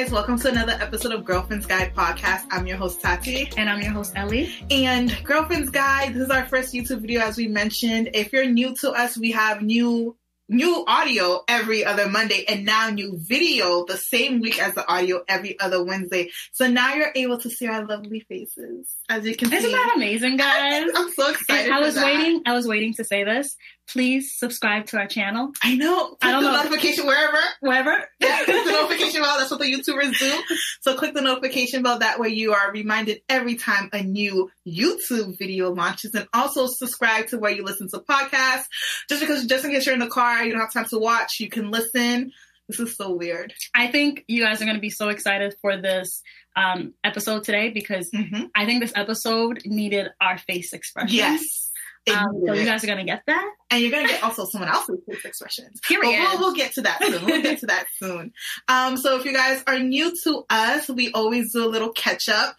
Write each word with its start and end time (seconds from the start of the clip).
guys, 0.00 0.10
welcome 0.10 0.38
to 0.38 0.48
another 0.48 0.72
episode 0.80 1.12
of 1.12 1.26
Girlfriend's 1.26 1.66
Guide 1.66 1.94
podcast. 1.94 2.46
I'm 2.50 2.66
your 2.66 2.78
host 2.78 3.02
Tati. 3.02 3.52
And 3.58 3.68
I'm 3.68 3.82
your 3.82 3.92
host 3.92 4.14
Ellie. 4.16 4.50
And 4.70 5.14
Girlfriend's 5.24 5.68
Guide, 5.68 6.14
this 6.14 6.22
is 6.22 6.30
our 6.30 6.46
first 6.46 6.72
YouTube 6.72 7.02
video 7.02 7.20
as 7.20 7.36
we 7.36 7.48
mentioned. 7.48 8.08
If 8.14 8.32
you're 8.32 8.46
new 8.46 8.74
to 8.76 8.92
us, 8.92 9.18
we 9.18 9.32
have 9.32 9.60
new 9.60 10.16
new 10.48 10.84
audio 10.88 11.42
every 11.46 11.84
other 11.84 12.08
Monday 12.08 12.44
and 12.48 12.64
now 12.64 12.90
new 12.90 13.16
video 13.18 13.84
the 13.84 13.96
same 13.96 14.40
week 14.40 14.60
as 14.60 14.74
the 14.74 14.86
audio 14.90 15.22
every 15.28 15.58
other 15.60 15.84
Wednesday. 15.84 16.30
So 16.52 16.66
now 16.66 16.94
you're 16.94 17.12
able 17.14 17.38
to 17.38 17.50
see 17.50 17.68
our 17.68 17.86
lovely 17.86 18.20
faces. 18.20 18.92
As 19.08 19.24
you 19.24 19.36
can 19.36 19.52
Isn't 19.52 19.70
see. 19.70 19.72
that 19.72 19.92
amazing, 19.94 20.38
guys? 20.38 20.90
I'm 20.94 21.12
so 21.12 21.30
excited. 21.30 21.70
I 21.70 21.80
was 21.80 21.94
that. 21.94 22.04
waiting. 22.04 22.42
I 22.46 22.54
was 22.54 22.66
waiting 22.66 22.94
to 22.94 23.04
say 23.04 23.22
this. 23.22 23.56
Please 23.92 24.36
subscribe 24.38 24.86
to 24.86 24.98
our 24.98 25.06
channel. 25.06 25.52
I 25.62 25.74
know. 25.76 26.08
Click 26.08 26.18
I 26.22 26.30
don't 26.32 26.42
the 26.44 26.50
know. 26.52 26.56
notification 26.62 27.06
wherever. 27.06 27.38
Wherever. 27.60 28.08
Yeah, 28.20 28.44
click 28.44 28.64
the 28.64 28.70
notification 28.72 29.22
bell. 29.22 29.36
That's 29.38 29.50
what 29.50 29.60
the 29.60 29.66
YouTubers 29.72 30.18
do. 30.18 30.42
So 30.82 30.96
click 30.96 31.12
the 31.14 31.20
notification 31.20 31.82
bell. 31.82 31.98
That 31.98 32.18
way 32.18 32.28
you 32.28 32.54
are 32.54 32.72
reminded 32.72 33.20
every 33.28 33.56
time 33.56 33.90
a 33.92 34.02
new 34.02 34.50
YouTube 34.66 35.38
video 35.38 35.72
launches. 35.74 36.14
And 36.14 36.26
also 36.32 36.66
subscribe 36.68 37.26
to 37.28 37.38
where 37.38 37.50
you 37.50 37.64
listen 37.64 37.88
to 37.90 37.98
podcasts. 37.98 38.64
Just 39.08 39.20
because, 39.20 39.44
just 39.46 39.64
in 39.64 39.72
case 39.72 39.84
you're 39.84 39.92
in 39.94 40.00
the 40.00 40.08
car, 40.08 40.42
you 40.44 40.52
don't 40.52 40.60
have 40.60 40.72
time 40.72 40.86
to 40.86 40.98
watch, 40.98 41.38
you 41.40 41.48
can 41.50 41.70
listen. 41.70 42.32
This 42.68 42.80
is 42.80 42.96
so 42.96 43.12
weird. 43.14 43.52
I 43.74 43.88
think 43.88 44.24
you 44.28 44.42
guys 44.44 44.62
are 44.62 44.64
going 44.64 44.76
to 44.76 44.80
be 44.80 44.90
so 44.90 45.08
excited 45.08 45.54
for 45.60 45.76
this 45.76 46.22
um, 46.56 46.94
episode 47.04 47.42
today 47.44 47.70
because 47.70 48.10
Mm-hmm. 48.14 48.44
I 48.54 48.64
think 48.64 48.80
this 48.80 48.92
episode 48.94 49.62
needed 49.66 50.08
our 50.20 50.38
face 50.38 50.72
expressions. 50.72 51.12
Yes. 51.14 51.69
Um, 52.16 52.42
so 52.46 52.52
you 52.54 52.64
guys 52.64 52.82
are 52.84 52.86
going 52.86 52.98
to 52.98 53.04
get 53.04 53.22
that. 53.26 53.50
and 53.70 53.80
you're 53.82 53.90
gonna 53.90 54.08
get 54.08 54.22
also 54.22 54.44
someone 54.46 54.68
else's 54.70 54.98
face 55.08 55.24
expressions. 55.24 55.80
Period. 55.86 56.18
we'll, 56.20 56.38
we'll 56.38 56.54
get 56.54 56.72
to 56.74 56.82
that 56.82 57.02
soon. 57.02 57.24
We'll 57.24 57.42
get 57.42 57.60
to 57.60 57.66
that 57.66 57.86
soon. 57.98 58.32
Um, 58.68 58.96
so 58.96 59.18
if 59.18 59.24
you 59.24 59.32
guys 59.32 59.62
are 59.66 59.78
new 59.78 60.14
to 60.24 60.44
us, 60.50 60.88
we 60.88 61.12
always 61.12 61.52
do 61.52 61.64
a 61.64 61.68
little 61.68 61.92
catch 61.92 62.28
up. 62.28 62.56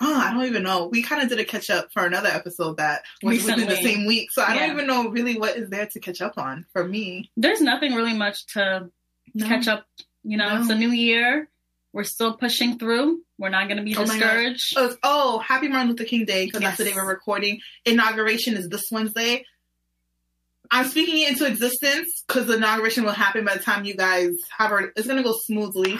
Oh, 0.00 0.14
I 0.14 0.32
don't 0.34 0.44
even 0.44 0.62
know. 0.62 0.88
We 0.92 1.02
kind 1.02 1.22
of 1.22 1.28
did 1.30 1.40
a 1.40 1.44
catch 1.44 1.70
up 1.70 1.88
for 1.92 2.04
another 2.04 2.28
episode 2.28 2.76
that 2.76 3.02
was 3.22 3.42
within 3.44 3.66
the 3.66 3.76
same 3.76 4.04
week. 4.06 4.30
So 4.30 4.42
I 4.42 4.54
Yeah. 4.54 4.66
don't 4.66 4.76
even 4.76 4.86
know 4.86 5.08
really 5.08 5.38
what 5.38 5.56
is 5.56 5.70
there 5.70 5.86
to 5.86 6.00
catch 6.00 6.20
up 6.20 6.34
on 6.36 6.66
for 6.74 6.84
me. 6.86 7.30
There's 7.36 7.62
nothing 7.62 7.94
really 7.94 8.12
much 8.12 8.44
to 8.54 8.90
No. 9.34 9.46
catch 9.48 9.68
up. 9.68 9.86
You 10.22 10.36
know, 10.36 10.54
No. 10.54 10.60
it's 10.60 10.70
a 10.70 10.74
new 10.74 10.90
year. 10.90 11.48
We're 11.94 12.04
still 12.04 12.34
pushing 12.36 12.78
through. 12.78 13.22
We're 13.38 13.50
not 13.50 13.68
going 13.68 13.76
to 13.78 13.82
be 13.82 13.94
Oh 13.96 14.04
discouraged. 14.04 14.74
Oh, 14.76 14.96
oh, 15.02 15.38
happy 15.40 15.68
Martin 15.68 15.90
Luther 15.90 16.04
King 16.04 16.24
Day 16.24 16.46
because 16.46 16.62
that's 16.62 16.78
the 16.78 16.84
day 16.84 16.92
we're 16.94 17.06
recording. 17.06 17.60
Inauguration 17.84 18.54
is 18.56 18.68
this 18.68 18.84
Wednesday. 18.90 19.44
I'm 20.70 20.86
speaking 20.88 21.22
it 21.22 21.28
into 21.30 21.46
existence 21.46 22.24
because 22.26 22.46
the 22.46 22.56
inauguration 22.56 23.04
will 23.04 23.12
happen 23.12 23.44
by 23.44 23.54
the 23.56 23.62
time 23.62 23.84
you 23.84 23.94
guys 23.94 24.32
have 24.56 24.72
already. 24.72 24.88
It's 24.96 25.06
gonna 25.06 25.22
go 25.22 25.34
smoothly. 25.44 25.98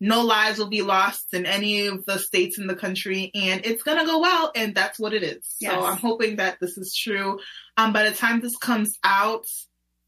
No 0.00 0.22
lives 0.22 0.58
will 0.58 0.68
be 0.68 0.82
lost 0.82 1.32
in 1.32 1.46
any 1.46 1.86
of 1.86 2.04
the 2.04 2.18
states 2.18 2.58
in 2.58 2.66
the 2.66 2.74
country, 2.74 3.30
and 3.34 3.64
it's 3.64 3.82
gonna 3.82 4.06
go 4.06 4.20
well, 4.20 4.52
and 4.54 4.74
that's 4.74 4.98
what 4.98 5.12
it 5.12 5.22
is. 5.22 5.56
Yes. 5.60 5.72
So 5.74 5.84
I'm 5.84 5.96
hoping 5.98 6.36
that 6.36 6.58
this 6.60 6.78
is 6.78 6.94
true. 6.96 7.40
Um, 7.76 7.92
by 7.92 8.08
the 8.08 8.14
time 8.14 8.40
this 8.40 8.56
comes 8.56 8.98
out, 9.04 9.46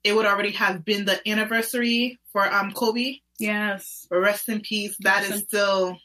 it 0.04 0.14
would 0.14 0.26
already 0.26 0.52
have 0.52 0.84
been 0.84 1.04
the 1.04 1.20
anniversary 1.28 2.18
for 2.32 2.50
um 2.50 2.72
Kobe. 2.72 3.16
Yes. 3.38 4.06
But 4.08 4.18
rest 4.20 4.48
in 4.48 4.60
peace. 4.60 4.96
That 5.00 5.20
Rest 5.22 5.30
is 5.32 5.40
in- 5.40 5.46
still 5.46 5.98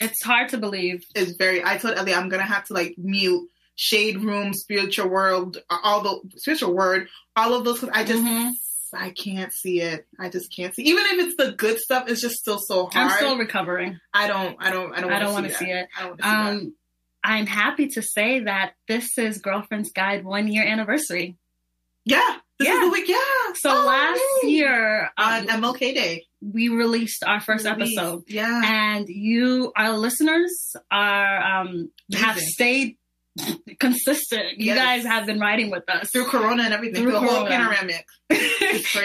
It's 0.00 0.22
hard 0.22 0.50
to 0.50 0.58
believe. 0.58 1.04
It's 1.14 1.32
very. 1.32 1.64
I 1.64 1.76
told 1.78 1.96
Ellie 1.96 2.14
I'm 2.14 2.28
gonna 2.28 2.42
have 2.42 2.64
to 2.66 2.74
like 2.74 2.94
mute 2.98 3.48
Shade 3.76 4.20
Room, 4.22 4.52
Spiritual 4.54 5.08
World, 5.08 5.58
all 5.70 6.02
the 6.02 6.38
Spiritual 6.38 6.74
Word, 6.74 7.08
all 7.36 7.54
of 7.54 7.64
those 7.64 7.80
because 7.80 7.94
I 7.94 8.04
just 8.04 8.22
Mhm. 8.22 8.52
I 8.92 9.10
can't 9.10 9.52
see 9.52 9.80
it. 9.80 10.06
I 10.18 10.28
just 10.28 10.54
can't 10.54 10.74
see. 10.74 10.82
Even 10.82 11.04
if 11.06 11.26
it's 11.26 11.36
the 11.36 11.52
good 11.52 11.78
stuff, 11.78 12.08
it's 12.08 12.20
just 12.20 12.36
still 12.36 12.58
so 12.58 12.86
hard. 12.92 13.10
I'm 13.12 13.16
still 13.16 13.38
recovering. 13.38 14.00
I 14.12 14.26
don't. 14.26 14.56
I 14.58 14.70
don't. 14.72 14.92
I 14.92 15.00
don't. 15.00 15.12
I 15.12 15.18
don't 15.20 15.32
want 15.32 15.46
to 15.46 15.54
see 15.54 15.66
it. 15.70 15.86
I 15.96 16.02
don't 16.02 16.16
see 16.16 16.22
that. 16.22 16.48
Um, 16.50 16.74
I'm 17.22 17.46
happy 17.46 17.86
to 17.88 18.02
say 18.02 18.40
that 18.40 18.72
this 18.88 19.16
is 19.18 19.38
Girlfriend's 19.38 19.92
Guide 19.92 20.24
one 20.24 20.48
year 20.48 20.64
anniversary. 20.66 21.36
Yeah. 22.04 22.38
This 22.58 22.68
is 22.68 22.74
yeah. 22.74 22.80
the 22.84 22.90
week. 22.90 23.08
Yeah. 23.08 23.52
So 23.56 23.70
Oh, 23.70 23.86
last 23.86 24.20
yay. 24.42 24.50
year, 24.50 25.10
on 25.16 25.48
um, 25.50 25.62
MLK 25.62 25.94
Day, 25.94 26.24
we 26.40 26.68
released 26.68 27.22
our 27.24 27.40
first 27.40 27.64
Release. 27.66 27.96
episode, 27.98 28.22
Yeah. 28.28 28.62
and 28.64 29.06
you, 29.08 29.72
our 29.76 29.92
listeners, 29.96 30.74
are 30.90 31.60
um, 31.62 31.90
have 32.14 32.38
stayed 32.38 32.96
consistent. 33.78 34.58
You 34.58 34.66
Yes. 34.74 34.78
guys 34.78 35.04
have 35.04 35.26
been 35.26 35.38
riding 35.40 35.70
with 35.70 35.88
us 35.88 36.10
Through 36.10 36.26
Corona 36.26 36.62
and 36.64 36.74
everything, 36.74 37.02
Through 37.02 37.12
the 37.12 37.20
whole 37.20 37.44
Corona. 37.46 37.50
panoramic. 37.50 38.04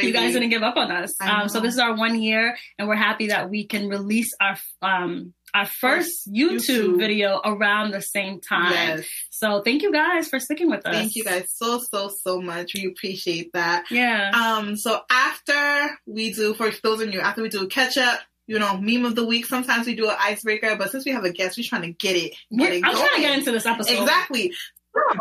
you 0.03 0.12
guys 0.13 0.34
didn't 0.34 0.50
give 0.50 0.63
up 0.63 0.78
on 0.78 0.91
us. 0.91 1.13
Um, 1.22 1.50
so 1.50 1.59
this 1.59 1.74
is 1.74 1.79
our 1.79 1.95
one 1.95 2.22
year, 2.22 2.56
and 2.79 2.88
we're 2.88 2.95
happy 2.95 3.28
that 3.28 3.50
we 3.50 3.66
can 3.68 3.88
release 3.88 4.31
our 4.41 4.57
um, 4.81 5.34
our 5.56 5.66
first 5.66 6.32
YouTube, 6.32 6.60
YouTube. 6.60 6.98
video 6.98 7.40
around 7.46 7.92
the 7.92 8.02
same 8.02 8.42
time. 8.42 8.74
Yes. 8.74 9.06
So 9.30 9.62
thank 9.62 9.84
you 9.84 9.92
guys 9.92 10.28
for 10.28 10.38
sticking 10.38 10.70
with 10.70 10.86
us. 10.86 10.94
Thank 10.94 11.16
you 11.16 11.24
guys 11.24 11.50
so 11.56 11.80
so 11.80 12.10
so 12.10 12.42
much. 12.42 12.74
We 12.76 12.88
appreciate 12.88 13.54
that. 13.54 13.86
Yeah. 13.90 14.32
Um, 14.32 14.76
so 14.76 15.00
after 15.10 15.98
we 16.06 16.34
do, 16.34 16.54
for 16.54 16.70
those 16.84 17.00
of 17.00 17.14
you, 17.14 17.22
after 17.22 17.42
we 17.42 17.48
do 17.48 17.64
a 17.64 17.68
catch 17.68 17.98
up, 17.98 18.20
you 18.48 18.60
know, 18.60 18.78
meme 18.78 19.06
of 19.06 19.16
the 19.16 19.26
week, 19.26 19.46
sometimes 19.46 19.88
we 19.88 19.96
do 19.96 20.10
an 20.10 20.18
icebreaker, 20.20 20.76
but 20.76 20.92
since 20.92 21.06
we 21.06 21.14
have 21.14 21.24
a 21.24 21.32
guest, 21.32 21.58
we're 21.58 21.64
trying 21.64 21.84
to 21.84 21.94
get 21.94 22.18
it. 22.18 22.36
Get 22.56 22.74
it 22.74 22.84
I'm 22.84 22.94
trying 22.94 23.16
to 23.16 23.22
get 23.22 23.38
into 23.38 23.52
this 23.54 23.66
episode. 23.66 24.02
Exactly. 24.02 24.52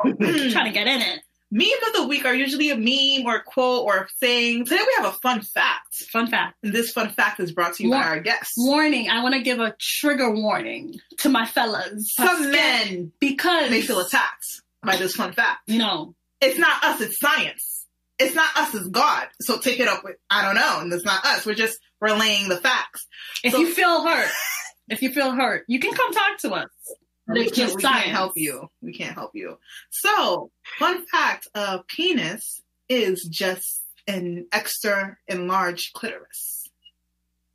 I'm 0.05 0.17
trying 0.51 0.67
to 0.67 0.73
get 0.73 0.89
in 0.89 1.01
it. 1.01 1.21
Meme 1.55 1.69
of 1.87 1.93
the 1.95 2.07
week 2.09 2.25
are 2.25 2.35
usually 2.35 2.71
a 2.71 2.77
meme 2.77 3.27
or 3.27 3.37
a 3.37 3.43
quote 3.43 3.85
or 3.85 3.97
a 3.99 4.07
saying. 4.17 4.65
Today 4.65 4.81
we 4.85 5.05
have 5.05 5.15
a 5.15 5.17
fun 5.19 5.41
fact. 5.41 5.95
Fun 6.11 6.27
fact. 6.27 6.57
And 6.65 6.73
this 6.73 6.91
fun 6.91 7.11
fact 7.11 7.39
is 7.39 7.53
brought 7.53 7.75
to 7.75 7.85
you 7.85 7.91
by 7.91 8.03
our 8.03 8.19
guest. 8.21 8.53
Warning, 8.57 9.09
I 9.09 9.23
want 9.23 9.35
to 9.37 9.41
give 9.43 9.61
a 9.61 9.75
trigger 9.81 10.31
warning 10.35 10.97
to 11.19 11.29
my 11.29 11.47
fellas. 11.47 12.13
Some 12.15 12.51
men 12.51 13.13
Because 13.21 13.71
they 13.71 13.83
feel 13.83 14.01
attacked 14.01 14.63
by 14.83 14.97
this 14.97 15.15
fun 15.15 15.33
fact. 15.33 15.61
You 15.69 15.79
know, 15.79 16.15
It's 16.41 16.59
not 16.59 16.83
us, 16.85 17.01
it's 17.01 17.19
science. 17.21 17.87
It's 18.19 18.35
not 18.35 18.57
us, 18.57 18.75
it's 18.75 18.89
God. 18.89 19.29
So 19.41 19.59
take 19.59 19.79
it 19.81 19.87
up 19.89 20.03
with, 20.05 20.17
I 20.29 20.45
don't 20.45 20.57
know, 20.57 20.81
and 20.81 20.93
it's 20.93 21.05
not 21.05 21.25
us. 21.25 21.47
We're 21.47 21.55
just 21.55 21.79
relaying 22.01 22.49
the 22.49 22.57
facts. 22.57 23.07
if 23.45 23.53
So- 23.53 23.61
you 23.61 23.73
feel 23.73 24.07
hurt, 24.07 24.31
if 24.89 25.03
you 25.03 25.13
feel 25.13 25.31
hurt, 25.33 25.65
you 25.69 25.79
can 25.79 25.95
come 25.95 26.13
talk 26.13 26.39
to 26.39 26.51
us. 26.53 26.69
We 27.29 27.45
can't, 27.45 27.55
just 27.55 27.77
we 27.77 27.83
can't 27.83 28.07
help 28.07 28.33
you. 28.37 28.69
We 28.83 28.93
can't 28.93 29.15
help 29.15 29.33
you. 29.35 29.59
So, 29.91 30.51
fun 30.79 31.07
fact: 31.07 31.49
a 31.55 31.81
penis 31.89 32.63
is 32.89 33.25
just 33.25 33.83
an 34.07 34.47
extra 34.53 35.17
enlarged 35.29 35.95
clitoris. 35.95 36.69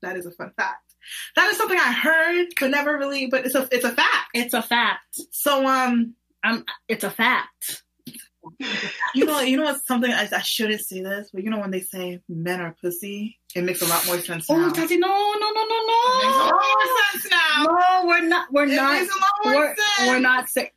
That 0.01 0.17
is 0.17 0.25
a 0.25 0.31
fun 0.31 0.51
fact. 0.57 0.95
That 1.35 1.47
is 1.49 1.57
something 1.57 1.77
I 1.77 1.91
heard, 1.91 2.47
but 2.59 2.71
never 2.71 2.97
really. 2.97 3.27
But 3.27 3.45
it's 3.45 3.55
a 3.55 3.67
it's 3.71 3.85
a 3.85 3.91
fact. 3.91 4.29
It's 4.33 4.53
a 4.53 4.61
fact. 4.61 5.19
So, 5.31 5.65
um, 5.67 6.15
Um, 6.43 6.63
it's 6.87 7.03
a 7.03 7.09
fact. 7.09 7.83
You 9.13 9.25
know, 9.25 9.39
you 9.41 9.57
know 9.57 9.63
what's 9.63 9.85
something 9.87 10.11
I, 10.11 10.27
I 10.31 10.41
shouldn't 10.41 10.81
say 10.81 11.01
this, 11.01 11.29
but 11.33 11.43
you 11.43 11.49
know 11.49 11.59
when 11.59 11.71
they 11.71 11.81
say 11.81 12.21
men 12.29 12.61
are 12.61 12.75
pussy, 12.81 13.37
it 13.55 13.63
makes 13.63 13.81
a 13.81 13.85
lot 13.87 14.05
more 14.05 14.19
sense 14.19 14.45
oh, 14.49 14.57
now. 14.57 14.67
Oh, 14.67 14.71
Tati, 14.71 14.97
no, 14.97 15.07
no, 15.07 15.13
no, 15.13 15.61
it 15.61 16.23
makes 16.23 16.35
a 16.35 16.39
lot 16.39 16.53
more 16.53 17.11
sense 17.11 17.31
now. 17.31 17.63
no. 17.63 17.79
No, 17.79 18.07
we're 18.07 18.27
not. 18.27 18.47
We're 18.51 18.67
it 18.67 18.75
not. 18.75 18.99
makes 19.01 19.13
a 19.13 19.19
lot 19.19 19.31
more 19.45 19.53
We're, 19.55 19.75
sense. 19.75 20.09
we're 20.09 20.19
not 20.19 20.49
saying. 20.49 20.69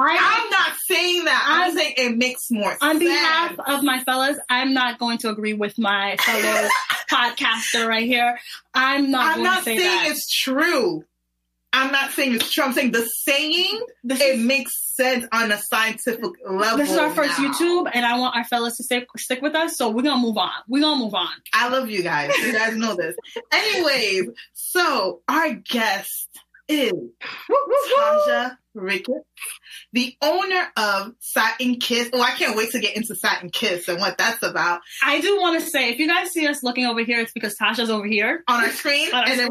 I'm 0.00 0.50
not 0.50 0.72
saying 0.86 1.24
that. 1.24 1.44
I'm, 1.46 1.62
I'm- 1.62 1.76
saying 1.76 1.94
it 1.96 2.16
makes 2.16 2.50
more 2.50 2.70
sense. 2.70 2.82
On 2.82 2.98
behalf 2.98 3.58
of 3.66 3.82
my 3.82 4.02
fellas, 4.04 4.38
I'm 4.48 4.72
not 4.72 4.98
going 4.98 5.18
to 5.18 5.30
agree 5.30 5.54
with 5.54 5.76
my 5.78 6.16
fellow 6.20 6.68
podcaster 7.10 7.86
right 7.88 8.06
here. 8.06 8.38
I'm 8.74 9.10
not 9.10 9.38
I'm 9.38 9.42
not 9.42 9.64
say 9.64 9.76
saying 9.76 9.88
that. 9.88 10.08
it's 10.10 10.28
true. 10.30 11.04
I'm 11.72 11.90
not 11.92 12.12
saying 12.12 12.34
it's 12.36 12.52
true. 12.52 12.64
I'm 12.64 12.72
saying 12.72 12.92
the 12.92 13.04
saying 13.06 13.80
This 14.04 14.20
it 14.20 14.36
is, 14.36 14.44
makes 14.44 14.72
sense 14.98 15.26
on 15.32 15.52
a 15.52 15.56
scientific 15.58 16.32
level. 16.48 16.78
this 16.78 16.90
is 16.90 16.98
our 16.98 17.10
first 17.10 17.38
now. 17.38 17.52
YouTube, 17.52 17.90
and 17.94 18.04
I 18.04 18.18
want 18.18 18.36
our 18.36 18.44
fellas 18.44 18.76
to 18.78 18.82
stick 18.82 19.06
stick 19.16 19.40
with 19.40 19.54
us. 19.54 19.76
So 19.76 19.90
we're 19.90 20.02
gonna 20.02 20.20
move 20.20 20.36
on. 20.36 20.50
We're 20.68 20.82
gonna 20.82 21.02
move 21.02 21.14
on. 21.14 21.28
I 21.54 21.68
love 21.68 21.88
you 21.88 22.02
guys. 22.02 22.36
You 22.38 22.52
guys 22.52 22.76
know 22.76 22.96
this. 22.96 23.16
Anyways, 23.52 24.30
so 24.52 25.22
our 25.28 25.54
guest 25.54 26.28
is 26.68 26.92
Tasha 27.96 28.56
Ricketts, 28.74 29.24
the 29.92 30.14
owner 30.20 30.68
of 30.76 31.14
Satin 31.20 31.76
Kiss. 31.76 32.10
Oh, 32.12 32.20
I 32.20 32.32
can't 32.32 32.56
wait 32.56 32.72
to 32.72 32.80
get 32.80 32.96
into 32.96 33.14
Satin 33.14 33.50
Kiss 33.50 33.88
and 33.88 33.98
what 34.00 34.18
that's 34.18 34.42
about 34.42 34.80
I 35.02 35.20
do 35.20 35.40
want 35.40 35.60
to 35.60 35.66
say, 35.66 35.90
if 35.90 35.98
you 35.98 36.06
guys 36.08 36.30
see 36.30 36.46
us 36.46 36.62
looking 36.62 36.84
over 36.86 37.02
here, 37.02 37.20
it's 37.20 37.32
because 37.32 37.56
Tasha's 37.56 37.88
over 37.90 38.06
here. 38.06 38.44
on 38.48 38.64
our 38.64 38.70
screen. 38.70 39.08
On 39.14 39.24
our 39.24 39.30
and 39.30 39.40
then 39.40 39.48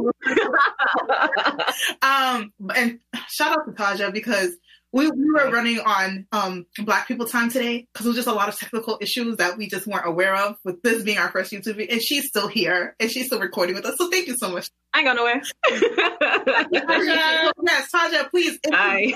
um 2.02 2.54
and 2.76 3.00
shout 3.30 3.58
out 3.58 3.66
to 3.66 3.72
Tasha 3.72 4.14
because 4.14 4.56
we, 4.98 5.12
we 5.12 5.32
were 5.32 5.52
running 5.52 5.80
on 5.80 6.28
um 6.32 6.66
Black 6.80 7.08
People 7.08 7.28
Time 7.28 7.50
today 7.50 7.88
because 7.94 8.06
it 8.06 8.10
was 8.10 8.16
just 8.16 8.28
a 8.28 8.34
lot 8.34 8.50
of 8.50 8.58
technical 8.58 8.98
issues 9.00 9.38
that 9.38 9.58
we 9.58 9.68
just 9.70 9.86
weren't 9.88 10.08
aware 10.08 10.36
of 10.36 10.58
with 10.64 10.82
this 10.82 11.04
being 11.04 11.18
our 11.18 11.30
first 11.30 11.52
YouTube 11.52 11.76
video. 11.76 11.94
And 11.94 12.02
she's 12.02 12.28
still 12.28 12.48
here 12.48 12.96
and 13.00 13.10
she's 13.12 13.28
still 13.28 13.40
recording 13.40 13.76
with 13.76 13.86
us. 13.86 13.98
So 13.98 14.10
thank 14.10 14.28
you 14.28 14.36
so 14.38 14.52
much. 14.52 14.70
I 14.94 15.00
ain't 15.00 15.06
going 15.06 15.18
nowhere. 15.18 15.42
Yes, 17.68 17.90
Taja, 17.94 18.30
please 18.30 18.58
Hi. 18.72 19.14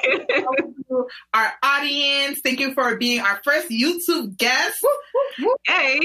our 1.34 1.52
audience. 1.64 2.40
Thank 2.44 2.60
you 2.60 2.74
for 2.74 2.98
being 2.98 3.22
our 3.22 3.40
first 3.44 3.70
YouTube 3.70 4.38
guest. 4.38 4.86
hey. 5.66 6.00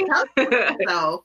So 0.88 1.25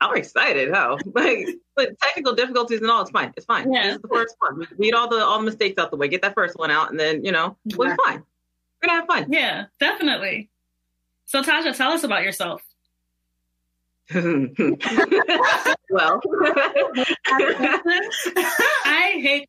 I'm 0.00 0.14
excited. 0.16 0.72
How 0.74 0.98
like, 1.14 1.46
but 1.74 1.98
technical 2.00 2.34
difficulties 2.34 2.80
and 2.82 2.90
all, 2.90 3.02
it's 3.02 3.10
fine. 3.10 3.32
It's 3.36 3.46
fine. 3.46 3.72
Yeah. 3.72 3.84
This 3.86 3.94
is 3.96 4.02
the 4.02 4.08
first 4.08 4.36
one. 4.38 4.66
Read 4.78 4.94
all 4.94 5.08
the 5.08 5.24
all 5.24 5.38
the 5.38 5.44
mistakes 5.44 5.78
out 5.80 5.90
the 5.90 5.96
way. 5.96 6.08
Get 6.08 6.22
that 6.22 6.34
first 6.34 6.56
one 6.58 6.70
out, 6.70 6.90
and 6.90 6.98
then 7.00 7.24
you 7.24 7.32
know 7.32 7.56
we're 7.76 7.88
Yeah. 7.88 7.96
fine. 8.04 8.22
We're 8.82 8.88
gonna 8.88 9.00
have 9.00 9.06
fun. 9.06 9.32
Yeah, 9.32 9.66
definitely. 9.80 10.50
So 11.26 11.42
Tasha, 11.42 11.74
tell 11.76 11.92
us 11.92 12.04
about 12.04 12.22
yourself. 12.24 12.62
well, 14.14 14.20
I 18.84 19.18
hate. 19.20 19.48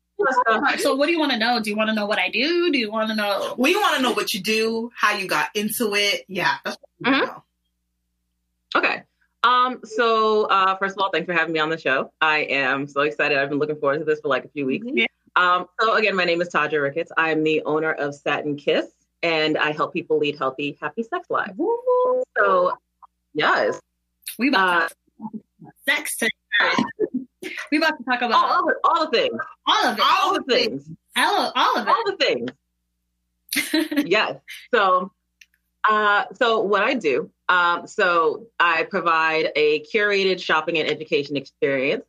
So, 0.78 0.96
what 0.96 1.06
do 1.06 1.12
you 1.12 1.20
want 1.20 1.30
to 1.30 1.38
know? 1.38 1.60
Do 1.60 1.70
you 1.70 1.76
want 1.76 1.88
to 1.90 1.94
know 1.94 2.06
what 2.06 2.18
I 2.18 2.28
do? 2.28 2.72
Do 2.72 2.78
you 2.78 2.90
want 2.90 3.08
to 3.10 3.14
know? 3.14 3.54
We 3.56 3.76
want 3.76 3.96
to 3.96 4.02
know 4.02 4.12
what 4.12 4.34
you 4.34 4.40
do, 4.42 4.90
how 4.96 5.16
you 5.16 5.28
got 5.28 5.50
into 5.54 5.94
it. 5.94 6.24
Yeah, 6.28 6.56
that's 6.64 6.76
what 6.98 7.12
we 7.12 7.18
Mhm. 7.18 7.26
know. 7.26 7.42
okay. 8.76 9.02
Um. 9.42 9.80
So, 9.84 10.44
uh, 10.46 10.76
first 10.76 10.96
of 10.96 11.02
all, 11.02 11.10
thanks 11.10 11.26
for 11.26 11.32
having 11.32 11.52
me 11.52 11.60
on 11.60 11.70
the 11.70 11.78
show. 11.78 12.12
I 12.20 12.38
am 12.40 12.86
so 12.86 13.02
excited. 13.02 13.38
I've 13.38 13.48
been 13.48 13.58
looking 13.58 13.76
forward 13.78 13.98
to 13.98 14.04
this 14.04 14.20
for 14.20 14.28
like 14.28 14.44
a 14.44 14.48
few 14.48 14.66
weeks. 14.66 14.86
Yeah. 14.92 15.06
Um. 15.36 15.66
So 15.80 15.94
again, 15.94 16.16
my 16.16 16.24
name 16.24 16.40
is 16.42 16.48
Taja 16.48 16.82
Ricketts. 16.82 17.12
I'm 17.16 17.42
the 17.44 17.62
owner 17.62 17.92
of 17.92 18.14
Satin 18.14 18.56
Kiss, 18.56 18.86
and 19.22 19.56
I 19.56 19.70
help 19.72 19.92
people 19.92 20.18
lead 20.18 20.36
healthy, 20.38 20.76
happy 20.80 21.02
sex 21.04 21.28
lives. 21.30 21.52
So, 22.36 22.72
yes. 23.34 23.80
We 24.38 24.48
about 24.48 24.92
Uh, 25.24 25.28
sex. 25.88 26.16
We 27.70 27.78
about 27.78 27.96
to 27.98 28.04
talk 28.04 28.22
about 28.22 28.32
all, 28.32 28.68
all, 28.68 28.72
all 28.84 29.10
the 29.10 29.16
things. 29.18 29.38
all 29.66 29.86
of 29.86 29.98
it, 29.98 30.02
All 30.02 30.34
the 30.34 30.42
things. 30.44 30.90
all, 31.16 31.52
all 31.54 31.76
of 31.78 31.86
it, 31.86 31.90
All 31.90 32.02
the 32.06 32.16
things. 32.16 32.50
yes. 34.08 34.36
So, 34.74 35.12
uh, 35.84 36.24
so 36.34 36.60
what 36.60 36.82
I 36.82 36.94
do, 36.94 37.30
um, 37.48 37.86
so 37.86 38.46
I 38.58 38.84
provide 38.84 39.50
a 39.56 39.80
curated 39.84 40.40
shopping 40.40 40.78
and 40.78 40.88
education 40.88 41.36
experience. 41.36 42.04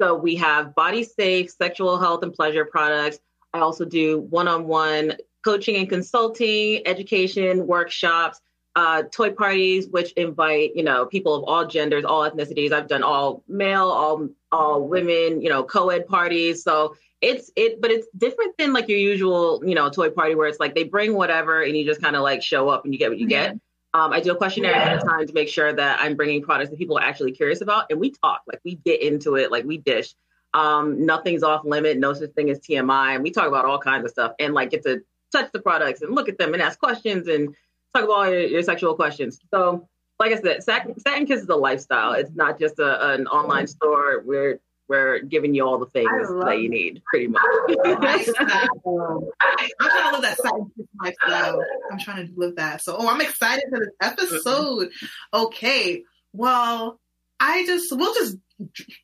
So 0.00 0.14
we 0.14 0.36
have 0.36 0.74
body 0.74 1.04
safe 1.04 1.50
sexual 1.50 1.98
health 1.98 2.22
and 2.22 2.32
pleasure 2.32 2.64
products. 2.64 3.20
I 3.54 3.60
also 3.60 3.84
do 3.84 4.20
one-on-one 4.20 5.16
coaching 5.44 5.76
and 5.76 5.88
consulting, 5.88 6.86
education 6.86 7.66
workshops, 7.66 8.40
uh, 8.74 9.02
toy 9.10 9.30
parties, 9.30 9.88
which 9.88 10.12
invite 10.12 10.74
you 10.74 10.82
know 10.82 11.04
people 11.06 11.34
of 11.34 11.44
all 11.44 11.66
genders, 11.66 12.04
all 12.04 12.28
ethnicities. 12.28 12.72
I've 12.72 12.88
done 12.88 13.02
all 13.02 13.44
male, 13.46 13.88
all 13.88 14.28
all 14.50 14.86
women, 14.86 15.42
you 15.42 15.48
know, 15.48 15.62
co-ed 15.62 16.06
parties. 16.06 16.62
So 16.62 16.96
it's 17.22 17.50
it 17.56 17.80
but 17.80 17.90
it's 17.90 18.06
different 18.18 18.52
than 18.58 18.72
like 18.72 18.88
your 18.88 18.98
usual 18.98 19.62
you 19.64 19.74
know 19.74 19.88
toy 19.88 20.10
party 20.10 20.34
where 20.34 20.48
it's 20.48 20.60
like 20.60 20.74
they 20.74 20.84
bring 20.84 21.14
whatever 21.14 21.62
and 21.62 21.76
you 21.76 21.84
just 21.84 22.02
kind 22.02 22.16
of 22.16 22.22
like 22.22 22.42
show 22.42 22.68
up 22.68 22.84
and 22.84 22.92
you 22.92 22.98
get 22.98 23.08
what 23.08 23.18
you 23.18 23.26
get. 23.26 23.56
Um, 23.94 24.10
i 24.10 24.20
do 24.20 24.32
a 24.32 24.36
questionnaire 24.36 24.72
ahead 24.72 24.96
of 24.96 25.04
time 25.04 25.26
to 25.26 25.32
make 25.34 25.48
sure 25.48 25.72
that 25.72 26.00
i'm 26.00 26.16
bringing 26.16 26.42
products 26.42 26.70
that 26.70 26.78
people 26.78 26.98
are 26.98 27.02
actually 27.02 27.32
curious 27.32 27.60
about 27.60 27.86
and 27.90 28.00
we 28.00 28.10
talk 28.10 28.40
like 28.46 28.60
we 28.64 28.76
get 28.76 29.00
into 29.02 29.36
it 29.36 29.50
like 29.50 29.64
we 29.64 29.78
dish. 29.78 30.14
Um, 30.54 31.06
nothing's 31.06 31.42
off 31.42 31.64
limit 31.64 31.98
no 31.98 32.12
such 32.12 32.30
thing 32.32 32.50
as 32.50 32.58
tmi 32.58 33.14
and 33.14 33.22
we 33.22 33.30
talk 33.30 33.48
about 33.48 33.64
all 33.64 33.78
kinds 33.78 34.04
of 34.04 34.10
stuff 34.10 34.32
and 34.38 34.52
like 34.52 34.70
get 34.70 34.82
to 34.84 35.02
touch 35.30 35.50
the 35.52 35.60
products 35.60 36.02
and 36.02 36.14
look 36.14 36.28
at 36.28 36.38
them 36.38 36.52
and 36.52 36.62
ask 36.62 36.78
questions 36.78 37.28
and 37.28 37.54
talk 37.94 38.04
about 38.04 38.12
all 38.12 38.28
your, 38.28 38.40
your 38.40 38.62
sexual 38.62 38.94
questions. 38.94 39.38
So 39.52 39.88
like 40.18 40.32
i 40.32 40.40
said 40.40 40.62
satin, 40.62 40.98
satin 40.98 41.26
kiss 41.26 41.42
is 41.42 41.48
a 41.48 41.56
lifestyle. 41.56 42.12
It's 42.12 42.30
not 42.34 42.58
just 42.58 42.78
a, 42.78 43.12
an 43.12 43.26
online 43.26 43.66
store 43.66 44.22
we're 44.24 44.60
we're 44.92 45.20
giving 45.20 45.54
you 45.54 45.64
all 45.66 45.78
the 45.78 45.86
things 45.86 46.08
that 46.44 46.58
you 46.60 46.68
need 46.68 47.02
pretty 47.06 47.26
much 47.28 47.42
Lifestyle. 47.84 49.28
I'm 49.40 49.88
trying 49.90 50.10
to 50.10 50.12
live 50.12 50.22
that 50.22 50.36
Satin 50.38 50.70
Kiss 50.76 50.86
lifestyle. 51.00 51.64
I'm 51.90 51.98
trying 51.98 52.26
to 52.28 52.32
live 52.36 52.56
that. 52.56 52.82
So, 52.82 52.96
oh, 52.98 53.08
I'm 53.08 53.20
excited 53.22 53.64
for 53.70 53.78
this 53.80 53.88
episode. 54.00 54.90
Okay, 55.32 56.02
well, 56.34 57.00
I 57.40 57.64
just 57.66 57.86
we'll 57.96 58.14
just 58.14 58.36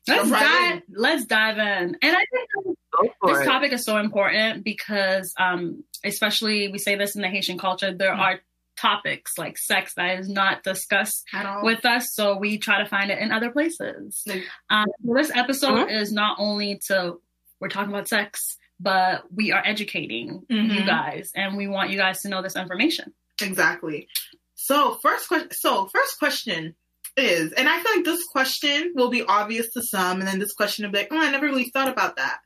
let's 0.07 0.29
right 0.29 0.41
dive. 0.43 0.75
in. 0.77 0.83
Let's 0.95 1.25
dive 1.25 1.57
in. 1.57 1.97
And 2.01 2.15
I 2.15 2.23
think 2.31 2.77
this 3.25 3.39
it. 3.41 3.45
topic 3.45 3.73
is 3.73 3.83
so 3.83 3.97
important 3.97 4.63
because, 4.63 5.33
um, 5.39 5.83
especially 6.05 6.67
we 6.69 6.77
say 6.77 6.95
this 6.95 7.15
in 7.15 7.21
the 7.23 7.27
Haitian 7.29 7.57
culture, 7.57 7.93
there 7.93 8.13
Mhm. 8.13 8.19
are 8.19 8.39
topics 8.79 9.37
like 9.37 9.57
sex 9.57 9.93
that 9.95 10.19
is 10.19 10.29
not 10.29 10.63
discussed 10.63 11.23
at 11.33 11.45
all. 11.45 11.63
with 11.63 11.85
us, 11.85 12.07
so 12.13 12.37
we 12.37 12.57
try 12.57 12.81
to 12.81 12.89
find 12.89 13.11
it 13.11 13.19
in 13.19 13.31
other 13.31 13.51
places. 13.51 14.21
Like- 14.25 14.45
Um, 14.69 14.85
so 15.05 15.13
this 15.13 15.31
episode 15.35 15.87
Mhm. 15.87 16.01
is 16.01 16.11
not 16.11 16.37
only 16.39 16.79
to 16.87 17.15
we're 17.59 17.67
talking 17.69 17.91
about 17.93 18.07
sex, 18.07 18.57
but 18.79 19.23
we 19.33 19.51
are 19.51 19.61
educating 19.65 20.45
you 20.49 20.55
Mhm. 20.81 20.85
guys, 20.85 21.31
and 21.35 21.57
we 21.57 21.67
want 21.67 21.89
you 21.89 21.97
guys 21.97 22.21
to 22.21 22.29
know 22.29 22.41
this 22.41 22.55
information. 22.55 23.13
Exactly. 23.41 24.07
So 24.55 24.95
first 25.01 25.27
question. 25.27 25.51
So 25.51 25.87
first 25.87 26.17
question 26.19 26.75
is, 27.17 27.51
and 27.53 27.67
I 27.67 27.81
feel 27.81 27.95
like 27.97 28.05
this 28.05 28.23
question 28.25 28.93
will 28.95 29.09
be 29.09 29.23
obvious 29.23 29.71
to 29.73 29.81
some, 29.83 30.19
and 30.19 30.27
then 30.27 30.39
this 30.39 30.53
question 30.53 30.85
will 30.85 30.91
be 30.93 30.99
like, 30.99 31.09
oh, 31.11 31.17
I 31.19 31.29
never 31.31 31.47
really 31.47 31.69
thought 31.69 31.89
about 31.89 32.15
that. 32.15 32.39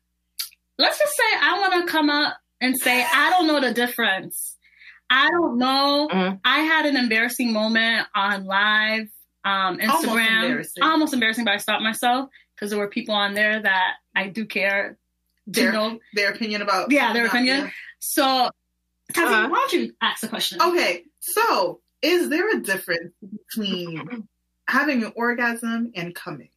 Let's 0.79 0.97
just 0.97 1.15
say 1.15 1.37
I 1.41 1.59
want 1.59 1.85
to 1.85 1.91
come 1.91 2.09
up 2.09 2.37
and 2.59 2.75
say 2.79 3.03
I 3.03 3.29
don't 3.29 3.45
know 3.45 3.59
the 3.59 3.73
difference. 3.73 4.52
I 5.09 5.29
don't 5.29 5.57
know. 5.57 6.09
Mhm. 6.11 6.39
I 6.43 6.59
had 6.61 6.85
an 6.85 6.97
embarrassing 6.97 7.53
moment 7.53 8.07
on 8.15 8.45
live 8.45 9.07
um, 9.45 9.79
Almost 9.81 10.05
Instagram. 10.07 10.43
embarrassing. 10.43 10.83
Almost 10.83 11.13
embarrassing, 11.13 11.45
but 11.45 11.53
I 11.53 11.57
stopped 11.57 11.83
myself 11.83 12.29
because 12.55 12.69
there 12.69 12.79
were 12.79 12.87
people 12.89 13.13
on 13.15 13.33
there 13.33 13.61
that 13.61 13.93
I 14.15 14.29
do 14.29 14.45
care 14.45 14.97
Their 15.47 15.71
know. 15.73 15.99
their 16.13 16.31
opinion 16.31 16.61
about 16.61 16.91
Yeah, 16.91 17.11
their 17.13 17.25
opinion. 17.27 17.71
So, 17.99 18.49
Tati, 19.13 19.27
Uh-huh. 19.33 19.49
why 19.49 19.57
don't 19.57 19.73
you 19.73 19.93
ask 20.01 20.21
the 20.21 20.29
question? 20.29 20.61
Okay, 20.61 21.03
so 21.19 21.81
is 22.01 22.29
there 22.29 22.49
a 22.57 22.61
difference 22.61 23.13
between 23.21 24.27
having 24.67 25.03
an 25.03 25.11
orgasm 25.15 25.91
and 25.95 26.15
coming? 26.15 26.49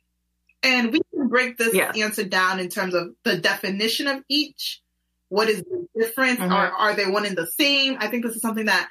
And 0.63 0.93
we 0.93 1.01
can 1.15 1.29
break 1.29 1.59
this 1.59 1.75
answer 1.75 2.25
down 2.25 2.61
in 2.61 2.69
terms 2.69 2.95
of 2.95 3.15
the 3.25 3.37
definition 3.37 4.07
of 4.07 4.23
each. 4.29 4.81
What 5.29 5.49
is 5.49 5.63
the 5.63 5.87
difference? 5.99 6.39
Mhm. 6.41 6.51
Or 6.53 6.73
are 6.73 6.95
they 6.95 7.07
one 7.07 7.27
and 7.27 7.37
the 7.37 7.47
same? 7.47 7.97
I 8.01 8.09
think 8.09 8.25
this 8.25 8.37
is 8.37 8.43
something 8.43 8.67
that 8.67 8.89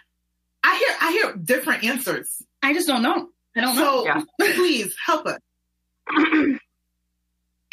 I 0.64 0.76
hear. 0.78 0.96
I 1.02 1.12
hear 1.12 1.34
different 1.38 1.84
answers. 1.84 2.42
I 2.62 2.74
just 2.74 2.88
don't 2.88 3.02
know. 3.02 3.30
I 3.56 3.62
don't 3.62 3.76
know. 3.76 3.84
So 3.84 4.06
Yeah. 4.06 4.22
please 4.56 4.96
help 5.06 5.26
us. 5.28 5.40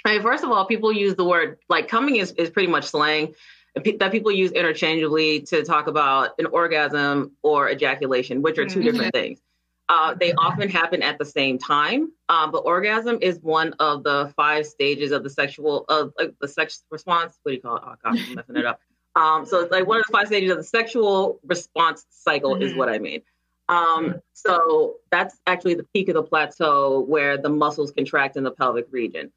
I 0.04 0.14
mean, 0.14 0.22
first 0.22 0.42
of 0.44 0.50
all, 0.50 0.66
people 0.66 0.92
use 0.92 1.14
the 1.14 1.24
word 1.24 1.58
like 1.68 1.88
coming 1.88 2.16
is, 2.16 2.32
is 2.32 2.50
pretty 2.50 2.68
much 2.68 2.86
slang 2.86 3.34
that 3.74 4.12
people 4.12 4.30
use 4.30 4.50
interchangeably 4.52 5.40
to 5.42 5.64
talk 5.64 5.86
about 5.86 6.30
an 6.38 6.46
orgasm 6.46 7.32
or 7.42 7.70
ejaculation, 7.70 8.42
which 8.42 8.58
are 8.58 8.66
2 8.66 8.80
Mhm. 8.80 8.84
different 8.84 9.14
things. 9.14 9.40
Uh, 9.88 10.14
they 10.14 10.32
often 10.34 10.68
happen 10.68 11.02
at 11.02 11.18
the 11.18 11.24
same 11.24 11.58
time, 11.58 12.10
um, 12.28 12.50
but 12.50 12.60
orgasm 12.60 13.18
is 13.20 13.38
one 13.40 13.72
of 13.74 14.02
the 14.04 14.32
five 14.36 14.64
stages 14.64 15.12
of 15.12 15.22
the 15.22 15.28
sexual 15.30 15.84
of 15.88 16.12
the 16.40 16.48
sex 16.48 16.84
response. 16.90 17.38
What 17.42 17.50
do 17.52 17.56
you 17.56 17.60
call 17.62 17.76
it? 17.76 17.82
Oh 17.84 17.94
gosh, 18.02 18.18
I'm 18.28 18.34
messing 18.34 18.56
it 18.56 18.66
up. 18.66 18.80
Um, 19.14 19.44
so 19.44 19.60
it's 19.60 19.70
like 19.70 19.86
one 19.86 19.98
of 19.98 20.04
the 20.08 20.12
five 20.16 20.26
stages 20.28 20.50
of 20.50 20.56
the 20.56 20.64
sexual 20.64 21.38
response 21.44 22.06
cycle 22.08 22.54
is 22.56 22.72
Mhm. 22.72 22.76
what 22.76 22.88
I 22.88 22.98
mean. 22.98 23.20
Um, 23.68 24.22
so 24.32 24.94
that's 25.10 25.38
actually 25.46 25.74
the 25.74 25.84
peak 25.92 26.08
of 26.08 26.14
the 26.14 26.22
plateau 26.22 27.00
where 27.00 27.36
the 27.36 27.50
muscles 27.50 27.92
contract 27.92 28.38
in 28.38 28.42
the 28.44 28.50
pelvic 28.52 28.86
region. 28.90 29.30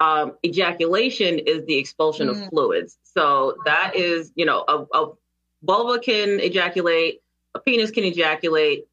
Um, 0.00 0.36
ejaculation 0.44 1.38
is 1.38 1.64
the 1.66 1.76
expulsion 1.76 2.26
Mm. 2.26 2.30
of 2.42 2.48
fluids. 2.48 2.98
So 3.04 3.56
that 3.66 3.94
is, 3.94 4.32
you 4.34 4.46
know, 4.46 4.64
a, 4.66 4.84
a 4.98 5.12
vulva 5.62 6.00
can 6.00 6.40
ejaculate, 6.40 7.20
a 7.54 7.60
penis 7.60 7.92
can 7.92 8.02
ejaculate. 8.02 8.86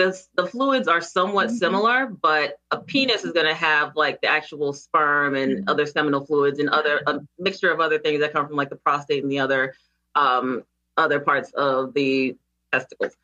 The, 0.00 0.18
the 0.34 0.46
fluids 0.46 0.88
are 0.88 1.02
somewhat 1.02 1.48
Mhm. 1.48 1.58
similar, 1.58 2.06
but 2.06 2.58
a 2.70 2.78
penis 2.78 3.22
is 3.22 3.32
going 3.32 3.44
to 3.44 3.52
have 3.54 3.96
like 3.96 4.22
the 4.22 4.28
actual 4.28 4.72
sperm 4.72 5.34
and 5.34 5.58
Mhm. 5.58 5.70
other 5.70 5.84
seminal 5.84 6.24
fluids 6.24 6.58
and 6.58 6.70
other 6.70 7.02
a 7.06 7.20
mixture 7.38 7.70
of 7.70 7.80
other 7.80 7.98
things 7.98 8.20
that 8.20 8.32
come 8.32 8.46
from 8.46 8.56
like 8.56 8.70
the 8.70 8.76
prostate 8.76 9.22
and 9.22 9.30
the 9.30 9.40
other 9.40 9.74
um, 10.14 10.64
other 10.96 11.20
parts 11.20 11.52
of 11.52 11.92
the 11.92 12.34
testicles. 12.72 13.14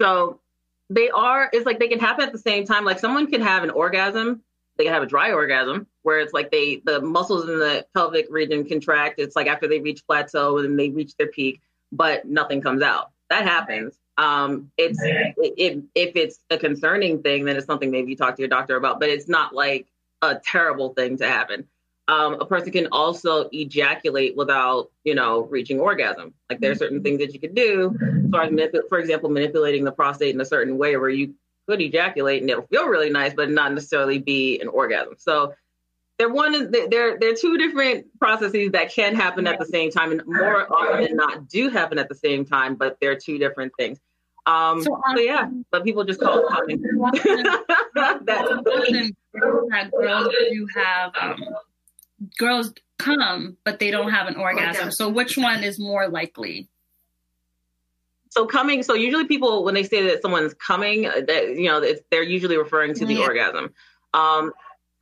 So 0.00 0.40
they 0.88 1.10
are 1.10 1.50
it's 1.52 1.66
like 1.66 1.80
they 1.80 1.88
can 1.88 1.98
happen 1.98 2.24
at 2.24 2.32
the 2.32 2.38
same 2.38 2.64
time. 2.64 2.84
Like 2.84 3.00
someone 3.00 3.26
can 3.26 3.40
have 3.40 3.64
an 3.64 3.70
orgasm, 3.70 4.40
they 4.76 4.84
can 4.84 4.92
have 4.92 5.02
a 5.02 5.06
dry 5.06 5.32
orgasm 5.32 5.88
where 6.02 6.20
it's 6.20 6.32
like 6.32 6.52
they 6.52 6.76
the 6.84 7.00
muscles 7.00 7.48
in 7.48 7.58
the 7.58 7.84
pelvic 7.92 8.28
region 8.30 8.64
contract. 8.68 9.16
It's 9.18 9.34
like 9.34 9.48
after 9.48 9.66
they 9.66 9.80
reach 9.80 10.06
plateau 10.06 10.58
and 10.58 10.78
they 10.78 10.90
reach 10.90 11.16
their 11.16 11.26
peak, 11.26 11.60
but 11.90 12.24
nothing 12.24 12.60
comes 12.60 12.82
out. 12.82 13.10
That 13.30 13.42
happens. 13.42 13.98
Um, 14.20 14.70
it's 14.76 14.98
if 15.02 15.82
if 15.94 16.14
it's 16.14 16.40
a 16.50 16.58
concerning 16.58 17.22
thing, 17.22 17.46
then 17.46 17.56
it's 17.56 17.66
something 17.66 17.90
maybe 17.90 18.10
you 18.10 18.16
talk 18.16 18.36
to 18.36 18.42
your 18.42 18.48
doctor 18.48 18.76
about. 18.76 19.00
But 19.00 19.08
it's 19.08 19.28
not 19.28 19.54
like 19.54 19.86
a 20.20 20.34
terrible 20.34 20.90
thing 20.90 21.16
to 21.16 21.26
happen. 21.26 21.66
Um, 22.06 22.34
a 22.34 22.44
person 22.44 22.70
can 22.72 22.88
also 22.92 23.48
ejaculate 23.52 24.36
without, 24.36 24.90
you 25.04 25.14
know, 25.14 25.44
reaching 25.44 25.80
orgasm. 25.80 26.34
Like 26.50 26.60
there 26.60 26.72
are 26.72 26.74
certain 26.74 27.02
things 27.02 27.20
that 27.20 27.32
you 27.32 27.40
could 27.40 27.54
do, 27.54 27.96
as 28.02 28.30
far 28.30 28.42
as 28.42 28.50
manip- 28.50 28.88
for 28.88 28.98
example, 28.98 29.30
manipulating 29.30 29.84
the 29.84 29.92
prostate 29.92 30.34
in 30.34 30.40
a 30.40 30.44
certain 30.44 30.76
way 30.76 30.96
where 30.96 31.08
you 31.08 31.34
could 31.68 31.80
ejaculate 31.80 32.42
and 32.42 32.50
it'll 32.50 32.66
feel 32.66 32.88
really 32.88 33.10
nice, 33.10 33.32
but 33.32 33.48
not 33.48 33.72
necessarily 33.72 34.18
be 34.18 34.60
an 34.60 34.68
orgasm. 34.68 35.14
So 35.18 35.54
they're 36.18 36.28
one, 36.28 36.70
they're 36.70 37.18
they're 37.18 37.34
two 37.34 37.56
different 37.56 38.06
processes 38.18 38.72
that 38.72 38.92
can 38.92 39.14
happen 39.14 39.46
at 39.46 39.58
the 39.58 39.64
same 39.64 39.90
time, 39.90 40.12
and 40.12 40.20
more 40.26 40.70
often 40.70 41.04
than 41.04 41.16
not 41.16 41.48
do 41.48 41.70
happen 41.70 41.98
at 41.98 42.10
the 42.10 42.14
same 42.14 42.44
time, 42.44 42.74
but 42.74 42.98
they're 43.00 43.16
two 43.16 43.38
different 43.38 43.72
things. 43.78 43.98
Um, 44.46 44.82
so, 44.82 44.94
um, 44.94 45.02
so 45.14 45.20
yeah, 45.20 45.48
but 45.70 45.84
people 45.84 46.04
just 46.04 46.20
call 46.20 46.38
it 46.38 46.46
coming. 46.48 46.82
that, 48.24 49.90
girls 49.92 50.28
do 50.50 50.68
have 50.74 51.12
um, 51.20 51.44
girls 52.38 52.72
come, 52.98 53.56
but 53.64 53.78
they 53.78 53.90
don't 53.90 54.10
have 54.10 54.28
an 54.28 54.36
orgasm. 54.36 54.90
So 54.90 55.08
which 55.08 55.36
one 55.36 55.62
is 55.64 55.78
more 55.78 56.08
likely? 56.08 56.68
So 58.30 58.46
coming, 58.46 58.82
so 58.82 58.94
usually 58.94 59.26
people 59.26 59.64
when 59.64 59.74
they 59.74 59.82
say 59.82 60.06
that 60.06 60.22
someone's 60.22 60.54
coming, 60.54 61.06
uh, 61.06 61.20
that 61.26 61.56
you 61.56 61.68
know, 61.68 61.84
they're 62.10 62.22
usually 62.22 62.56
referring 62.56 62.94
to 62.94 63.04
the 63.04 63.14
yeah. 63.14 63.24
orgasm. 63.24 63.74
Um, 64.14 64.52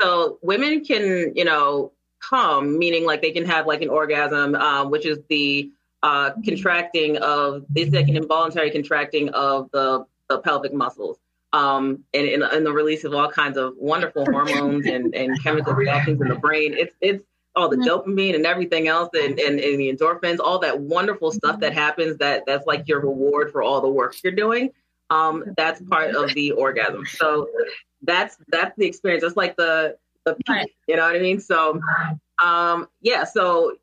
so 0.00 0.38
women 0.42 0.85
can, 0.85 1.33
you 1.35 1.45
know, 1.45 1.92
come, 2.21 2.78
meaning 2.78 3.04
like 3.04 3.21
they 3.21 3.33
can 3.33 3.45
have 3.45 3.66
like 3.66 3.83
an 3.83 3.90
orgasm, 3.90 4.54
um, 4.54 4.90
which 4.90 5.04
is 5.04 5.18
the 5.28 5.71
uh, 6.02 6.31
contracting 6.45 7.17
of 7.19 7.64
it's 7.75 7.95
like 7.95 8.09
an 8.09 8.17
involuntary 8.17 8.71
contracting 8.71 9.28
of 9.31 9.71
the, 9.73 10.05
the 10.28 10.38
pelvic 10.38 10.73
muscles. 10.73 11.19
Um, 11.55 12.05
and, 12.12 12.28
and, 12.28 12.43
and 12.43 12.67
the 12.67 12.73
release 12.73 13.05
of 13.05 13.14
all 13.14 13.31
kinds 13.31 13.57
of 13.57 13.73
wonderful 13.78 14.25
hormones 14.31 14.87
and, 14.87 15.14
and 15.14 15.43
chemical 15.43 15.73
reactions 15.73 16.21
in 16.21 16.28
the 16.28 16.35
brain. 16.35 16.75
It's 16.75 16.95
it's 17.00 17.25
all 17.57 17.69
the 17.69 17.76
dopamine 17.76 18.35
and 18.35 18.47
everything 18.47 18.87
else 18.87 19.11
and, 19.14 19.38
and, 19.40 19.59
and, 19.59 19.81
the 19.81 19.93
endorphins, 19.93 20.38
all 20.38 20.59
that 20.61 20.78
wonderful 20.78 21.33
stuff 21.33 21.59
that 21.61 21.73
happens 21.73 22.17
that 22.19 22.45
that's 22.47 22.67
like 22.67 22.87
your 22.87 23.00
reward 23.00 23.50
for 23.50 23.62
all 23.62 23.81
the 23.81 23.88
work 23.88 24.14
you're 24.23 24.33
doing. 24.33 24.71
Um, 25.11 25.45
that's 25.57 25.81
part 25.83 26.14
of 26.14 26.33
the 26.35 26.52
orgasm. 26.52 27.05
So 27.07 27.49
that's 28.02 28.37
that's 28.49 28.76
the 28.76 28.87
experience. 28.87 29.23
That's 29.23 29.37
like 29.37 29.57
the 29.57 29.97
the 30.25 30.37
peak, 30.47 30.75
you 30.87 30.97
know 30.97 31.02
what 31.02 31.17
I 31.17 31.21
mean? 31.21 31.40
So 31.40 31.81
um 32.43 32.88
yeah, 33.00 33.25
so 33.25 33.76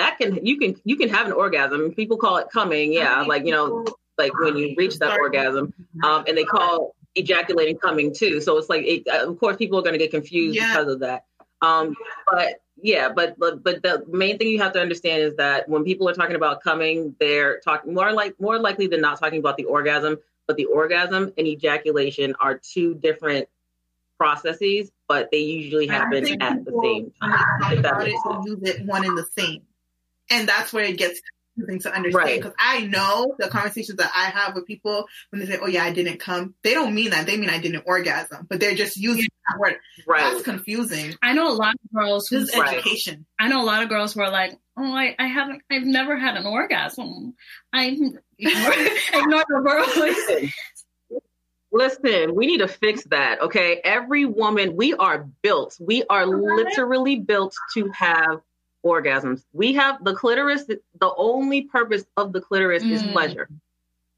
that 0.00 0.18
can 0.18 0.44
you 0.44 0.58
can 0.58 0.76
you 0.84 0.96
can 0.96 1.08
have 1.08 1.26
an 1.26 1.32
orgasm. 1.32 1.92
People 1.94 2.16
call 2.16 2.38
it 2.38 2.48
coming, 2.50 2.92
yeah, 2.92 3.22
like 3.22 3.44
you 3.44 3.52
know, 3.52 3.84
like 4.18 4.32
when 4.40 4.56
you 4.56 4.74
reach 4.76 4.98
that 4.98 5.18
orgasm. 5.18 5.72
Um 6.02 6.24
and 6.26 6.36
they 6.36 6.44
call 6.44 6.94
ejaculating 7.14 7.78
coming 7.78 8.14
too. 8.14 8.40
So 8.40 8.56
it's 8.56 8.68
like 8.68 8.84
it, 8.84 9.06
of 9.08 9.38
course 9.38 9.56
people 9.56 9.78
are 9.78 9.82
going 9.82 9.92
to 9.92 9.98
get 9.98 10.10
confused 10.10 10.56
yeah. 10.56 10.76
because 10.76 10.92
of 10.94 11.00
that. 11.00 11.24
Um 11.62 11.94
but 12.30 12.60
yeah, 12.82 13.10
but, 13.14 13.38
but 13.38 13.62
but 13.62 13.82
the 13.82 14.04
main 14.08 14.38
thing 14.38 14.48
you 14.48 14.58
have 14.60 14.72
to 14.72 14.80
understand 14.80 15.22
is 15.22 15.36
that 15.36 15.68
when 15.68 15.84
people 15.84 16.08
are 16.08 16.14
talking 16.14 16.36
about 16.36 16.62
coming, 16.62 17.14
they're 17.20 17.60
talking 17.60 17.92
more 17.92 18.12
like 18.12 18.40
more 18.40 18.58
likely 18.58 18.86
than 18.86 19.00
not 19.02 19.20
talking 19.20 19.38
about 19.38 19.56
the 19.56 19.64
orgasm. 19.64 20.16
But 20.46 20.56
the 20.56 20.64
orgasm 20.64 21.32
and 21.38 21.46
ejaculation 21.46 22.34
are 22.40 22.58
two 22.58 22.94
different 22.94 23.48
processes, 24.20 24.92
but 25.08 25.30
they 25.30 25.38
usually 25.38 25.86
happen 25.86 26.26
at 26.42 26.64
the 26.64 26.80
same 26.82 27.12
time. 27.22 27.78
About 27.78 28.06
it, 28.06 28.14
use 28.44 28.58
it 28.62 28.84
one 28.84 29.04
in 29.04 29.14
the 29.14 29.26
same, 29.36 29.62
and 30.30 30.48
that's 30.48 30.72
where 30.72 30.84
it 30.84 30.96
gets 30.96 31.20
confusing 31.54 31.80
to 31.80 31.94
understand. 31.94 32.42
Because 32.42 32.54
right. 32.60 32.84
I 32.84 32.86
know 32.86 33.34
the 33.38 33.48
conversations 33.48 33.96
that 33.98 34.10
I 34.14 34.30
have 34.30 34.54
with 34.54 34.66
people 34.66 35.06
when 35.30 35.40
they 35.40 35.46
say, 35.46 35.58
"Oh 35.60 35.66
yeah, 35.66 35.84
I 35.84 35.92
didn't 35.92 36.18
come," 36.18 36.54
they 36.62 36.74
don't 36.74 36.94
mean 36.94 37.10
that. 37.10 37.26
They 37.26 37.36
mean 37.36 37.50
I 37.50 37.58
didn't 37.58 37.84
orgasm, 37.86 38.46
but 38.48 38.60
they're 38.60 38.74
just 38.74 38.96
using 38.96 39.28
that 39.48 39.58
word. 39.58 39.76
Right. 40.06 40.20
That's 40.20 40.42
confusing. 40.42 41.14
I 41.22 41.32
know 41.32 41.48
a 41.48 41.54
lot 41.54 41.74
of 41.74 41.92
girls 41.94 42.28
who's 42.28 42.54
education. 42.54 43.26
I 43.38 43.48
know 43.48 43.62
a 43.62 43.66
lot 43.66 43.82
of 43.82 43.88
girls 43.88 44.14
who 44.14 44.22
are 44.22 44.30
like, 44.30 44.58
"Oh, 44.76 44.94
I, 44.94 45.14
I 45.18 45.26
haven't. 45.26 45.62
I've 45.70 45.84
never 45.84 46.16
had 46.16 46.36
an 46.36 46.46
orgasm. 46.46 47.34
I 47.72 47.86
ignore, 47.86 48.22
ignore 49.12 49.44
the 49.48 49.62
word." 49.62 50.50
Listen, 51.72 52.34
we 52.34 52.46
need 52.46 52.58
to 52.58 52.68
fix 52.68 53.04
that. 53.10 53.40
Okay. 53.42 53.80
Every 53.84 54.24
woman, 54.24 54.74
we 54.74 54.92
are 54.94 55.28
built. 55.40 55.76
We 55.78 56.02
are 56.10 56.26
literally 56.26 57.20
built 57.20 57.54
to 57.74 57.88
have 57.94 58.40
orgasms. 58.84 59.44
We 59.52 59.72
have 59.74 60.02
the 60.04 60.14
clitoris, 60.14 60.64
the 60.64 61.14
only 61.16 61.62
purpose 61.62 62.04
of 62.16 62.32
the 62.32 62.40
clitoris 62.40 62.82
mm. 62.82 62.90
is 62.90 63.02
pleasure. 63.04 63.48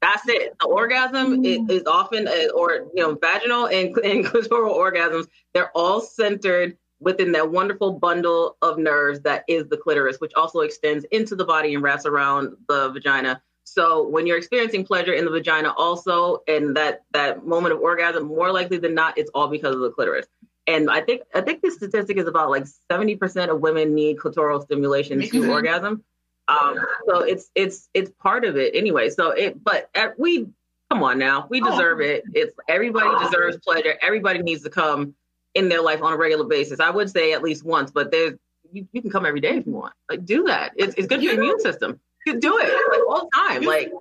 That's 0.01 0.27
it. 0.27 0.55
The 0.59 0.67
orgasm 0.67 1.43
mm. 1.43 1.69
is, 1.69 1.81
is, 1.81 1.87
often, 1.87 2.27
uh, 2.27 2.49
or, 2.53 2.87
you 2.93 3.03
know, 3.03 3.15
vaginal 3.15 3.67
and, 3.67 3.95
and 3.97 4.25
clitoral 4.25 4.75
orgasms, 4.75 5.27
they're 5.53 5.71
all 5.75 6.01
centered 6.01 6.77
within 6.99 7.31
that 7.33 7.51
wonderful 7.51 7.91
bundle 7.91 8.57
of 8.61 8.77
nerves 8.77 9.19
that 9.21 9.43
is 9.47 9.67
the 9.67 9.77
clitoris, 9.77 10.17
which 10.19 10.33
also 10.35 10.61
extends 10.61 11.05
into 11.11 11.35
the 11.35 11.45
body 11.45 11.73
and 11.73 11.83
wraps 11.83 12.05
around 12.05 12.55
the 12.67 12.89
vagina. 12.91 13.41
So 13.65 14.07
when 14.07 14.27
you're 14.27 14.37
experiencing 14.37 14.85
pleasure 14.85 15.13
in 15.13 15.25
the 15.25 15.31
vagina 15.31 15.73
also 15.77 16.39
and 16.47 16.75
that 16.75 17.03
that 17.11 17.45
moment 17.45 17.73
of 17.73 17.81
orgasm, 17.81 18.25
more 18.25 18.51
likely 18.51 18.77
than 18.77 18.93
not, 18.93 19.17
it's 19.17 19.31
all 19.33 19.47
because 19.47 19.75
of 19.75 19.81
the 19.81 19.91
clitoris. 19.91 20.27
And 20.65 20.89
I 20.89 21.01
think 21.01 21.23
I 21.33 21.41
think 21.41 21.61
the 21.61 21.71
statistic 21.71 22.17
is 22.17 22.27
about 22.27 22.49
like 22.49 22.65
70% 22.89 23.49
of 23.49 23.59
women 23.59 23.93
need 23.93 24.17
clitoral 24.17 24.63
stimulation 24.63 25.19
mm-hmm. 25.19 25.41
to 25.41 25.51
orgasm. 25.51 26.03
Um, 26.47 26.77
so 27.07 27.19
it's 27.19 27.49
it's 27.55 27.89
it's 27.93 28.11
part 28.21 28.45
of 28.45 28.57
it 28.57 28.75
anyway. 28.75 29.09
So 29.09 29.31
it 29.31 29.61
but 29.61 29.89
at, 29.93 30.17
we 30.19 30.47
come 30.89 31.03
on 31.03 31.19
now, 31.19 31.47
we 31.49 31.59
deserve 31.59 31.99
oh. 31.99 32.03
it. 32.03 32.23
It's 32.33 32.53
everybody 32.67 33.25
deserves 33.25 33.57
pleasure. 33.57 33.95
Everybody 34.01 34.39
needs 34.39 34.63
to 34.63 34.69
come 34.69 35.15
in 35.53 35.69
their 35.69 35.81
life 35.81 36.01
on 36.01 36.13
a 36.13 36.17
regular 36.17 36.45
basis. 36.45 36.79
I 36.79 36.89
would 36.89 37.09
say 37.09 37.33
at 37.33 37.43
least 37.43 37.63
once, 37.63 37.91
but 37.91 38.11
there's 38.11 38.37
you, 38.71 38.87
you 38.91 39.01
can 39.01 39.11
come 39.11 39.25
every 39.25 39.39
day 39.39 39.57
if 39.57 39.65
you 39.65 39.73
want. 39.73 39.93
Like 40.09 40.25
do 40.25 40.45
that. 40.45 40.73
It's 40.75 40.95
it's 40.95 41.07
good 41.07 41.19
for 41.19 41.23
your 41.23 41.35
immune 41.35 41.59
system. 41.59 41.99
You 42.25 42.39
do 42.39 42.57
it 42.59 42.73
like 42.89 43.01
all 43.09 43.25
the 43.25 43.31
time. 43.35 43.63
Like 43.63 43.91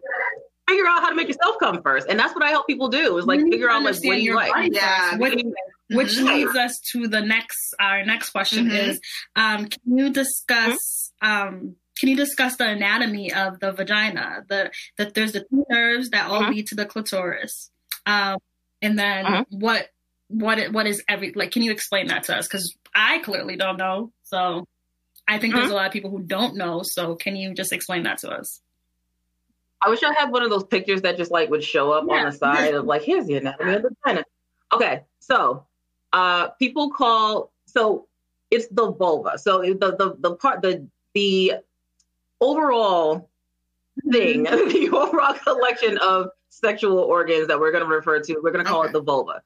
figure 0.69 0.87
out 0.87 1.03
how 1.03 1.11
to 1.11 1.15
make 1.15 1.29
yourself 1.29 1.57
come 1.61 1.83
first. 1.83 2.09
And 2.09 2.19
that's 2.19 2.35
what 2.35 2.45
I 2.45 2.51
help 2.51 2.67
people 2.67 2.89
do 2.89 3.19
is 3.19 3.27
like 3.27 3.41
figure 3.41 3.71
out 3.71 3.83
like 3.83 4.03
what 4.03 4.21
you 4.21 4.35
like. 4.35 4.73
Yeah. 4.73 5.17
Which, 5.17 5.45
which 5.95 6.17
mm-hmm. 6.17 6.27
leads 6.27 6.57
us 6.57 6.81
to 6.93 7.09
the 7.09 7.21
next 7.21 7.75
our 7.79 8.05
next 8.05 8.31
question 8.31 8.67
mm-hmm. 8.67 8.91
is 8.91 9.01
um, 9.37 9.67
can 9.67 9.99
you 9.99 10.11
discuss 10.11 11.13
mm-hmm. 11.23 11.49
um, 11.49 11.77
can 11.99 12.09
you 12.09 12.17
discuss 12.17 12.57
the 12.57 12.67
anatomy 12.67 13.33
of 13.33 13.61
the 13.61 13.73
vagina? 13.73 14.45
The 14.49 14.71
that 14.99 15.15
there's 15.15 15.33
the 15.33 15.41
two 15.41 15.65
nerves 15.69 16.11
that 16.11 16.31
all 16.31 16.43
mm-hmm. 16.43 16.53
lead 16.53 16.67
to 16.69 16.75
the 16.75 16.87
clitoris. 16.87 17.71
Um, 18.07 18.39
and 18.83 18.99
then 18.99 19.25
mm-hmm. 19.25 19.59
what 19.59 19.87
what 20.29 20.73
what 20.73 20.87
is 20.87 21.03
every 21.09 21.33
like 21.35 21.51
can 21.51 21.63
you 21.63 21.71
explain 21.71 22.09
that 22.09 22.25
to 22.25 22.37
us 22.37 22.49
because 22.49 22.75
i 22.95 23.19
clearly 23.19 23.57
don't 23.57 23.77
know 23.77 24.11
so 24.23 24.67
i 25.29 25.39
think 25.39 25.55
there's 25.55 25.67
mm-hmm. 25.67 25.73
a 25.73 25.77
lot 25.77 25.87
of 25.87 25.93
people 25.93 26.11
who 26.11 26.23
don't 26.23 26.57
know 26.57 26.83
so 26.83 27.15
can 27.15 27.37
you 27.37 27.55
just 27.55 27.73
explain 27.73 28.03
that 28.05 28.19
to 28.19 28.31
us 28.31 28.61
i 29.83 29.91
wish 29.91 30.03
i 30.03 30.13
had 30.15 30.31
one 30.31 30.43
of 30.43 30.51
those 30.51 30.65
pictures 30.65 31.03
that 31.03 31.17
just 31.17 31.31
like 31.31 31.51
would 31.51 31.63
show 31.63 31.93
up 31.93 32.05
yeah. 32.09 32.15
on 32.17 32.25
the 32.27 32.33
side 32.33 32.75
of 32.75 32.87
like 32.87 33.03
here's 33.03 33.27
the 33.27 33.37
anatomy 33.37 33.75
of 33.75 33.83
the 33.83 33.91
vagina 34.05 34.25
okay 34.73 35.03
so 35.21 35.67
uh 36.13 36.49
people 36.59 36.91
call 36.91 37.53
so 37.67 38.07
it's 38.51 38.67
the 38.69 38.93
vulva 38.93 39.39
so 39.39 39.63
the 39.63 39.97
the, 39.97 40.17
the 40.21 40.37
part 40.37 40.63
the 40.63 40.87
the 41.15 41.55
overall 42.41 43.31
thing 44.11 44.45
mm-hmm. 44.45 44.69
the 44.91 44.97
overall 44.97 45.35
collection 45.35 45.99
of 45.99 46.29
sexual 46.49 46.99
organs 46.99 47.49
that 47.49 47.59
we're 47.59 47.73
going 47.73 47.85
to 47.85 47.89
refer 47.89 48.21
to 48.21 48.39
we're 48.43 48.53
going 48.53 48.65
to 48.65 48.71
call 48.71 48.81
okay. 48.81 48.91
it 48.91 48.93
the 48.93 49.01
vulva 49.01 49.43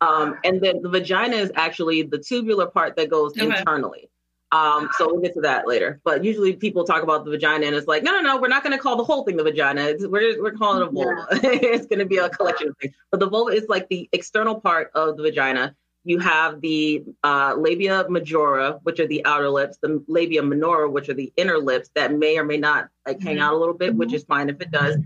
um, 0.00 0.38
and 0.44 0.60
then 0.60 0.82
the 0.82 0.88
vagina 0.88 1.36
is 1.36 1.52
actually 1.54 2.02
the 2.02 2.18
tubular 2.18 2.66
part 2.66 2.96
that 2.96 3.10
goes 3.10 3.32
okay. 3.32 3.58
internally. 3.58 4.08
Um, 4.52 4.88
so 4.98 5.06
we'll 5.06 5.20
get 5.20 5.34
to 5.34 5.42
that 5.42 5.68
later. 5.68 6.00
But 6.04 6.24
usually 6.24 6.54
people 6.54 6.84
talk 6.84 7.02
about 7.02 7.24
the 7.24 7.30
vagina 7.30 7.66
and 7.66 7.76
it's 7.76 7.86
like, 7.86 8.02
no, 8.02 8.12
no, 8.12 8.20
no, 8.20 8.40
we're 8.40 8.48
not 8.48 8.64
going 8.64 8.76
to 8.76 8.82
call 8.82 8.96
the 8.96 9.04
whole 9.04 9.24
thing 9.24 9.36
the 9.36 9.44
vagina. 9.44 9.82
It's, 9.82 10.06
we're, 10.06 10.42
we're 10.42 10.52
calling 10.52 10.82
it 10.82 10.88
a 10.88 10.90
vulva. 10.90 11.26
Yeah. 11.32 11.38
it's 11.42 11.86
going 11.86 12.00
to 12.00 12.06
be 12.06 12.16
a 12.16 12.28
collection 12.30 12.68
of 12.68 12.76
things. 12.78 12.94
But 13.10 13.20
the 13.20 13.28
vulva 13.28 13.52
is 13.52 13.68
like 13.68 13.88
the 13.88 14.08
external 14.12 14.60
part 14.60 14.90
of 14.94 15.16
the 15.16 15.22
vagina. 15.22 15.76
You 16.04 16.18
have 16.18 16.60
the 16.60 17.04
uh, 17.22 17.54
labia 17.56 18.06
majora, 18.08 18.80
which 18.82 19.00
are 19.00 19.06
the 19.06 19.24
outer 19.26 19.50
lips, 19.50 19.78
the 19.82 20.02
labia 20.08 20.42
minora, 20.42 20.90
which 20.90 21.08
are 21.08 21.14
the 21.14 21.32
inner 21.36 21.58
lips 21.58 21.90
that 21.94 22.12
may 22.12 22.38
or 22.38 22.44
may 22.44 22.56
not 22.56 22.88
like 23.06 23.18
mm-hmm. 23.18 23.26
hang 23.26 23.38
out 23.38 23.54
a 23.54 23.56
little 23.56 23.74
bit, 23.74 23.90
mm-hmm. 23.90 23.98
which 23.98 24.12
is 24.12 24.24
fine 24.24 24.48
if 24.48 24.60
it 24.60 24.70
does. 24.70 24.96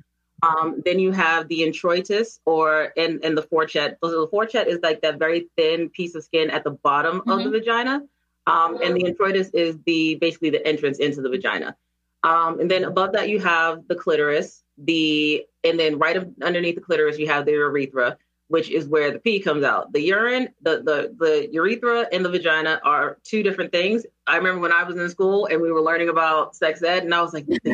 Um, 0.43 0.83
then 0.85 0.99
you 0.99 1.13
have 1.13 1.49
the 1.49 1.63
introitus 1.63 2.39
or 2.45 2.93
and, 2.97 3.25
and 3.25 3.37
the 3.37 3.43
fourchette. 3.43 3.99
So 4.05 4.21
the 4.21 4.29
fourchette 4.29 4.69
is 4.69 4.81
like 4.83 5.01
that 5.03 5.19
very 5.19 5.49
thin 5.57 5.89
piece 5.89 6.15
of 6.15 6.25
skin 6.25 6.51
at 6.51 6.65
the 6.65 6.73
bottom 6.73 7.21
mm-hmm. 7.21 7.31
of 7.31 7.39
the 7.39 7.45
mm-hmm. 7.45 7.53
vagina. 7.53 8.03
Um, 8.47 8.79
and 8.83 8.95
the 8.95 9.05
introitus 9.05 9.51
is 9.55 9.79
the 9.87 10.17
basically 10.17 10.51
the 10.51 10.65
entrance 10.67 10.99
into 10.99 11.23
the 11.23 11.31
vagina. 11.31 11.77
Um, 12.23 12.61
and 12.61 12.71
then 12.71 12.85
above 12.85 13.13
that 13.13 13.29
you 13.29 13.39
have 13.41 13.87
the 13.89 13.95
clitoris, 13.95 14.63
the 14.79 15.45
and 15.63 15.79
then 15.79 15.99
right 15.99 16.17
underneath 16.43 16.75
the 16.75 16.81
clitoris 16.81 17.19
you 17.19 17.29
have 17.29 17.47
the 17.47 17.53
urethra, 17.53 18.19
which 18.49 18.71
is 18.71 18.87
where 18.87 19.11
the 19.11 19.19
pee 19.19 19.41
comes 19.41 19.65
out. 19.65 19.93
The 19.93 20.01
urine, 20.01 20.49
the 20.63 20.83
the 20.83 21.15
the 21.19 21.49
urethra 21.53 22.07
and 22.13 22.25
the 22.25 22.29
vagina 22.29 22.81
are 22.85 23.19
two 23.25 23.43
different 23.43 23.73
things. 23.73 24.05
I 24.27 24.37
remember 24.37 24.61
when 24.61 24.73
I 24.73 24.85
was 24.85 24.97
in 24.97 25.09
school 25.11 25.47
and 25.47 25.61
we 25.61 25.73
were 25.73 25.83
learning 25.83 26.09
about 26.09 26.57
sex 26.57 26.83
ed, 26.83 27.05
and 27.05 27.15
I 27.15 27.23
was 27.23 27.33
like, 27.33 27.47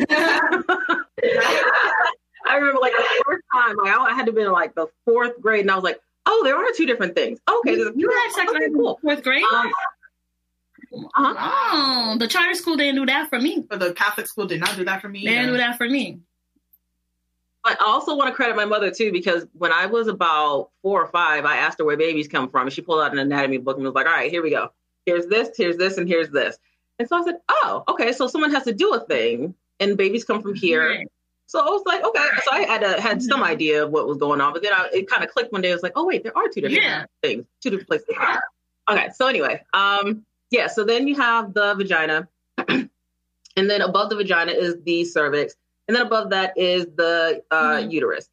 I 2.47 2.55
remember 2.55 2.79
like 2.81 2.93
the 2.93 3.23
first 3.25 3.43
time, 3.53 3.75
like 3.77 3.93
I 3.93 4.13
had 4.13 4.25
to 4.25 4.31
be 4.31 4.41
in 4.41 4.51
like 4.51 4.75
the 4.75 4.87
fourth 5.05 5.39
grade, 5.41 5.61
and 5.61 5.71
I 5.71 5.75
was 5.75 5.83
like, 5.83 5.99
"Oh, 6.25 6.41
there 6.43 6.55
are 6.55 6.65
two 6.75 6.85
different 6.85 7.15
things." 7.15 7.39
Okay, 7.49 7.73
you, 7.73 7.93
you 7.95 8.09
had 8.09 8.31
sex 8.31 8.51
okay, 8.51 8.69
cool. 8.73 8.99
fourth 9.01 9.23
grade. 9.23 9.43
Um, 9.43 9.71
uh-huh. 10.93 11.35
Oh, 11.73 12.15
the 12.19 12.27
charter 12.27 12.53
school 12.53 12.75
didn't 12.75 12.95
do 12.95 13.05
that 13.05 13.29
for 13.29 13.39
me. 13.39 13.65
But 13.69 13.79
the 13.79 13.93
Catholic 13.93 14.27
school 14.27 14.45
did 14.45 14.59
not 14.59 14.75
do 14.75 14.83
that 14.85 15.01
for 15.01 15.09
me. 15.09 15.25
They 15.25 15.35
didn't 15.35 15.51
do 15.51 15.57
that 15.57 15.77
for 15.77 15.87
me. 15.87 16.19
I 17.63 17.75
also 17.79 18.15
want 18.15 18.29
to 18.29 18.35
credit 18.35 18.55
my 18.55 18.65
mother 18.65 18.89
too, 18.91 19.11
because 19.11 19.45
when 19.53 19.71
I 19.71 19.85
was 19.85 20.07
about 20.07 20.71
four 20.81 21.01
or 21.03 21.07
five, 21.11 21.45
I 21.45 21.57
asked 21.57 21.77
her 21.79 21.85
where 21.85 21.97
babies 21.97 22.27
come 22.27 22.49
from, 22.49 22.63
and 22.67 22.73
she 22.73 22.81
pulled 22.81 23.01
out 23.01 23.11
an 23.11 23.19
anatomy 23.19 23.57
book 23.57 23.77
and 23.77 23.85
was 23.85 23.93
like, 23.93 24.07
"All 24.07 24.13
right, 24.13 24.31
here 24.31 24.41
we 24.41 24.49
go. 24.49 24.69
Here's 25.05 25.27
this, 25.27 25.49
here's 25.55 25.77
this, 25.77 25.97
and 25.97 26.07
here's 26.07 26.29
this." 26.29 26.57
And 26.99 27.07
so 27.07 27.17
I 27.17 27.23
said, 27.23 27.35
"Oh, 27.49 27.83
okay. 27.89 28.13
So 28.13 28.27
someone 28.27 28.51
has 28.51 28.63
to 28.63 28.73
do 28.73 28.93
a 28.93 28.99
thing, 29.05 29.53
and 29.79 29.95
babies 29.97 30.25
come 30.25 30.41
from 30.41 30.55
here." 30.55 31.05
So 31.47 31.59
I 31.59 31.65
was 31.65 31.83
like, 31.85 32.01
okay. 32.01 32.27
So 32.45 32.51
I 32.53 32.61
had 32.61 32.81
a, 32.81 33.01
had 33.01 33.21
some 33.21 33.43
idea 33.43 33.83
of 33.83 33.91
what 33.91 34.07
was 34.07 34.17
going 34.17 34.39
on, 34.39 34.53
but 34.53 34.63
then 34.63 34.71
I, 34.73 34.87
it 34.93 35.09
kind 35.09 35.21
of 35.21 35.29
clicked 35.29 35.51
one 35.51 35.61
day. 35.61 35.69
I 35.69 35.73
was 35.73 35.83
like, 35.83 35.91
oh 35.97 36.05
wait, 36.05 36.23
there 36.23 36.31
are 36.37 36.47
two 36.47 36.61
different 36.61 36.81
Yeah. 36.81 37.05
things, 37.21 37.45
two 37.61 37.69
different 37.71 37.89
places. 37.89 38.07
Okay. 38.89 39.09
So 39.13 39.27
anyway, 39.27 39.61
um, 39.73 40.25
yeah. 40.49 40.67
So 40.67 40.85
then 40.85 41.09
you 41.09 41.15
have 41.17 41.53
the 41.53 41.73
vagina, 41.75 42.29
and 42.69 42.89
then 43.55 43.81
above 43.81 44.09
the 44.09 44.15
vagina 44.15 44.53
is 44.53 44.75
the 44.85 45.03
cervix, 45.03 45.55
and 45.91 45.97
then 45.97 46.05
above 46.07 46.29
that 46.29 46.57
is 46.57 46.85
the 46.95 47.43
uh, 47.51 47.79
Mhm. 47.79 47.91
uterus. 47.91 48.29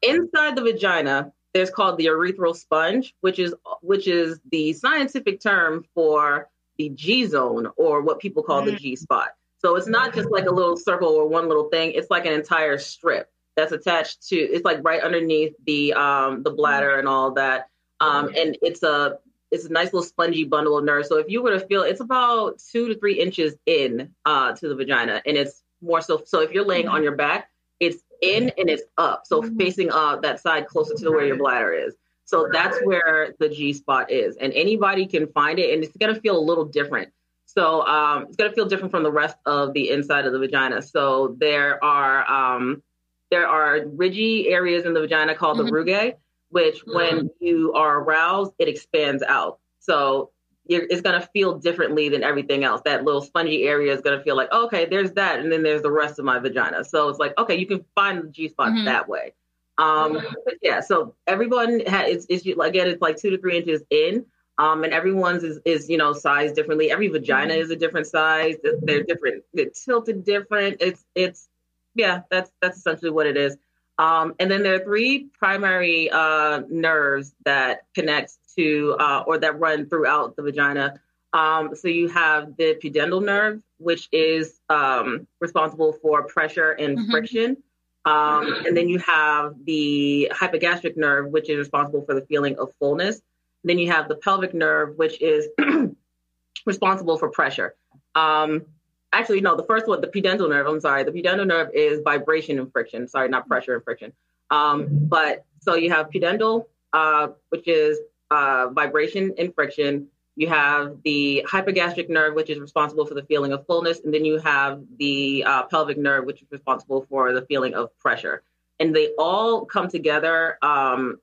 Inside 0.00 0.56
the 0.56 0.62
vagina, 0.62 1.30
there's 1.52 1.68
called 1.68 1.98
the 1.98 2.06
urethral 2.06 2.56
sponge, 2.56 3.14
which 3.20 3.38
is 3.38 3.54
which 3.82 4.08
is 4.08 4.40
the 4.50 4.72
scientific 4.72 5.38
term 5.40 5.84
for 5.94 6.48
the 6.78 6.88
G 6.88 7.26
zone 7.26 7.68
or 7.76 8.00
what 8.00 8.20
people 8.20 8.42
call 8.42 8.62
the 8.62 8.72
Mm. 8.72 8.78
G 8.78 8.96
spot. 8.96 9.34
So 9.58 9.76
it's 9.76 9.86
not 9.86 10.14
just 10.14 10.30
like 10.30 10.46
a 10.46 10.50
little 10.50 10.78
circle 10.78 11.08
or 11.10 11.28
one 11.28 11.46
little 11.46 11.68
thing. 11.68 11.92
It's 11.92 12.10
like 12.10 12.24
an 12.24 12.32
entire 12.32 12.78
strip 12.78 13.28
that's 13.54 13.72
attached 13.72 14.26
to. 14.28 14.36
It's 14.36 14.64
like 14.64 14.78
right 14.82 15.02
underneath 15.02 15.54
the 15.66 15.92
um, 15.92 16.42
the 16.42 16.50
bladder 16.52 16.98
and 16.98 17.06
all 17.06 17.32
that. 17.32 17.68
Um, 18.00 18.30
and 18.34 18.56
it's 18.62 18.82
a 18.82 19.18
it's 19.50 19.66
a 19.66 19.68
nice 19.68 19.92
little 19.92 20.02
spongy 20.02 20.44
bundle 20.44 20.78
of 20.78 20.84
nerves. 20.84 21.08
So 21.08 21.18
if 21.18 21.28
you 21.28 21.42
were 21.42 21.50
to 21.50 21.60
feel, 21.60 21.82
it's 21.82 22.00
about 22.00 22.58
two 22.72 22.88
to 22.88 22.98
three 22.98 23.20
inches 23.20 23.54
in 23.66 24.14
uh, 24.24 24.54
to 24.54 24.68
the 24.68 24.74
vagina, 24.74 25.20
and 25.26 25.36
it's 25.36 25.61
more 25.82 26.00
so. 26.00 26.22
So 26.24 26.40
if 26.40 26.52
you're 26.52 26.64
laying 26.64 26.88
on 26.88 27.02
your 27.02 27.16
back, 27.16 27.50
it's 27.80 28.02
in 28.22 28.50
and 28.58 28.70
it's 28.70 28.84
up. 28.98 29.26
So 29.26 29.42
Mhm. 29.42 29.58
facing 29.58 29.90
uh, 29.90 30.16
that 30.16 30.40
side 30.40 30.66
closer 30.66 30.94
to 30.94 31.10
where 31.10 31.26
your 31.26 31.36
bladder 31.36 31.72
is. 31.72 31.96
So 32.24 32.48
that's 32.52 32.78
where 32.84 33.34
the 33.38 33.48
G 33.48 33.72
spot 33.72 34.10
is, 34.10 34.36
and 34.36 34.52
anybody 34.52 35.06
can 35.06 35.26
find 35.28 35.58
it, 35.58 35.74
and 35.74 35.82
it's 35.84 35.96
gonna 35.96 36.14
feel 36.20 36.38
a 36.38 36.40
little 36.40 36.64
different. 36.64 37.12
So 37.46 37.86
um, 37.86 38.24
it's 38.24 38.36
gonna 38.36 38.52
feel 38.52 38.66
different 38.66 38.90
from 38.92 39.02
the 39.02 39.12
rest 39.12 39.36
of 39.46 39.72
the 39.74 39.90
inside 39.90 40.24
of 40.26 40.32
the 40.32 40.38
vagina. 40.38 40.80
So 40.82 41.36
there 41.40 41.82
are 41.84 42.28
um, 42.30 42.82
there 43.30 43.46
are 43.48 43.80
ridgy 43.86 44.48
areas 44.48 44.84
in 44.84 44.94
the 44.94 45.00
vagina 45.00 45.34
called 45.34 45.58
Mhm. 45.58 45.66
the 45.66 45.70
rugae, 45.72 46.14
which 46.50 46.80
when 46.86 47.30
you 47.40 47.72
are 47.74 48.00
aroused, 48.00 48.52
it 48.58 48.68
expands 48.68 49.22
out. 49.22 49.58
So 49.80 50.30
you're, 50.72 50.86
it's 50.90 51.00
gonna 51.02 51.28
feel 51.32 51.58
differently 51.58 52.08
than 52.08 52.22
everything 52.22 52.64
else. 52.64 52.80
That 52.84 53.04
little 53.04 53.20
spongy 53.22 53.64
area 53.64 53.92
is 53.94 54.00
gonna 54.00 54.22
feel 54.22 54.36
like 54.36 54.50
okay, 54.52 54.84
there's 54.86 55.12
that, 55.12 55.40
and 55.40 55.52
then 55.52 55.62
there's 55.62 55.82
the 55.82 55.90
rest 55.90 56.18
of 56.18 56.24
my 56.24 56.38
vagina. 56.38 56.84
So 56.84 57.08
it's 57.08 57.18
like 57.18 57.36
okay, 57.38 57.54
you 57.56 57.66
can 57.66 57.84
find 57.94 58.22
the 58.24 58.28
G 58.28 58.48
spot 58.48 58.72
Mhm. 58.72 58.84
that 58.86 59.08
way. 59.08 59.34
Um, 59.78 60.20
yeah, 60.62 60.80
so 60.80 61.14
everyone 61.26 61.80
has 61.86 62.26
it's, 62.28 62.44
it's 62.46 62.58
again 62.60 62.88
it's 62.88 63.00
like 63.02 63.16
two 63.16 63.30
to 63.30 63.38
three 63.38 63.56
inches 63.56 63.82
in. 63.90 64.26
Um, 64.58 64.84
and 64.84 64.92
everyone's 64.92 65.44
is, 65.44 65.60
is 65.64 65.88
you 65.88 65.96
know 65.96 66.12
sized 66.12 66.54
differently. 66.54 66.90
Every 66.90 67.08
vagina 67.08 67.54
is 67.54 67.70
a 67.70 67.76
different 67.76 68.06
size. 68.06 68.56
They're- 68.62 68.78
They're 68.82 69.02
different. 69.02 69.44
They're 69.54 69.70
tilted 69.70 70.24
different. 70.24 70.76
It's 70.80 71.04
it's 71.14 71.48
yeah. 71.94 72.20
That's 72.30 72.50
that's 72.60 72.76
essentially 72.76 73.10
what 73.10 73.26
it 73.26 73.36
is. 73.36 73.56
Um, 74.02 74.34
and 74.40 74.50
then 74.50 74.64
there 74.64 74.74
are 74.74 74.84
three 74.84 75.28
primary 75.38 76.10
uh, 76.10 76.62
nerves 76.68 77.34
that 77.44 77.82
connect 77.94 78.32
to 78.56 78.96
uh, 78.98 79.22
or 79.28 79.38
that 79.38 79.60
run 79.60 79.88
throughout 79.88 80.34
the 80.34 80.42
vagina. 80.42 81.00
Um, 81.32 81.74
so 81.76 81.86
you 81.86 82.08
have 82.08 82.56
the 82.56 82.74
pudendal 82.82 83.24
nerve, 83.24 83.62
which 83.78 84.08
is 84.10 84.58
um, 84.68 85.26
responsible 85.40 85.92
for 86.02 86.24
pressure 86.24 86.72
and 86.72 86.98
Mhm. 86.98 87.10
friction. 87.10 87.56
Um, 88.04 88.44
and 88.66 88.76
then 88.76 88.88
you 88.88 88.98
have 88.98 89.54
the 89.64 90.28
hypogastric 90.32 90.96
nerve, 90.96 91.28
which 91.28 91.48
is 91.48 91.56
responsible 91.56 92.04
for 92.04 92.14
the 92.14 92.22
feeling 92.22 92.58
of 92.58 92.72
fullness. 92.80 93.22
Then 93.62 93.78
you 93.78 93.88
have 93.92 94.08
the 94.08 94.16
pelvic 94.16 94.52
nerve, 94.52 94.98
which 94.98 95.22
is 95.22 95.46
responsible 96.66 97.16
for 97.18 97.30
pressure. 97.30 97.76
Um, 98.16 98.66
actually, 99.12 99.40
no, 99.40 99.56
the 99.56 99.64
first 99.64 99.86
one, 99.86 100.00
the 100.00 100.08
pudendal 100.08 100.48
nerve, 100.48 100.66
I'm 100.66 100.80
sorry, 100.80 101.04
the 101.04 101.12
pudendal 101.12 101.46
nerve 101.46 101.68
is 101.74 102.00
vibration 102.02 102.58
and 102.58 102.70
friction. 102.72 103.06
Sorry, 103.06 103.28
not 103.28 103.46
pressure 103.46 103.74
and 103.74 103.84
friction. 103.84 104.12
Um, 104.50 104.86
but 104.90 105.44
so 105.60 105.74
you 105.74 105.90
have 105.90 106.10
pudendal, 106.10 106.66
uh, 106.92 107.28
which 107.50 107.68
is 107.68 108.00
uh, 108.30 108.68
vibration 108.70 109.34
and 109.38 109.54
friction. 109.54 110.08
You 110.36 110.48
have 110.48 110.96
the 111.04 111.44
hypogastric 111.46 112.08
nerve, 112.08 112.34
which 112.34 112.48
is 112.48 112.58
responsible 112.58 113.04
for 113.04 113.14
the 113.14 113.22
feeling 113.24 113.52
of 113.52 113.66
fullness. 113.66 114.00
And 114.04 114.12
then 114.12 114.24
you 114.24 114.38
have 114.38 114.82
the 114.98 115.44
uh, 115.46 115.64
pelvic 115.64 115.98
nerve, 115.98 116.24
which 116.24 116.42
is 116.42 116.48
responsible 116.50 117.06
for 117.08 117.32
the 117.32 117.42
feeling 117.42 117.74
of 117.74 117.96
pressure. 117.98 118.42
And 118.80 118.96
they 118.96 119.10
all 119.18 119.64
come 119.66 119.88
together 119.88 120.58
um, 120.62 121.18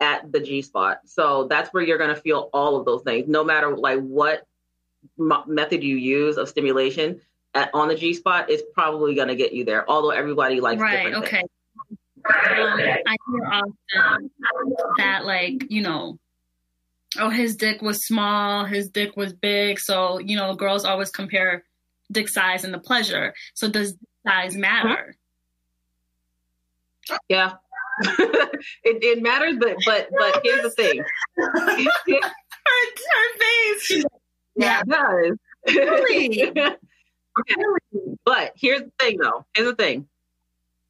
at 0.00 0.32
the 0.32 0.40
G 0.40 0.62
spot. 0.62 1.00
So 1.04 1.46
that's 1.48 1.72
where 1.72 1.82
you're 1.82 1.98
going 1.98 2.14
to 2.14 2.20
feel 2.20 2.50
all 2.52 2.76
of 2.76 2.84
those 2.84 3.02
things, 3.02 3.28
no 3.28 3.44
matter 3.44 3.76
like 3.76 4.00
what 4.00 4.46
m- 5.18 5.44
method 5.46 5.82
you 5.82 5.96
use 5.96 6.36
of 6.36 6.48
stimulation 6.48 7.20
at, 7.54 7.70
on 7.74 7.88
the 7.88 7.94
G 7.94 8.14
spot, 8.14 8.50
it's 8.50 8.62
probably 8.74 9.14
going 9.14 9.28
to 9.28 9.36
get 9.36 9.52
you 9.52 9.64
there. 9.64 9.88
Although 9.90 10.10
everybody 10.10 10.60
likes 10.60 10.80
right 10.80 11.04
different 11.04 11.24
okay 11.24 11.36
things. 11.36 11.48
um, 12.26 12.80
i 13.06 13.16
hear 13.32 13.46
often 13.46 14.30
that 14.98 15.24
like 15.24 15.70
you 15.70 15.80
know 15.80 16.18
oh 17.18 17.30
his 17.30 17.56
dick 17.56 17.80
was 17.80 18.04
small 18.04 18.64
his 18.66 18.90
dick 18.90 19.16
was 19.16 19.32
big 19.32 19.78
so 19.80 20.18
you 20.18 20.36
know 20.36 20.54
girls 20.54 20.84
always 20.84 21.10
compare 21.10 21.64
dick 22.12 22.28
size 22.28 22.62
and 22.64 22.74
the 22.74 22.78
pleasure 22.78 23.32
so 23.54 23.70
does 23.70 23.94
size 24.26 24.54
matter 24.54 25.16
Yeah. 27.28 27.52
it, 28.02 28.58
it 28.84 29.22
matters, 29.22 29.56
but 29.58 29.76
but 29.84 30.08
but 30.16 30.40
here's 30.42 30.62
the 30.62 30.70
thing. 30.70 31.02
her, 31.36 31.50
her 32.06 33.38
face 33.38 34.04
Yeah, 34.56 34.80
it 34.80 34.88
does. 34.88 35.36
Really? 35.74 36.52
Okay. 37.38 37.54
But 38.24 38.52
here's 38.56 38.82
the 38.82 38.92
thing, 38.98 39.18
though. 39.18 39.44
Here's 39.54 39.68
the 39.68 39.74
thing. 39.74 40.06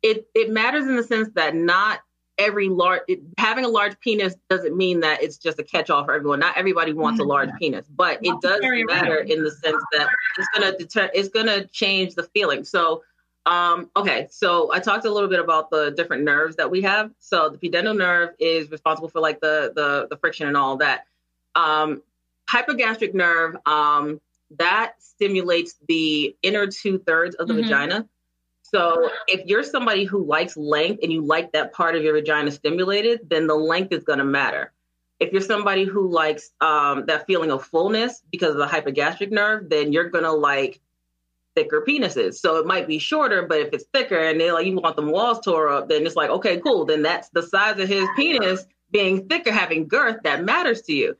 It 0.03 0.27
it 0.35 0.51
matters 0.51 0.87
in 0.87 0.97
the 0.97 1.03
sense 1.03 1.29
that 1.35 1.55
not 1.55 2.01
every 2.39 2.69
large 2.69 3.03
it, 3.07 3.21
having 3.37 3.67
a 3.67 3.69
large 3.69 4.01
penis 4.01 4.35
doesn't 4.49 4.75
mean 4.75 5.01
that 5.01 5.23
it's 5.23 5.37
just 5.37 5.59
a 5.59 5.63
catch-all 5.63 6.05
for 6.05 6.15
everyone. 6.15 6.41
Not 6.41 6.57
everybody 6.57 6.95
wants 6.95 7.21
a 7.21 7.25
large 7.25 7.51
penis, 7.59 7.87
but 7.95 8.19
it 8.23 8.35
does 8.41 8.61
matter 8.63 9.11
rare. 9.11 9.19
in 9.19 9.45
the 9.45 9.51
sense 9.51 9.83
that 9.93 10.09
it's 10.39 10.49
gonna 10.55 10.77
deter. 10.77 11.11
It's 11.13 11.29
gonna 11.29 11.67
change 11.67 12.15
the 12.15 12.25
feeling. 12.25 12.65
So. 12.65 13.03
Um, 13.47 13.91
okay, 13.97 14.29
so 14.31 14.71
I 14.71 14.81
talked 14.81 15.07
a 15.07 15.11
little 15.11 15.29
bit 15.29 15.41
about 15.41 15.71
the 15.71 15.93
different 15.93 16.25
nerves 16.25 16.57
that 16.57 16.71
we 16.71 16.83
have. 16.83 17.11
So 17.21 17.49
the 17.49 17.57
pudendal 17.57 17.97
nerve 17.97 18.35
is 18.39 18.71
responsible 18.71 19.09
for 19.09 19.21
like 19.21 19.41
the 19.41 19.73
the, 19.75 20.09
the 20.11 20.19
friction 20.19 20.47
and 20.47 20.59
all 20.59 20.77
that. 20.77 21.07
Um, 21.55 22.03
hypogastric 22.51 23.15
nerve 23.15 23.57
um, 23.65 24.21
that 24.59 25.00
stimulates 25.21 25.75
the 25.87 26.35
inner 26.43 26.67
two 26.67 26.99
thirds 27.01 27.35
of 27.37 27.47
the 27.47 27.53
Mhm. 27.55 27.63
vagina. 27.65 28.09
So 28.63 29.11
if 29.27 29.45
you're 29.47 29.63
somebody 29.63 30.05
who 30.05 30.25
likes 30.25 30.57
length 30.57 31.01
and 31.03 31.13
you 31.13 31.21
like 31.23 31.53
that 31.53 31.73
part 31.73 31.95
of 31.95 32.03
your 32.03 32.15
vagina 32.15 32.51
stimulated, 32.51 33.29
then 33.29 33.47
the 33.47 33.55
length 33.55 33.93
is 33.93 34.05
going 34.05 34.21
to 34.21 34.25
matter. 34.25 34.73
If 35.19 35.33
you're 35.33 35.43
somebody 35.43 35.85
who 35.85 36.09
likes 36.11 36.53
um, 36.63 37.05
that 37.07 37.27
feeling 37.27 37.51
of 37.51 37.65
fullness 37.65 38.23
because 38.31 38.53
of 38.53 38.59
the 38.59 38.67
hypogastric 38.67 39.31
nerve, 39.31 39.69
then 39.69 39.93
you're 39.93 40.09
going 40.09 40.25
to 40.25 40.33
like 40.33 40.81
thicker 41.55 41.85
penises. 41.87 42.35
So 42.37 42.57
it 42.57 42.67
might 42.67 42.87
be 42.87 42.99
shorter, 42.99 43.43
but 43.43 43.61
if 43.61 43.73
it's 43.75 43.85
thicker 43.93 44.19
and 44.19 44.41
they 44.41 44.53
like 44.53 44.67
you 44.67 44.77
want 44.77 44.97
them 44.97 45.11
walls 45.11 45.41
tore 45.41 45.69
up, 45.69 45.89
then 45.89 46.07
it's 46.07 46.17
like 46.17 46.31
okay, 46.31 46.61
cool. 46.61 46.87
Then 46.87 47.03
that's 47.03 47.29
the 47.31 47.43
size 47.43 47.79
of 47.79 47.89
his 47.89 48.09
penis 48.17 48.65
being 48.91 49.29
thicker, 49.29 49.53
having 49.53 49.87
girth 49.87 50.19
that 50.23 50.45
matters 50.45 50.81
to 50.83 50.95
you 50.95 51.17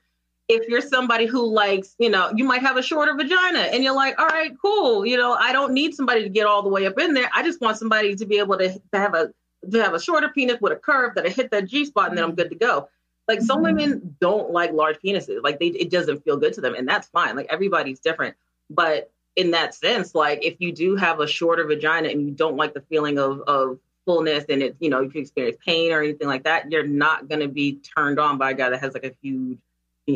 if 0.51 0.69
you're 0.69 0.81
somebody 0.81 1.27
who 1.27 1.47
likes, 1.47 1.95
you 1.99 2.11
know, 2.11 2.33
you 2.35 2.45
might 2.45 2.63
have 2.63 2.77
a 2.77 2.83
shorter 2.83 3.15
vagina 3.15 3.61
and 3.61 3.85
you're 3.85 3.95
like, 3.95 4.19
all 4.19 4.27
right, 4.27 4.53
cool. 4.61 5.07
You 5.07 5.17
know, 5.17 5.35
I 5.35 5.53
don't 5.53 5.73
need 5.73 5.95
somebody 5.95 6.25
to 6.25 6.29
get 6.29 6.47
all 6.47 6.63
the 6.63 6.69
way 6.69 6.87
up 6.87 6.99
in 6.99 7.15
there. 7.15 7.31
I 7.33 7.45
just 7.45 7.61
want 7.61 7.77
somebody 7.77 8.17
to 8.17 8.27
be 8.27 8.39
able 8.39 8.59
to, 8.59 8.73
to 8.73 8.99
have 8.99 9.15
a 9.15 9.33
to 9.71 9.83
have 9.83 9.95
a 9.95 10.01
shorter 10.01 10.31
penis 10.31 10.61
with 10.61 10.73
a 10.73 10.77
curve 10.77 11.15
that 11.15 11.27
I 11.27 11.29
hit 11.29 11.51
that 11.53 11.67
G 11.67 11.85
spot 11.85 12.09
and 12.09 12.19
then 12.19 12.25
I'm 12.25 12.35
good 12.35 12.51
to 12.51 12.57
go. 12.57 12.89
Like 13.29 13.43
some 13.43 13.59
mm-hmm. 13.59 13.77
women 13.77 14.17
don't 14.21 14.51
like 14.51 14.73
large 14.73 14.97
penises. 15.05 15.41
Like 15.45 15.61
they 15.61 15.67
it 15.67 15.91
doesn't 15.91 16.25
feel 16.25 16.37
good 16.37 16.55
to 16.55 16.61
them. 16.61 16.75
And 16.75 16.89
that's 16.89 17.07
fine. 17.09 17.37
Like 17.37 17.47
everybody's 17.49 18.01
different. 18.01 18.35
But 18.71 19.13
in 19.37 19.53
that 19.53 19.75
sense, 19.75 20.17
like 20.17 20.45
if 20.45 20.57
you 20.59 20.73
do 20.73 20.97
have 20.97 21.21
a 21.21 21.29
shorter 21.29 21.65
vagina 21.65 22.09
and 22.09 22.23
you 22.23 22.33
don't 22.33 22.57
like 22.57 22.75
the 22.75 22.81
feeling 22.81 23.19
of 23.19 23.41
of 23.43 23.79
fullness 24.05 24.47
and 24.49 24.63
it, 24.63 24.77
you 24.81 24.91
know, 24.91 24.99
if 24.99 25.05
you 25.05 25.11
can 25.11 25.21
experience 25.23 25.59
pain 25.65 25.93
or 25.93 26.03
anything 26.03 26.27
like 26.27 26.43
that, 26.43 26.73
you're 26.73 26.87
not 26.87 27.29
gonna 27.29 27.47
be 27.47 27.79
turned 27.97 28.19
on 28.19 28.37
by 28.37 28.51
a 28.51 28.55
guy 28.55 28.71
that 28.71 28.81
has 28.81 28.95
like 28.95 29.05
a 29.05 29.15
huge 29.23 29.59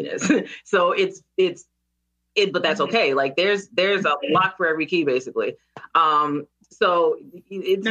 penis. 0.02 0.30
so 0.64 0.92
it's 0.92 1.22
it's 1.36 1.64
it, 2.34 2.52
but 2.52 2.62
that's 2.62 2.80
okay. 2.80 3.14
Like 3.14 3.36
there's 3.36 3.68
there's 3.68 4.04
a 4.04 4.16
lock 4.30 4.56
for 4.56 4.66
every 4.66 4.86
key 4.86 5.04
basically. 5.04 5.56
Um, 5.94 6.46
so 6.70 7.16
it's 7.48 7.86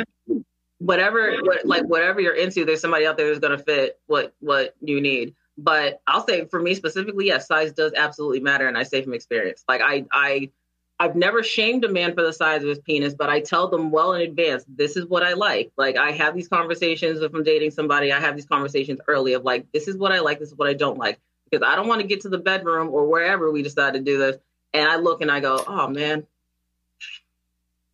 whatever 0.80 1.38
what, 1.42 1.66
like 1.66 1.86
whatever 1.86 2.20
you're 2.20 2.36
into. 2.36 2.66
There's 2.66 2.82
somebody 2.82 3.06
out 3.06 3.18
there 3.18 3.28
who's 3.28 3.40
gonna 3.40 3.58
fit 3.58 4.00
what 4.08 4.34
what 4.40 4.76
you 4.82 5.02
need. 5.02 5.36
But 5.58 6.02
I'll 6.08 6.26
say 6.26 6.46
for 6.46 6.60
me 6.60 6.74
specifically, 6.74 7.28
yes, 7.28 7.48
size 7.48 7.74
does 7.74 7.94
absolutely 7.96 8.40
matter, 8.40 8.68
and 8.68 8.78
I 8.78 8.84
say 8.84 9.02
from 9.04 9.14
experience. 9.14 9.64
Like 9.68 9.82
I 9.82 10.06
I 10.12 10.50
I've 11.00 11.16
never 11.16 11.44
shamed 11.44 11.84
a 11.86 11.90
man 11.90 12.14
for 12.14 12.22
the 12.22 12.34
size 12.34 12.64
of 12.64 12.70
his 12.70 12.80
penis, 12.80 13.14
but 13.14 13.30
I 13.30 13.42
tell 13.42 13.68
them 13.68 13.92
well 13.92 14.14
in 14.14 14.22
advance, 14.22 14.64
this 14.68 14.96
is 14.96 15.06
what 15.06 15.24
I 15.24 15.34
like. 15.34 15.72
Like 15.78 15.98
I 15.98 16.12
have 16.12 16.36
these 16.36 16.48
conversations 16.48 17.22
if 17.22 17.34
I'm 17.34 17.44
dating 17.44 17.72
somebody, 17.72 18.12
I 18.12 18.20
have 18.20 18.36
these 18.36 18.46
conversations 18.46 19.00
early 19.08 19.34
of 19.34 19.44
like, 19.44 19.66
this 19.74 19.88
is 19.88 19.98
what 19.98 20.12
I 20.12 20.20
like, 20.20 20.40
this 20.40 20.50
is 20.50 20.56
what 20.56 20.70
I 20.70 20.74
don't 20.74 20.98
like. 20.98 21.20
Because 21.54 21.68
I 21.68 21.76
don't 21.76 21.88
want 21.88 22.02
to 22.02 22.08
get 22.08 22.22
to 22.22 22.30
the 22.30 22.40
bedroom 22.40 22.90
or 22.90 23.08
wherever 23.08 23.52
we 23.52 23.62
decide 23.62 23.94
to 23.94 24.02
do 24.02 24.18
this. 24.18 24.38
And 24.74 24.90
I 24.90 24.96
look 24.98 25.22
and 25.22 25.30
I 25.32 25.40
go, 25.40 25.64
oh 25.68 25.88
man, 25.88 26.26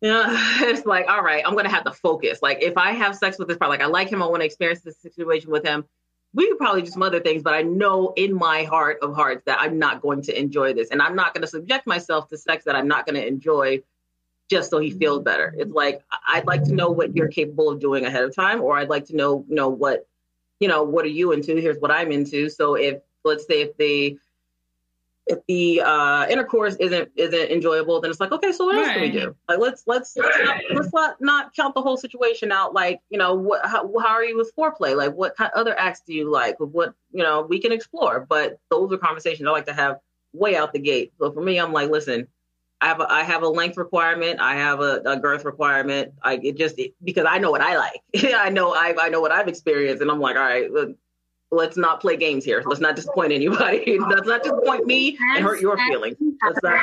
Yeah, 0.00 0.24
it's 0.62 0.86
like, 0.86 1.08
all 1.08 1.22
right, 1.22 1.42
I'm 1.46 1.54
gonna 1.54 1.70
have 1.70 1.84
to 1.84 1.92
focus. 1.92 2.40
Like, 2.42 2.62
if 2.62 2.76
I 2.78 2.92
have 2.92 3.16
sex 3.16 3.38
with 3.38 3.48
this 3.48 3.58
part, 3.58 3.70
like 3.70 3.82
I 3.82 3.86
like 3.86 4.08
him, 4.10 4.22
I 4.22 4.26
want 4.26 4.40
to 4.40 4.46
experience 4.46 4.80
this 4.80 4.98
situation 4.98 5.50
with 5.50 5.64
him. 5.64 5.84
We 6.32 6.48
could 6.48 6.58
probably 6.58 6.82
do 6.82 6.90
some 6.90 7.02
other 7.02 7.20
things, 7.20 7.42
but 7.42 7.54
I 7.54 7.62
know 7.62 8.12
in 8.16 8.34
my 8.34 8.62
heart 8.64 8.98
of 9.02 9.14
hearts 9.14 9.42
that 9.46 9.60
I'm 9.60 9.78
not 9.78 10.00
going 10.00 10.22
to 10.22 10.38
enjoy 10.38 10.74
this, 10.74 10.90
and 10.90 11.02
I'm 11.02 11.16
not 11.16 11.34
going 11.34 11.42
to 11.42 11.48
subject 11.48 11.86
myself 11.86 12.28
to 12.28 12.38
sex 12.38 12.64
that 12.64 12.76
I'm 12.76 12.88
not 12.88 13.04
going 13.04 13.16
to 13.16 13.26
enjoy 13.26 13.82
just 14.48 14.70
so 14.70 14.78
he 14.78 14.90
feels 14.90 15.22
better. 15.22 15.54
It's 15.58 15.72
like 15.72 16.02
I'd 16.28 16.46
like 16.46 16.64
to 16.64 16.74
know 16.74 16.90
what 16.90 17.14
you're 17.16 17.28
capable 17.28 17.68
of 17.70 17.80
doing 17.80 18.06
ahead 18.06 18.24
of 18.24 18.34
time, 18.34 18.62
or 18.62 18.78
I'd 18.78 18.88
like 18.88 19.06
to 19.06 19.16
know, 19.16 19.44
you 19.48 19.54
know, 19.54 19.68
what, 19.68 20.08
you 20.60 20.68
know, 20.68 20.82
what 20.84 21.04
are 21.04 21.08
you 21.08 21.32
into? 21.32 21.56
Here's 21.56 21.78
what 21.78 21.90
I'm 21.90 22.12
into. 22.12 22.48
So 22.48 22.74
if 22.74 23.00
let's 23.24 23.46
say 23.46 23.62
if 23.62 23.76
the 23.76 24.18
if 25.30 25.38
the 25.46 25.80
uh, 25.80 26.26
intercourse 26.28 26.74
isn't 26.76 27.10
isn't 27.14 27.50
enjoyable, 27.50 28.00
then 28.00 28.10
it's 28.10 28.20
like, 28.20 28.32
okay, 28.32 28.52
so 28.52 28.66
what 28.66 28.76
else 28.76 28.88
can 28.88 29.00
we 29.02 29.10
do? 29.10 29.34
Like, 29.48 29.58
let's 29.58 29.84
let's 29.86 30.16
let's 30.16 30.38
not, 30.44 30.60
let's 30.74 30.92
not, 30.92 31.20
not 31.20 31.54
count 31.54 31.74
the 31.74 31.82
whole 31.82 31.96
situation 31.96 32.50
out. 32.50 32.74
Like, 32.74 33.00
you 33.10 33.18
know, 33.18 33.34
what 33.34 33.64
how, 33.64 33.90
how 33.98 34.08
are 34.08 34.24
you 34.24 34.36
with 34.36 34.54
foreplay? 34.56 34.96
Like, 34.96 35.14
what 35.14 35.36
kind 35.36 35.50
other 35.54 35.78
acts 35.78 36.02
do 36.06 36.12
you 36.12 36.30
like? 36.30 36.56
What 36.58 36.94
you 37.12 37.22
know, 37.22 37.42
we 37.42 37.60
can 37.60 37.70
explore. 37.70 38.26
But 38.28 38.58
those 38.70 38.92
are 38.92 38.98
conversations 38.98 39.46
I 39.46 39.52
like 39.52 39.66
to 39.66 39.72
have 39.72 39.98
way 40.32 40.56
out 40.56 40.72
the 40.72 40.80
gate. 40.80 41.12
So 41.18 41.30
for 41.32 41.42
me, 41.42 41.58
I'm 41.58 41.72
like, 41.72 41.90
listen, 41.90 42.26
I 42.80 42.88
have 42.88 43.00
a, 43.00 43.12
I 43.12 43.22
have 43.22 43.42
a 43.42 43.48
length 43.48 43.76
requirement. 43.76 44.40
I 44.40 44.56
have 44.56 44.80
a, 44.80 45.02
a 45.04 45.16
girth 45.16 45.44
requirement. 45.44 46.12
I 46.22 46.40
it 46.42 46.56
just 46.56 46.78
it, 46.78 46.94
because 47.04 47.26
I 47.28 47.38
know 47.38 47.50
what 47.52 47.60
I 47.60 47.76
like. 47.76 48.02
I 48.34 48.48
know 48.48 48.74
I 48.74 48.94
I 49.00 49.08
know 49.10 49.20
what 49.20 49.32
I've 49.32 49.48
experienced, 49.48 50.02
and 50.02 50.10
I'm 50.10 50.20
like, 50.20 50.36
all 50.36 50.42
right, 50.42 50.68
let's 51.50 51.76
not 51.76 52.00
play 52.00 52.16
games 52.16 52.44
here. 52.44 52.62
Let's 52.64 52.80
not 52.80 52.96
disappoint 52.96 53.32
anybody. 53.32 53.98
let's 54.08 54.26
not 54.26 54.42
disappoint 54.42 54.86
me 54.86 55.18
and 55.34 55.44
hurt 55.44 55.60
your 55.60 55.76
feelings. 55.76 56.16
Not- 56.20 56.80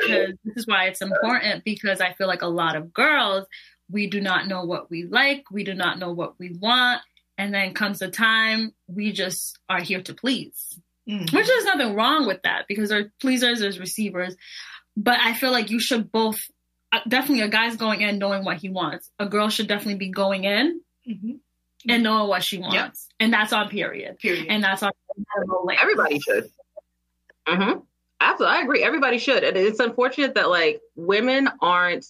because 0.00 0.34
this 0.44 0.56
is 0.56 0.66
why 0.66 0.86
it's 0.86 1.00
important 1.00 1.64
because 1.64 2.00
I 2.00 2.12
feel 2.12 2.26
like 2.26 2.42
a 2.42 2.48
lot 2.48 2.76
of 2.76 2.92
girls, 2.92 3.46
we 3.90 4.08
do 4.08 4.20
not 4.20 4.46
know 4.46 4.64
what 4.64 4.90
we 4.90 5.04
like, 5.04 5.44
we 5.50 5.64
do 5.64 5.74
not 5.74 5.98
know 5.98 6.12
what 6.12 6.38
we 6.38 6.54
want, 6.60 7.00
and 7.38 7.52
then 7.52 7.74
comes 7.74 8.00
the 8.00 8.10
time 8.10 8.74
we 8.86 9.12
just 9.12 9.58
are 9.68 9.80
here 9.80 10.02
to 10.02 10.14
please. 10.14 10.78
Mm-hmm. 11.08 11.34
Which 11.34 11.46
there's 11.46 11.64
nothing 11.64 11.94
wrong 11.94 12.26
with 12.26 12.42
that 12.42 12.66
because 12.68 12.90
there's 12.90 13.10
pleasers, 13.20 13.60
there's 13.60 13.80
receivers. 13.80 14.36
But 14.96 15.18
I 15.20 15.32
feel 15.32 15.52
like 15.52 15.70
you 15.70 15.80
should 15.80 16.12
both 16.12 16.40
uh, 16.92 17.00
definitely 17.08 17.42
a 17.42 17.48
guy's 17.48 17.76
going 17.76 18.02
in 18.02 18.18
knowing 18.18 18.44
what 18.44 18.58
he 18.58 18.68
wants. 18.68 19.10
A 19.18 19.26
girl 19.26 19.48
should 19.48 19.68
definitely 19.68 19.94
be 19.94 20.10
going 20.10 20.44
in 20.44 20.80
mm-hmm 21.08 21.36
and 21.86 22.02
knowing 22.02 22.28
what 22.28 22.42
she 22.42 22.58
wants. 22.58 22.74
Yep. 22.74 22.92
And 23.20 23.32
that's 23.32 23.52
on 23.52 23.68
period. 23.68 24.18
Period. 24.18 24.46
And 24.48 24.62
that's 24.62 24.82
on 24.82 24.92
everybody 25.80 26.18
should. 26.20 26.50
Mm-hmm. 27.46 27.80
Absolutely. 28.20 28.56
I 28.56 28.62
agree. 28.62 28.82
Everybody 28.82 29.18
should. 29.18 29.44
And 29.44 29.56
it's 29.56 29.80
unfortunate 29.80 30.34
that 30.34 30.50
like 30.50 30.80
women 30.96 31.48
aren't 31.60 32.06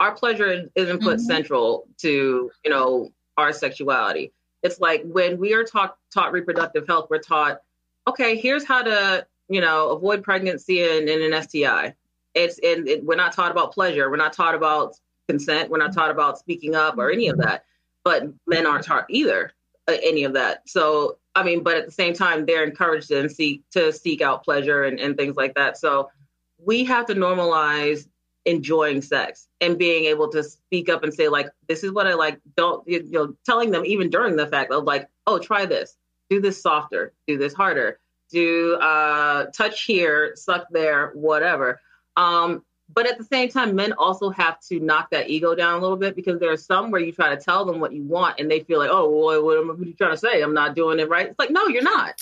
our 0.00 0.14
pleasure 0.14 0.68
isn't 0.74 1.00
put 1.00 1.18
mm-hmm. 1.18 1.26
central 1.26 1.86
to, 1.98 2.50
you 2.64 2.70
know, 2.70 3.12
our 3.36 3.52
sexuality. 3.52 4.32
It's 4.62 4.80
like 4.80 5.02
when 5.04 5.38
we 5.38 5.54
are 5.54 5.64
taught 5.64 5.96
taught 6.12 6.32
reproductive 6.32 6.86
health, 6.86 7.08
we're 7.08 7.18
taught, 7.18 7.60
okay, 8.08 8.36
here's 8.36 8.64
how 8.64 8.82
to, 8.82 9.26
you 9.48 9.60
know, 9.60 9.90
avoid 9.90 10.22
pregnancy 10.24 10.82
and, 10.82 11.08
and 11.08 11.32
an 11.32 11.42
STI. 11.42 11.94
It's 12.34 12.58
and 12.58 12.88
it, 12.88 13.04
we're 13.04 13.16
not 13.16 13.32
taught 13.32 13.52
about 13.52 13.72
pleasure. 13.72 14.10
We're 14.10 14.16
not 14.16 14.32
taught 14.32 14.54
about 14.54 14.96
consent. 15.28 15.70
We're 15.70 15.78
not 15.78 15.94
taught 15.94 16.10
about 16.10 16.38
speaking 16.38 16.74
up 16.74 16.98
or 16.98 17.10
any 17.10 17.28
of 17.28 17.38
that 17.38 17.64
but 18.04 18.24
men 18.46 18.66
aren't 18.66 18.84
taught 18.84 19.06
either 19.08 19.52
uh, 19.88 19.96
any 20.02 20.24
of 20.24 20.34
that. 20.34 20.68
So 20.68 21.18
I 21.34 21.42
mean, 21.42 21.62
but 21.62 21.76
at 21.76 21.86
the 21.86 21.92
same 21.92 22.14
time, 22.14 22.44
they're 22.44 22.64
encouraged 22.64 23.08
to 23.08 23.28
seek 23.28 23.62
to 23.70 23.92
seek 23.92 24.20
out 24.20 24.44
pleasure 24.44 24.84
and, 24.84 25.00
and 25.00 25.16
things 25.16 25.36
like 25.36 25.54
that. 25.54 25.78
So 25.78 26.10
we 26.58 26.84
have 26.84 27.06
to 27.06 27.14
normalize 27.14 28.06
enjoying 28.44 29.00
sex 29.00 29.48
and 29.60 29.78
being 29.78 30.04
able 30.04 30.28
to 30.28 30.42
speak 30.42 30.88
up 30.88 31.04
and 31.04 31.14
say 31.14 31.28
like, 31.28 31.48
this 31.68 31.84
is 31.84 31.92
what 31.92 32.06
I 32.06 32.14
like. 32.14 32.40
Don't 32.56 32.86
you 32.86 33.02
know, 33.10 33.34
telling 33.46 33.70
them 33.70 33.84
even 33.86 34.10
during 34.10 34.36
the 34.36 34.46
fact 34.46 34.72
of 34.72 34.84
like, 34.84 35.08
oh, 35.26 35.38
try 35.38 35.64
this, 35.64 35.96
do 36.28 36.40
this 36.40 36.60
softer, 36.60 37.12
do 37.26 37.38
this 37.38 37.54
harder, 37.54 37.98
do 38.30 38.74
uh, 38.74 39.46
touch 39.46 39.84
here, 39.84 40.32
suck 40.36 40.66
there, 40.70 41.12
whatever. 41.14 41.80
Um, 42.16 42.64
but 42.94 43.06
at 43.06 43.18
the 43.18 43.24
same 43.24 43.48
time, 43.48 43.74
men 43.74 43.92
also 43.92 44.30
have 44.30 44.60
to 44.68 44.80
knock 44.80 45.10
that 45.10 45.30
ego 45.30 45.54
down 45.54 45.78
a 45.78 45.80
little 45.80 45.96
bit 45.96 46.16
because 46.16 46.38
there 46.40 46.50
are 46.50 46.56
some 46.56 46.90
where 46.90 47.00
you 47.00 47.12
try 47.12 47.34
to 47.34 47.40
tell 47.40 47.64
them 47.64 47.80
what 47.80 47.92
you 47.92 48.02
want 48.02 48.38
and 48.38 48.50
they 48.50 48.60
feel 48.60 48.78
like, 48.78 48.90
oh, 48.90 49.08
well, 49.08 49.44
what, 49.44 49.58
are 49.58 49.84
you 49.84 49.94
trying 49.94 50.12
to 50.12 50.16
say? 50.16 50.42
I'm 50.42 50.54
not 50.54 50.74
doing 50.74 50.98
it 50.98 51.08
right. 51.08 51.28
It's 51.28 51.38
like, 51.38 51.50
no, 51.50 51.68
you're 51.68 51.82
not. 51.82 52.20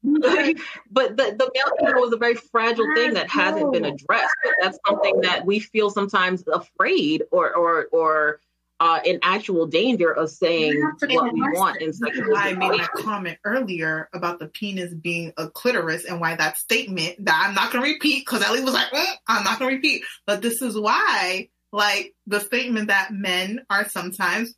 but 0.02 1.16
the, 1.16 1.34
the 1.36 1.50
male 1.54 1.90
ego 1.90 2.04
is 2.04 2.12
a 2.12 2.16
very 2.16 2.34
fragile 2.34 2.86
thing 2.94 3.14
that 3.14 3.28
hasn't 3.28 3.72
been 3.72 3.84
addressed. 3.84 4.34
But 4.44 4.54
that's 4.62 4.78
something 4.86 5.20
that 5.22 5.44
we 5.44 5.58
feel 5.58 5.90
sometimes 5.90 6.44
afraid 6.46 7.24
or 7.32 7.52
or 7.54 7.88
or 7.90 8.40
uh, 8.80 9.00
in 9.04 9.18
actual 9.22 9.66
danger 9.66 10.12
of 10.12 10.30
saying 10.30 10.80
what 11.00 11.32
we 11.32 11.40
want 11.40 11.80
in 11.82 11.92
sexual 11.92 12.36
I 12.36 12.52
made 12.52 12.70
my 12.70 12.86
comment 12.96 13.38
earlier 13.44 14.08
about 14.12 14.38
the 14.38 14.46
penis 14.46 14.94
being 14.94 15.32
a 15.36 15.48
clitoris 15.48 16.04
and 16.04 16.20
why 16.20 16.36
that 16.36 16.56
statement 16.56 17.24
that 17.24 17.44
I'm 17.46 17.54
not 17.54 17.72
going 17.72 17.84
to 17.84 17.90
repeat 17.90 18.24
because 18.24 18.44
Ellie 18.44 18.62
was 18.62 18.74
like, 18.74 18.90
mm, 18.92 19.14
I'm 19.26 19.44
not 19.44 19.58
going 19.58 19.70
to 19.70 19.76
repeat. 19.76 20.04
But 20.26 20.42
this 20.42 20.62
is 20.62 20.78
why, 20.78 21.48
like, 21.72 22.14
the 22.26 22.40
statement 22.40 22.88
that 22.88 23.12
men 23.12 23.62
are 23.68 23.88
sometimes, 23.88 24.54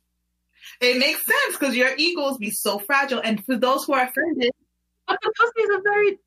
it 0.79 0.97
makes 0.97 1.25
sense 1.25 1.57
because 1.57 1.75
your 1.75 1.89
egos 1.97 2.37
be 2.37 2.51
so 2.51 2.77
fragile. 2.77 3.21
And 3.23 3.43
for 3.43 3.57
those 3.57 3.85
who 3.85 3.93
are 3.93 4.03
offended, 4.03 4.51
but 5.07 5.17
the 5.23 5.31
pussies 5.35 5.69
are 5.73 5.81
very. 5.81 6.19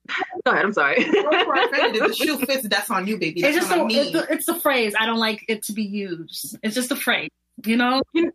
Go 0.45 0.51
ahead. 0.51 0.65
I'm 0.65 0.73
sorry. 0.73 1.05
the 1.05 2.15
shoe 2.19 2.39
fits, 2.39 2.69
that's 2.69 2.91
on 2.91 3.07
you, 3.07 3.19
baby. 3.19 3.41
That's 3.41 3.57
it's 3.57 3.69
just 3.69 3.79
a, 3.79 3.87
it's, 3.87 4.11
the, 4.11 4.33
it's 4.33 4.47
the 4.47 4.57
phrase. 4.57 4.95
I 4.99 5.07
don't 5.07 5.21
like 5.21 5.45
it 5.49 5.63
to 5.65 5.73
be 5.73 5.85
used. 5.85 6.59
It's 6.63 6.75
just 6.75 6.91
a 6.91 6.97
phrase. 6.97 7.31
You 7.65 7.77
know? 7.77 8.03
You, 8.13 8.33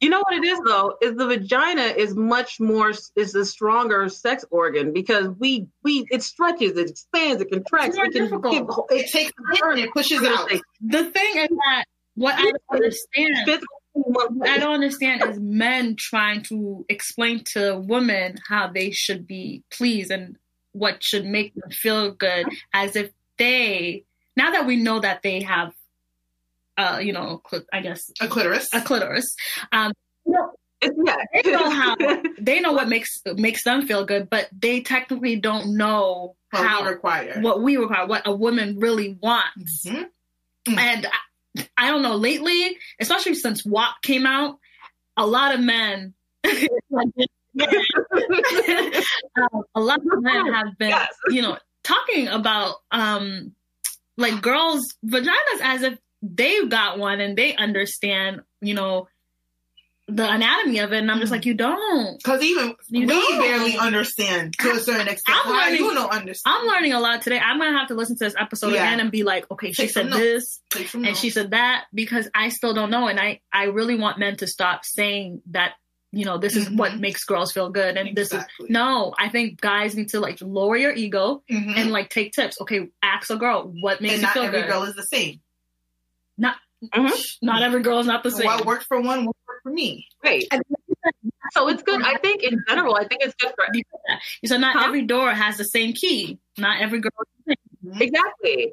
you 0.00 0.10
know 0.10 0.18
what 0.20 0.34
it 0.34 0.44
is 0.44 0.60
though? 0.66 0.96
Is 1.00 1.16
the 1.16 1.26
vagina 1.26 1.82
is 1.82 2.14
much 2.14 2.60
more 2.60 2.92
is 3.16 3.34
a 3.34 3.46
stronger 3.46 4.08
sex 4.08 4.44
organ 4.50 4.92
because 4.92 5.28
we 5.38 5.66
we 5.82 6.06
it 6.10 6.22
stretches 6.22 6.76
it 6.76 6.90
expands 6.90 7.40
it 7.40 7.50
contracts 7.50 7.96
it, 7.98 8.12
can 8.12 8.40
give, 8.42 8.66
it 8.90 9.10
takes 9.10 9.32
a 9.52 9.56
turn 9.56 9.78
it 9.78 9.90
pushes 9.92 10.22
out. 10.22 10.50
The 10.82 11.04
thing 11.04 11.36
is 11.36 11.48
that 11.48 11.84
what 12.14 12.34
I 12.34 12.42
don't 12.42 12.62
understand 12.70 13.58
what 13.92 14.30
I 14.46 14.58
don't 14.58 14.74
understand 14.74 15.24
is 15.24 15.40
men 15.40 15.96
trying 15.96 16.42
to 16.44 16.84
explain 16.90 17.42
to 17.52 17.78
women 17.78 18.36
how 18.46 18.68
they 18.68 18.90
should 18.90 19.26
be 19.26 19.62
pleased 19.70 20.10
and 20.10 20.36
what 20.72 21.02
should 21.02 21.24
make 21.24 21.54
them 21.54 21.70
feel 21.70 22.10
good 22.10 22.46
as 22.74 22.96
if 22.96 23.10
they 23.38 24.04
now 24.36 24.50
that 24.50 24.66
we 24.66 24.76
know 24.76 25.00
that 25.00 25.22
they 25.22 25.40
have 25.40 25.72
uh, 26.76 26.98
you 27.02 27.12
know, 27.12 27.42
cl- 27.48 27.64
I 27.72 27.80
guess 27.80 28.10
a 28.20 28.28
clitoris. 28.28 28.68
A 28.72 28.80
clitoris. 28.80 29.26
Um, 29.72 29.92
yeah. 30.26 30.46
they 31.32 31.50
know 31.50 31.70
how 31.70 31.96
they 32.38 32.60
know 32.60 32.72
what 32.72 32.88
makes 32.88 33.10
makes 33.24 33.64
them 33.64 33.86
feel 33.86 34.04
good, 34.04 34.28
but 34.28 34.48
they 34.56 34.82
technically 34.82 35.36
don't 35.36 35.76
know 35.76 36.36
what 36.50 36.66
how 36.66 36.82
we 36.82 36.88
require 36.90 37.40
what 37.40 37.62
we 37.62 37.76
require, 37.76 38.06
what 38.06 38.26
a 38.26 38.32
woman 38.34 38.78
really 38.78 39.16
wants. 39.22 39.86
Mm-hmm. 39.86 40.02
Mm-hmm. 40.68 40.78
And 40.78 41.06
I, 41.06 41.68
I, 41.78 41.90
don't 41.90 42.02
know. 42.02 42.16
Lately, 42.16 42.76
especially 43.00 43.34
since 43.34 43.64
WAP 43.64 44.02
came 44.02 44.26
out, 44.26 44.58
a 45.16 45.26
lot 45.26 45.54
of 45.54 45.60
men. 45.60 46.12
um, 46.44 47.12
a 49.74 49.80
lot 49.80 50.00
of 50.00 50.22
men 50.22 50.52
have 50.52 50.76
been, 50.78 50.90
yes. 50.90 51.14
you 51.30 51.40
know, 51.40 51.56
talking 51.82 52.28
about 52.28 52.76
um, 52.90 53.54
like 54.16 54.42
girls' 54.42 54.86
vaginas 55.04 55.60
as 55.62 55.82
if 55.82 55.98
they've 56.22 56.68
got 56.68 56.98
one 56.98 57.20
and 57.20 57.36
they 57.36 57.54
understand, 57.56 58.42
you 58.60 58.74
know, 58.74 59.08
the 60.08 60.30
anatomy 60.30 60.78
of 60.78 60.92
it, 60.92 60.98
and 60.98 61.10
I'm 61.10 61.18
just 61.18 61.32
like, 61.32 61.46
you 61.46 61.54
don't. 61.54 62.18
Because 62.18 62.40
even 62.42 62.76
you 62.88 63.00
we 63.00 63.06
don't. 63.06 63.40
barely 63.40 63.76
understand 63.76 64.54
to 64.60 64.70
a 64.72 64.78
certain 64.78 65.08
extent. 65.08 65.36
I'm 65.44 65.52
learning, 65.52 65.80
you 65.80 65.94
don't 65.94 66.12
understand. 66.12 66.56
I'm 66.56 66.66
learning 66.68 66.92
a 66.92 67.00
lot 67.00 67.22
today. 67.22 67.40
I'm 67.40 67.58
gonna 67.58 67.76
have 67.76 67.88
to 67.88 67.94
listen 67.94 68.16
to 68.18 68.24
this 68.24 68.34
episode 68.38 68.72
yeah. 68.72 68.86
again 68.86 69.00
and 69.00 69.10
be 69.10 69.24
like, 69.24 69.50
okay, 69.50 69.72
she 69.72 69.88
said 69.88 70.12
this 70.12 70.60
and 70.94 71.02
notes. 71.02 71.18
she 71.18 71.30
said 71.30 71.50
that 71.50 71.86
because 71.92 72.28
I 72.34 72.50
still 72.50 72.72
don't 72.72 72.90
know, 72.90 73.08
and 73.08 73.18
I 73.18 73.40
I 73.52 73.64
really 73.64 73.96
want 73.96 74.18
men 74.18 74.36
to 74.38 74.46
stop 74.46 74.84
saying 74.84 75.42
that. 75.50 75.74
You 76.12 76.24
know, 76.24 76.38
this 76.38 76.56
is 76.56 76.66
mm-hmm. 76.66 76.78
what 76.78 76.98
makes 76.98 77.24
girls 77.24 77.52
feel 77.52 77.68
good, 77.68 77.96
and 77.96 78.08
exactly. 78.08 78.14
this 78.14 78.32
is 78.32 78.70
no. 78.70 79.12
I 79.18 79.28
think 79.28 79.60
guys 79.60 79.96
need 79.96 80.10
to 80.10 80.20
like 80.20 80.38
lower 80.40 80.76
your 80.76 80.92
ego 80.92 81.42
mm-hmm. 81.50 81.72
and 81.76 81.90
like 81.90 82.08
take 82.08 82.32
tips. 82.32 82.58
Okay, 82.60 82.88
ask 83.02 83.28
a 83.28 83.36
girl 83.36 83.70
what 83.80 84.00
makes 84.00 84.14
and 84.14 84.22
you 84.22 84.28
feel 84.28 84.44
good. 84.44 84.52
Not 84.52 84.58
every 84.58 84.70
girl 84.70 84.82
is 84.84 84.94
the 84.94 85.02
same. 85.02 85.40
Not 86.38 86.56
mm-hmm. 86.84 87.08
not 87.42 87.62
every 87.62 87.82
girl 87.82 88.00
is 88.00 88.06
not 88.06 88.22
the 88.22 88.30
same. 88.30 88.46
What 88.46 88.66
worked 88.66 88.84
for 88.84 89.00
one 89.00 89.20
will 89.20 89.36
work 89.48 89.62
for 89.62 89.70
me. 89.70 90.06
Right. 90.22 90.44
So 91.52 91.68
it's 91.68 91.82
good. 91.82 92.02
I 92.02 92.16
think 92.18 92.42
in 92.42 92.62
general, 92.68 92.96
I 92.96 93.06
think 93.06 93.22
it's 93.22 93.34
good 93.40 93.52
for. 93.56 93.66
So 94.44 94.56
not 94.56 94.76
huh? 94.76 94.84
every 94.86 95.02
door 95.02 95.30
has 95.30 95.56
the 95.56 95.64
same 95.64 95.92
key. 95.92 96.38
Not 96.58 96.80
every 96.80 97.00
girl. 97.00 97.12
Mm-hmm. 97.48 98.02
Exactly. 98.02 98.72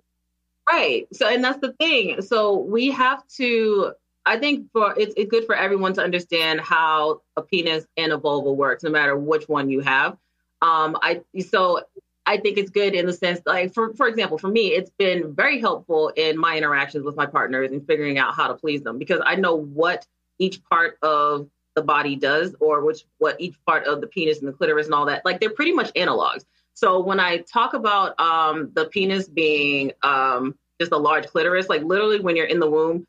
Right. 0.69 1.07
So 1.13 1.27
and 1.27 1.43
that's 1.43 1.59
the 1.59 1.73
thing. 1.73 2.21
So 2.21 2.57
we 2.57 2.91
have 2.91 3.21
to. 3.37 3.93
I 4.25 4.37
think 4.39 4.71
for 4.71 4.97
it's 4.97 5.13
it's 5.17 5.29
good 5.29 5.45
for 5.45 5.55
everyone 5.55 5.93
to 5.93 6.01
understand 6.01 6.61
how 6.61 7.21
a 7.35 7.41
penis 7.41 7.85
and 7.97 8.11
a 8.11 8.17
vulva 8.17 8.51
works, 8.51 8.83
no 8.83 8.89
matter 8.89 9.17
which 9.17 9.47
one 9.47 9.69
you 9.69 9.81
have. 9.81 10.17
Um, 10.61 10.97
I 11.01 11.21
so 11.41 11.81
I 12.25 12.37
think 12.37 12.57
it's 12.57 12.69
good 12.69 12.93
in 12.93 13.05
the 13.05 13.13
sense, 13.13 13.41
like 13.45 13.73
for 13.73 13.93
for 13.95 14.07
example, 14.07 14.37
for 14.37 14.47
me, 14.47 14.67
it's 14.67 14.91
been 14.97 15.33
very 15.33 15.59
helpful 15.59 16.09
in 16.09 16.37
my 16.37 16.57
interactions 16.57 17.03
with 17.03 17.15
my 17.15 17.25
partners 17.25 17.71
and 17.71 17.85
figuring 17.85 18.17
out 18.17 18.33
how 18.35 18.47
to 18.47 18.53
please 18.53 18.81
them 18.81 18.97
because 18.97 19.21
I 19.25 19.35
know 19.35 19.55
what 19.55 20.07
each 20.39 20.63
part 20.63 20.97
of 21.01 21.49
the 21.75 21.81
body 21.81 22.15
does 22.15 22.55
or 22.59 22.83
which 22.83 23.03
what 23.17 23.39
each 23.41 23.55
part 23.65 23.85
of 23.87 23.99
the 23.99 24.07
penis 24.07 24.39
and 24.39 24.47
the 24.47 24.53
clitoris 24.53 24.85
and 24.85 24.95
all 24.95 25.05
that. 25.05 25.25
Like 25.25 25.39
they're 25.39 25.49
pretty 25.49 25.73
much 25.73 25.91
analogs. 25.93 26.45
So 26.75 26.99
when 26.99 27.19
I 27.19 27.37
talk 27.37 27.73
about 27.73 28.19
um, 28.19 28.71
the 28.73 28.85
penis 28.85 29.27
being 29.27 29.91
um, 30.01 30.55
just 30.79 30.91
a 30.91 30.97
large 30.97 31.27
clitoris, 31.27 31.69
like 31.69 31.83
literally 31.83 32.19
when 32.19 32.35
you're 32.35 32.45
in 32.45 32.59
the 32.59 32.69
womb, 32.69 33.05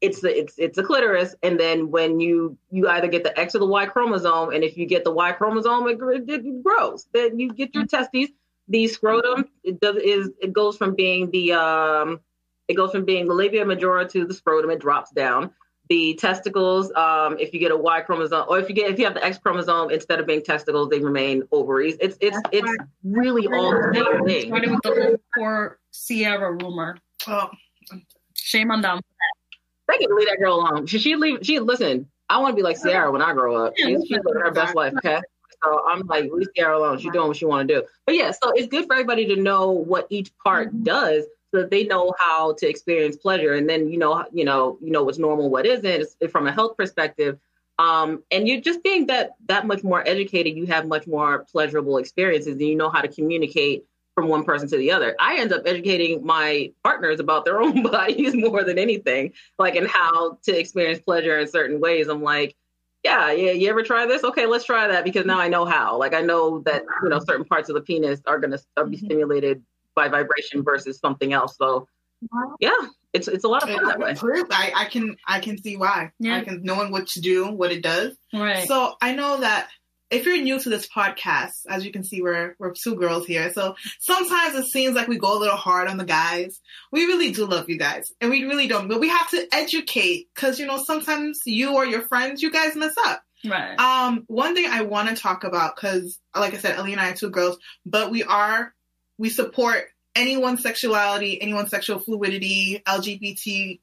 it's 0.00 0.20
the 0.20 0.38
it's 0.38 0.58
it's 0.58 0.76
a 0.76 0.82
clitoris, 0.82 1.34
and 1.42 1.58
then 1.58 1.90
when 1.90 2.20
you 2.20 2.58
you 2.70 2.88
either 2.88 3.08
get 3.08 3.24
the 3.24 3.38
X 3.38 3.54
or 3.54 3.58
the 3.58 3.66
Y 3.66 3.86
chromosome, 3.86 4.50
and 4.50 4.62
if 4.62 4.76
you 4.76 4.86
get 4.86 5.04
the 5.04 5.10
Y 5.10 5.32
chromosome, 5.32 5.86
it, 5.88 5.98
it 6.28 6.62
grows. 6.62 7.08
Then 7.12 7.38
you 7.38 7.52
get 7.52 7.74
your 7.74 7.86
testes. 7.86 8.30
The 8.68 8.88
scrotum 8.88 9.44
it 9.62 9.80
does 9.80 9.96
is 9.96 10.30
it 10.40 10.52
goes 10.52 10.76
from 10.76 10.94
being 10.94 11.30
the 11.30 11.52
um 11.52 12.20
it 12.68 12.74
goes 12.74 12.92
from 12.92 13.04
being 13.04 13.26
the 13.28 13.34
labia 13.34 13.64
majora 13.64 14.08
to 14.08 14.24
the 14.24 14.34
scrotum. 14.34 14.70
It 14.70 14.80
drops 14.80 15.10
down. 15.10 15.50
The 15.90 16.14
testicles, 16.14 16.90
um, 16.96 17.36
if 17.38 17.52
you 17.52 17.60
get 17.60 17.70
a 17.70 17.76
Y 17.76 18.00
chromosome, 18.00 18.46
or 18.48 18.58
if 18.58 18.70
you 18.70 18.74
get 18.74 18.90
if 18.90 18.98
you 18.98 19.04
have 19.04 19.12
the 19.12 19.22
X 19.22 19.36
chromosome, 19.36 19.90
instead 19.90 20.18
of 20.18 20.26
being 20.26 20.42
testicles, 20.42 20.88
they 20.88 20.98
remain 20.98 21.42
ovaries. 21.52 21.98
It's 22.00 22.16
it's 22.22 22.38
That's 22.50 22.66
it's 22.66 22.76
really 23.02 23.46
all 23.46 23.70
the 23.70 23.92
same 23.94 24.24
thing. 24.24 24.46
Started 24.46 24.70
with 24.70 24.80
the 24.82 24.94
whole 24.94 25.16
poor 25.36 25.78
Ciara 25.92 26.52
rumor. 26.52 26.96
Oh, 27.26 27.50
shame 28.32 28.70
on 28.70 28.80
them. 28.80 29.00
They 29.88 29.98
can 29.98 30.16
leave 30.16 30.28
that 30.28 30.38
girl 30.38 30.54
alone. 30.54 30.86
She 30.86 30.98
she 30.98 31.16
leave. 31.16 31.40
She 31.42 31.60
listen. 31.60 32.08
I 32.30 32.38
want 32.38 32.52
to 32.52 32.56
be 32.56 32.62
like 32.62 32.82
Ciara 32.82 33.12
when 33.12 33.20
I 33.20 33.34
grow 33.34 33.66
up. 33.66 33.74
She's, 33.76 34.02
she's 34.06 34.18
living 34.24 34.40
her 34.40 34.52
best 34.52 34.74
life. 34.74 34.94
Okay. 34.96 35.20
So 35.64 35.82
I'm 35.86 36.06
like, 36.06 36.30
leave 36.30 36.48
Ciara 36.56 36.78
alone. 36.78 36.98
She's 36.98 37.12
doing 37.12 37.28
what 37.28 37.36
she 37.36 37.46
want 37.46 37.66
to 37.66 37.74
do. 37.74 37.82
But 38.06 38.16
yeah, 38.16 38.30
so 38.30 38.50
it's 38.50 38.68
good 38.68 38.86
for 38.86 38.94
everybody 38.94 39.26
to 39.26 39.36
know 39.36 39.70
what 39.70 40.06
each 40.10 40.30
part 40.44 40.68
mm-hmm. 40.68 40.84
does, 40.84 41.24
so 41.52 41.60
that 41.60 41.70
they 41.70 41.84
know 41.84 42.12
how 42.18 42.54
to 42.54 42.68
experience 42.68 43.16
pleasure, 43.16 43.54
and 43.54 43.68
then 43.68 43.88
you 43.88 43.98
know, 43.98 44.24
you 44.32 44.44
know, 44.44 44.78
you 44.80 44.90
know 44.90 45.02
what's 45.04 45.18
normal, 45.18 45.50
what 45.50 45.66
isn't, 45.66 45.86
it's, 45.86 46.16
from 46.30 46.46
a 46.46 46.52
health 46.52 46.76
perspective. 46.76 47.38
Um, 47.78 48.22
and 48.30 48.46
you're 48.46 48.60
just 48.60 48.84
being 48.84 49.06
that 49.06 49.32
that 49.46 49.66
much 49.66 49.82
more 49.82 50.06
educated, 50.06 50.56
you 50.56 50.66
have 50.66 50.86
much 50.86 51.06
more 51.06 51.44
pleasurable 51.50 51.98
experiences, 51.98 52.52
and 52.52 52.62
you 52.62 52.76
know 52.76 52.90
how 52.90 53.00
to 53.00 53.08
communicate 53.08 53.84
from 54.14 54.28
one 54.28 54.44
person 54.44 54.68
to 54.68 54.76
the 54.76 54.92
other. 54.92 55.16
I 55.18 55.38
end 55.40 55.52
up 55.52 55.62
educating 55.66 56.24
my 56.24 56.70
partners 56.84 57.18
about 57.18 57.44
their 57.44 57.60
own 57.60 57.82
bodies 57.90 58.34
more 58.34 58.62
than 58.62 58.78
anything, 58.78 59.32
like 59.58 59.76
and 59.76 59.88
how 59.88 60.38
to 60.44 60.56
experience 60.56 61.00
pleasure 61.00 61.38
in 61.38 61.48
certain 61.48 61.80
ways. 61.80 62.08
I'm 62.08 62.22
like, 62.22 62.54
yeah, 63.04 63.30
yeah, 63.32 63.52
you 63.52 63.68
ever 63.68 63.82
try 63.82 64.06
this? 64.06 64.24
Okay, 64.24 64.46
let's 64.46 64.64
try 64.64 64.88
that 64.88 65.04
because 65.04 65.26
now 65.26 65.38
I 65.38 65.48
know 65.48 65.66
how. 65.66 65.98
Like 65.98 66.14
I 66.14 66.22
know 66.22 66.60
that 66.60 66.84
you 67.02 67.10
know 67.10 67.20
certain 67.20 67.44
parts 67.44 67.68
of 67.68 67.74
the 67.74 67.82
penis 67.82 68.20
are 68.26 68.38
going 68.38 68.52
to 68.52 68.58
be 68.58 68.96
mm-hmm. 68.96 69.06
stimulated 69.06 69.62
by 69.94 70.08
vibration 70.08 70.64
versus 70.64 70.98
something 70.98 71.32
else. 71.32 71.56
So 71.56 71.86
yeah, 72.60 72.72
it's 73.12 73.28
it's 73.28 73.44
a 73.44 73.48
lot 73.48 73.62
of 73.62 73.68
fun 73.68 73.86
that 73.86 73.98
way. 73.98 74.14
I, 74.50 74.72
I 74.74 74.84
can 74.86 75.16
I 75.26 75.40
can 75.40 75.62
see 75.62 75.76
why. 75.76 76.12
Yeah. 76.18 76.36
I 76.36 76.40
can 76.40 76.62
knowing 76.62 76.90
what 76.90 77.08
to 77.08 77.20
do, 77.20 77.50
what 77.50 77.72
it 77.72 77.82
does. 77.82 78.16
Right. 78.32 78.66
So 78.66 78.94
I 79.02 79.14
know 79.14 79.40
that 79.40 79.68
if 80.14 80.26
you're 80.26 80.40
new 80.40 80.60
to 80.60 80.68
this 80.68 80.88
podcast, 80.88 81.66
as 81.68 81.84
you 81.84 81.92
can 81.92 82.04
see, 82.04 82.22
we're 82.22 82.54
we're 82.58 82.72
two 82.72 82.94
girls 82.94 83.26
here. 83.26 83.52
So 83.52 83.74
sometimes 83.98 84.54
it 84.54 84.66
seems 84.66 84.94
like 84.94 85.08
we 85.08 85.18
go 85.18 85.36
a 85.36 85.40
little 85.40 85.56
hard 85.56 85.88
on 85.88 85.96
the 85.96 86.04
guys. 86.04 86.60
We 86.92 87.06
really 87.06 87.32
do 87.32 87.46
love 87.46 87.68
you 87.68 87.78
guys, 87.78 88.12
and 88.20 88.30
we 88.30 88.44
really 88.44 88.68
don't. 88.68 88.88
But 88.88 89.00
we 89.00 89.08
have 89.08 89.28
to 89.30 89.46
educate 89.52 90.28
because 90.34 90.58
you 90.58 90.66
know 90.66 90.82
sometimes 90.82 91.40
you 91.44 91.74
or 91.74 91.84
your 91.84 92.02
friends, 92.02 92.42
you 92.42 92.50
guys 92.50 92.76
mess 92.76 92.94
up. 93.06 93.22
Right. 93.44 93.78
Um, 93.78 94.24
one 94.28 94.54
thing 94.54 94.66
I 94.70 94.82
want 94.82 95.08
to 95.08 95.16
talk 95.16 95.44
about 95.44 95.76
because, 95.76 96.18
like 96.34 96.54
I 96.54 96.58
said, 96.58 96.76
Ellie 96.76 96.92
and 96.92 97.00
I 97.00 97.10
are 97.10 97.14
two 97.14 97.30
girls, 97.30 97.58
but 97.84 98.10
we 98.10 98.22
are 98.22 98.72
we 99.18 99.30
support 99.30 99.84
anyone's 100.14 100.62
sexuality, 100.62 101.42
anyone's 101.42 101.70
sexual 101.70 101.98
fluidity, 101.98 102.80
LGBTQIA 102.86 103.80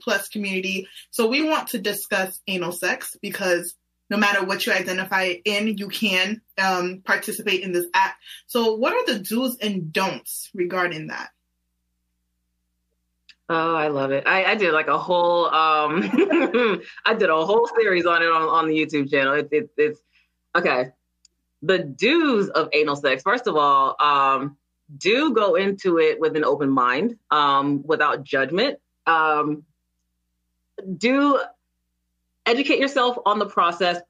plus 0.00 0.28
community. 0.28 0.88
So 1.10 1.26
we 1.28 1.42
want 1.42 1.68
to 1.68 1.78
discuss 1.78 2.40
anal 2.46 2.72
sex 2.72 3.16
because 3.20 3.74
no 4.12 4.18
matter 4.18 4.44
what 4.44 4.66
you 4.66 4.74
identify 4.74 5.32
in, 5.46 5.78
you 5.78 5.88
can 5.88 6.42
um, 6.58 7.00
participate 7.02 7.62
in 7.62 7.72
this 7.72 7.86
act. 7.94 8.22
So, 8.46 8.74
what 8.74 8.92
are 8.92 9.06
the 9.06 9.20
do's 9.20 9.56
and 9.56 9.90
don'ts 9.90 10.50
regarding 10.52 11.06
that? 11.06 11.30
Oh, 13.48 13.74
I 13.74 13.88
love 13.88 14.10
it. 14.10 14.24
I, 14.26 14.44
I 14.44 14.54
did 14.54 14.74
like 14.74 14.88
a 14.88 14.98
whole, 14.98 15.46
um, 15.46 16.02
I 17.06 17.14
did 17.18 17.30
a 17.30 17.46
whole 17.46 17.66
series 17.74 18.04
on 18.04 18.22
it 18.22 18.26
on, 18.26 18.42
on 18.42 18.68
the 18.68 18.74
YouTube 18.74 19.10
channel. 19.10 19.32
It, 19.32 19.48
it, 19.50 19.70
it's 19.78 19.98
okay. 20.54 20.90
The 21.62 21.78
do's 21.78 22.50
of 22.50 22.68
anal 22.74 22.96
sex. 22.96 23.22
First 23.22 23.46
of 23.46 23.56
all, 23.56 23.96
um, 23.98 24.58
do 24.94 25.32
go 25.32 25.54
into 25.54 25.98
it 25.98 26.20
with 26.20 26.36
an 26.36 26.44
open 26.44 26.68
mind, 26.68 27.16
um, 27.30 27.82
without 27.86 28.24
judgment. 28.24 28.78
Um, 29.06 29.64
do 30.98 31.40
educate 32.46 32.78
yourself 32.78 33.18
on 33.24 33.38
the 33.38 33.46
process 33.46 34.00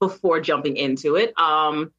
before 0.00 0.40
jumping 0.40 0.76
into 0.76 1.16
it. 1.16 1.38
Um, 1.38 1.92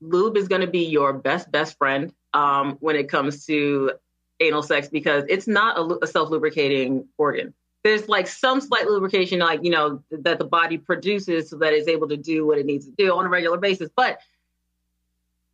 lube 0.00 0.36
is 0.36 0.48
going 0.48 0.60
to 0.60 0.66
be 0.66 0.86
your 0.86 1.12
best 1.12 1.50
best 1.50 1.78
friend 1.78 2.12
um, 2.34 2.76
when 2.80 2.96
it 2.96 3.08
comes 3.08 3.46
to 3.46 3.92
anal 4.40 4.62
sex 4.62 4.88
because 4.88 5.24
it's 5.28 5.46
not 5.46 5.78
a, 5.78 6.04
a 6.04 6.06
self 6.06 6.30
lubricating 6.30 7.06
organ. 7.18 7.54
There's 7.84 8.08
like 8.08 8.28
some 8.28 8.60
slight 8.60 8.86
lubrication, 8.86 9.40
like 9.40 9.64
you 9.64 9.70
know, 9.70 10.02
that 10.10 10.38
the 10.38 10.44
body 10.44 10.78
produces 10.78 11.50
so 11.50 11.58
that 11.58 11.72
it's 11.72 11.88
able 11.88 12.08
to 12.08 12.16
do 12.16 12.46
what 12.46 12.58
it 12.58 12.66
needs 12.66 12.86
to 12.86 12.92
do 12.96 13.16
on 13.16 13.26
a 13.26 13.28
regular 13.28 13.58
basis, 13.58 13.90
but 13.94 14.20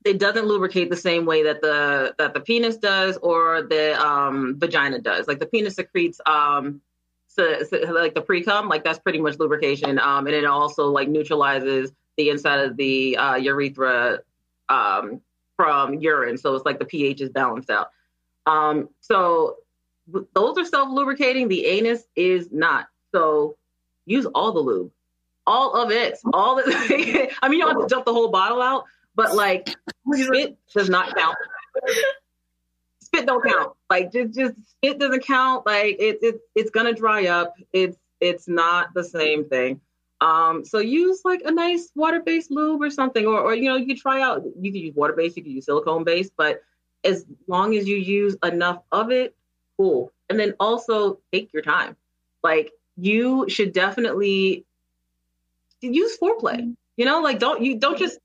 it 0.04 0.18
doesn't 0.18 0.46
lubricate 0.46 0.90
the 0.90 0.96
same 0.96 1.26
way 1.26 1.42
that 1.42 1.60
the 1.60 2.14
that 2.18 2.34
the 2.34 2.40
penis 2.40 2.76
does 2.76 3.16
or 3.18 3.62
the 3.62 4.00
um, 4.00 4.58
vagina 4.58 4.98
does. 5.00 5.26
Like 5.26 5.38
the 5.38 5.46
penis 5.46 5.76
secretes 5.76 6.20
um, 6.26 6.80
like 7.38 8.14
the 8.14 8.22
pre 8.22 8.42
cum, 8.42 8.68
like 8.68 8.84
that's 8.84 8.98
pretty 8.98 9.20
much 9.20 9.38
lubrication. 9.38 9.98
Um, 9.98 10.26
and 10.26 10.34
it 10.34 10.44
also 10.44 10.86
like 10.90 11.08
neutralizes 11.08 11.92
the 12.16 12.30
inside 12.30 12.60
of 12.60 12.76
the 12.76 13.16
uh, 13.16 13.36
urethra 13.36 14.20
um, 14.68 15.20
from 15.56 15.94
urine, 15.94 16.36
so 16.36 16.54
it's 16.54 16.64
like 16.64 16.78
the 16.78 16.84
pH 16.84 17.20
is 17.20 17.30
balanced 17.30 17.70
out. 17.70 17.90
Um, 18.46 18.88
so 19.00 19.56
those 20.34 20.58
are 20.58 20.64
self 20.64 20.88
lubricating. 20.90 21.48
The 21.48 21.66
anus 21.66 22.02
is 22.16 22.48
not. 22.50 22.88
So 23.14 23.56
use 24.06 24.26
all 24.26 24.52
the 24.52 24.60
lube, 24.60 24.90
all 25.46 25.74
of 25.74 25.90
it, 25.90 26.18
all 26.32 26.56
the. 26.56 26.64
I 27.42 27.48
mean, 27.48 27.58
you 27.58 27.64
don't 27.64 27.80
have 27.80 27.88
to 27.88 27.94
dump 27.94 28.04
the 28.04 28.12
whole 28.12 28.28
bottle 28.28 28.62
out, 28.62 28.84
but 29.14 29.34
like 29.34 29.74
it 30.06 30.56
does 30.74 30.88
not 30.88 31.14
count 31.16 31.36
spit 33.08 33.26
don't 33.26 33.44
count. 33.44 33.72
Like 33.90 34.12
just 34.12 34.34
just 34.34 34.54
spit 34.66 34.98
doesn't 34.98 35.24
count. 35.24 35.66
Like 35.66 35.96
it, 35.98 36.18
it 36.22 36.40
it's 36.54 36.70
gonna 36.70 36.92
dry 36.92 37.26
up. 37.26 37.54
It's 37.72 37.96
it's 38.20 38.48
not 38.48 38.94
the 38.94 39.04
same 39.04 39.48
thing. 39.48 39.80
Um, 40.20 40.64
so 40.64 40.78
use 40.78 41.20
like 41.24 41.42
a 41.44 41.50
nice 41.50 41.90
water-based 41.94 42.50
lube 42.50 42.82
or 42.82 42.90
something, 42.90 43.26
or 43.26 43.40
or 43.40 43.54
you 43.54 43.68
know 43.68 43.76
you 43.76 43.96
try 43.96 44.20
out. 44.20 44.42
You 44.60 44.72
can 44.72 44.80
use 44.80 44.94
water-based, 44.94 45.36
you 45.36 45.42
can 45.42 45.52
use 45.52 45.66
silicone-based, 45.66 46.32
but 46.36 46.62
as 47.04 47.24
long 47.46 47.76
as 47.76 47.86
you 47.86 47.96
use 47.96 48.36
enough 48.42 48.82
of 48.90 49.10
it, 49.10 49.34
cool. 49.76 50.12
And 50.28 50.38
then 50.38 50.54
also 50.58 51.20
take 51.32 51.52
your 51.52 51.62
time. 51.62 51.96
Like 52.42 52.72
you 52.96 53.48
should 53.48 53.72
definitely 53.72 54.64
use 55.80 56.18
foreplay. 56.18 56.74
You 56.96 57.04
know, 57.04 57.22
like 57.22 57.38
don't 57.38 57.62
you 57.62 57.78
don't 57.78 57.98
just 57.98 58.18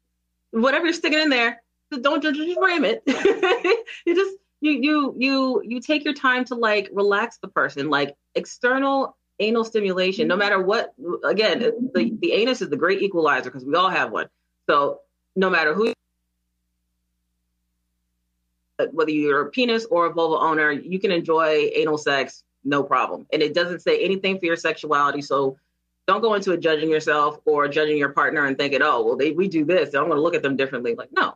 whatever 0.51 0.85
you're 0.85 0.93
sticking 0.93 1.19
in 1.19 1.29
there, 1.29 1.61
don't 2.01 2.21
just, 2.21 2.35
just 2.35 2.59
ram 2.59 2.85
it. 2.85 3.03
you 4.05 4.15
just 4.15 4.37
you 4.63 4.71
you 4.71 5.15
you 5.17 5.61
you 5.65 5.81
take 5.81 6.05
your 6.05 6.13
time 6.13 6.45
to 6.45 6.55
like 6.55 6.89
relax 6.93 7.37
the 7.37 7.47
person 7.49 7.89
like 7.89 8.15
external 8.35 9.17
anal 9.39 9.65
stimulation 9.65 10.27
no 10.27 10.35
mm-hmm. 10.35 10.39
matter 10.39 10.61
what 10.61 10.93
again 11.25 11.59
the, 11.59 11.71
the 11.93 11.99
mm-hmm. 11.99 12.17
anus 12.31 12.61
is 12.61 12.69
the 12.69 12.77
great 12.77 13.01
equalizer 13.01 13.49
because 13.49 13.65
we 13.65 13.75
all 13.75 13.89
have 13.89 14.11
one. 14.11 14.27
So 14.69 15.01
no 15.35 15.49
matter 15.49 15.73
who 15.73 15.93
uh, 18.79 18.85
whether 18.91 19.11
you're 19.11 19.41
a 19.41 19.49
penis 19.49 19.85
or 19.85 20.05
a 20.05 20.13
vulva 20.13 20.41
owner 20.43 20.71
you 20.71 20.99
can 20.99 21.11
enjoy 21.11 21.69
anal 21.75 21.97
sex 21.97 22.43
no 22.63 22.81
problem. 22.81 23.27
And 23.33 23.41
it 23.41 23.53
doesn't 23.53 23.81
say 23.81 23.99
anything 23.99 24.39
for 24.39 24.45
your 24.45 24.55
sexuality 24.55 25.21
so 25.21 25.57
don't 26.07 26.21
go 26.21 26.35
into 26.35 26.51
it 26.51 26.61
judging 26.61 26.89
yourself 26.89 27.39
or 27.45 27.67
judging 27.67 27.97
your 27.97 28.09
partner 28.09 28.45
and 28.45 28.57
thinking 28.57 28.81
oh 28.81 29.03
well 29.03 29.17
they 29.17 29.31
we 29.31 29.49
do 29.49 29.65
this 29.65 29.93
i'm 29.93 30.05
going 30.05 30.15
to 30.15 30.21
look 30.21 30.35
at 30.35 30.41
them 30.41 30.55
differently. 30.55 30.95
Like 30.95 31.09
no 31.11 31.35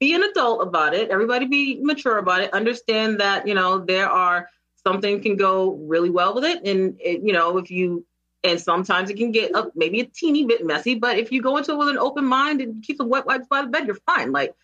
be 0.00 0.14
an 0.14 0.22
adult 0.22 0.62
about 0.62 0.94
it. 0.94 1.10
Everybody 1.10 1.46
be 1.46 1.78
mature 1.82 2.18
about 2.18 2.40
it. 2.40 2.52
Understand 2.52 3.20
that, 3.20 3.46
you 3.46 3.54
know, 3.54 3.78
there 3.78 4.08
are 4.08 4.48
something 4.82 5.20
can 5.20 5.36
go 5.36 5.74
really 5.74 6.10
well 6.10 6.34
with 6.34 6.44
it. 6.44 6.64
And, 6.64 6.96
it, 6.98 7.20
you 7.22 7.34
know, 7.34 7.58
if 7.58 7.70
you, 7.70 8.06
and 8.42 8.58
sometimes 8.58 9.10
it 9.10 9.18
can 9.18 9.30
get 9.30 9.54
up 9.54 9.72
maybe 9.76 10.00
a 10.00 10.06
teeny 10.06 10.46
bit 10.46 10.64
messy, 10.64 10.94
but 10.94 11.18
if 11.18 11.30
you 11.30 11.42
go 11.42 11.58
into 11.58 11.72
it 11.72 11.76
with 11.76 11.88
an 11.88 11.98
open 11.98 12.24
mind 12.24 12.62
and 12.62 12.82
keep 12.82 12.96
the 12.96 13.04
wet 13.04 13.26
wipes 13.26 13.46
by 13.46 13.60
the 13.60 13.68
bed, 13.68 13.86
you're 13.86 13.98
fine. 14.06 14.32
Like 14.32 14.54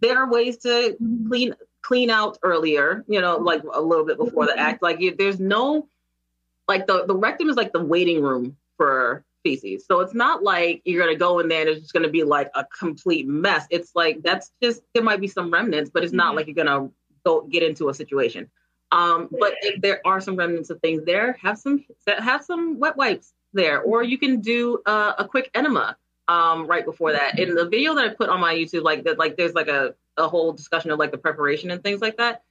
there 0.00 0.18
are 0.18 0.30
ways 0.30 0.58
to 0.58 0.94
clean, 1.28 1.54
clean 1.80 2.10
out 2.10 2.38
earlier, 2.42 3.02
you 3.08 3.22
know, 3.22 3.38
like 3.38 3.62
a 3.72 3.80
little 3.80 4.04
bit 4.04 4.18
before 4.18 4.44
the 4.44 4.58
act. 4.58 4.82
Like 4.82 5.00
there's 5.16 5.40
no, 5.40 5.88
like 6.68 6.86
the, 6.86 7.06
the 7.06 7.16
rectum 7.16 7.48
is 7.48 7.56
like 7.56 7.72
the 7.72 7.82
waiting 7.82 8.20
room 8.20 8.58
for 8.76 9.24
feces. 9.46 9.86
So 9.86 10.00
it's 10.00 10.14
not 10.14 10.42
like 10.42 10.82
you're 10.84 11.00
going 11.00 11.14
to 11.14 11.18
go 11.18 11.38
in 11.38 11.46
there 11.48 11.60
and 11.60 11.70
it's 11.70 11.80
just 11.80 11.92
going 11.92 12.02
to 12.02 12.10
be 12.10 12.24
like 12.24 12.50
a 12.56 12.64
complete 12.64 13.28
mess. 13.28 13.64
It's 13.70 13.92
like 13.94 14.22
that's 14.22 14.50
just 14.60 14.82
there 14.92 15.04
might 15.04 15.20
be 15.20 15.28
some 15.28 15.52
remnants, 15.52 15.90
but 15.92 16.02
it's 16.02 16.12
not 16.12 16.28
mm-hmm. 16.28 16.36
like 16.36 16.46
you're 16.46 16.64
going 16.64 16.66
to 16.66 16.92
go 17.24 17.42
get 17.42 17.62
into 17.62 17.88
a 17.88 17.94
situation. 17.94 18.50
Um, 18.90 19.28
but 19.40 19.54
if 19.62 19.80
there 19.80 20.00
are 20.04 20.20
some 20.20 20.36
remnants 20.36 20.70
of 20.70 20.80
things 20.80 21.04
there, 21.04 21.38
have 21.40 21.58
some 21.58 21.84
have 22.06 22.44
some 22.44 22.80
wet 22.80 22.96
wipes 22.96 23.34
there, 23.52 23.82
or 23.82 24.02
you 24.02 24.18
can 24.18 24.40
do 24.40 24.80
uh, 24.86 25.12
a 25.18 25.26
quick 25.26 25.50
enema 25.54 25.96
um, 26.28 26.66
right 26.66 26.84
before 26.84 27.12
that. 27.12 27.38
In 27.38 27.54
the 27.54 27.68
video 27.68 27.94
that 27.94 28.04
I 28.04 28.14
put 28.14 28.28
on 28.28 28.40
my 28.40 28.54
YouTube, 28.54 28.82
like 28.82 29.04
that, 29.04 29.18
like 29.18 29.36
there's 29.36 29.54
like 29.54 29.68
a 29.68 29.94
a 30.16 30.26
whole 30.26 30.52
discussion 30.52 30.90
of 30.90 30.98
like 30.98 31.12
the 31.12 31.18
preparation 31.18 31.70
and 31.70 31.82
things 31.82 32.00
like 32.00 32.16
that 32.16 32.42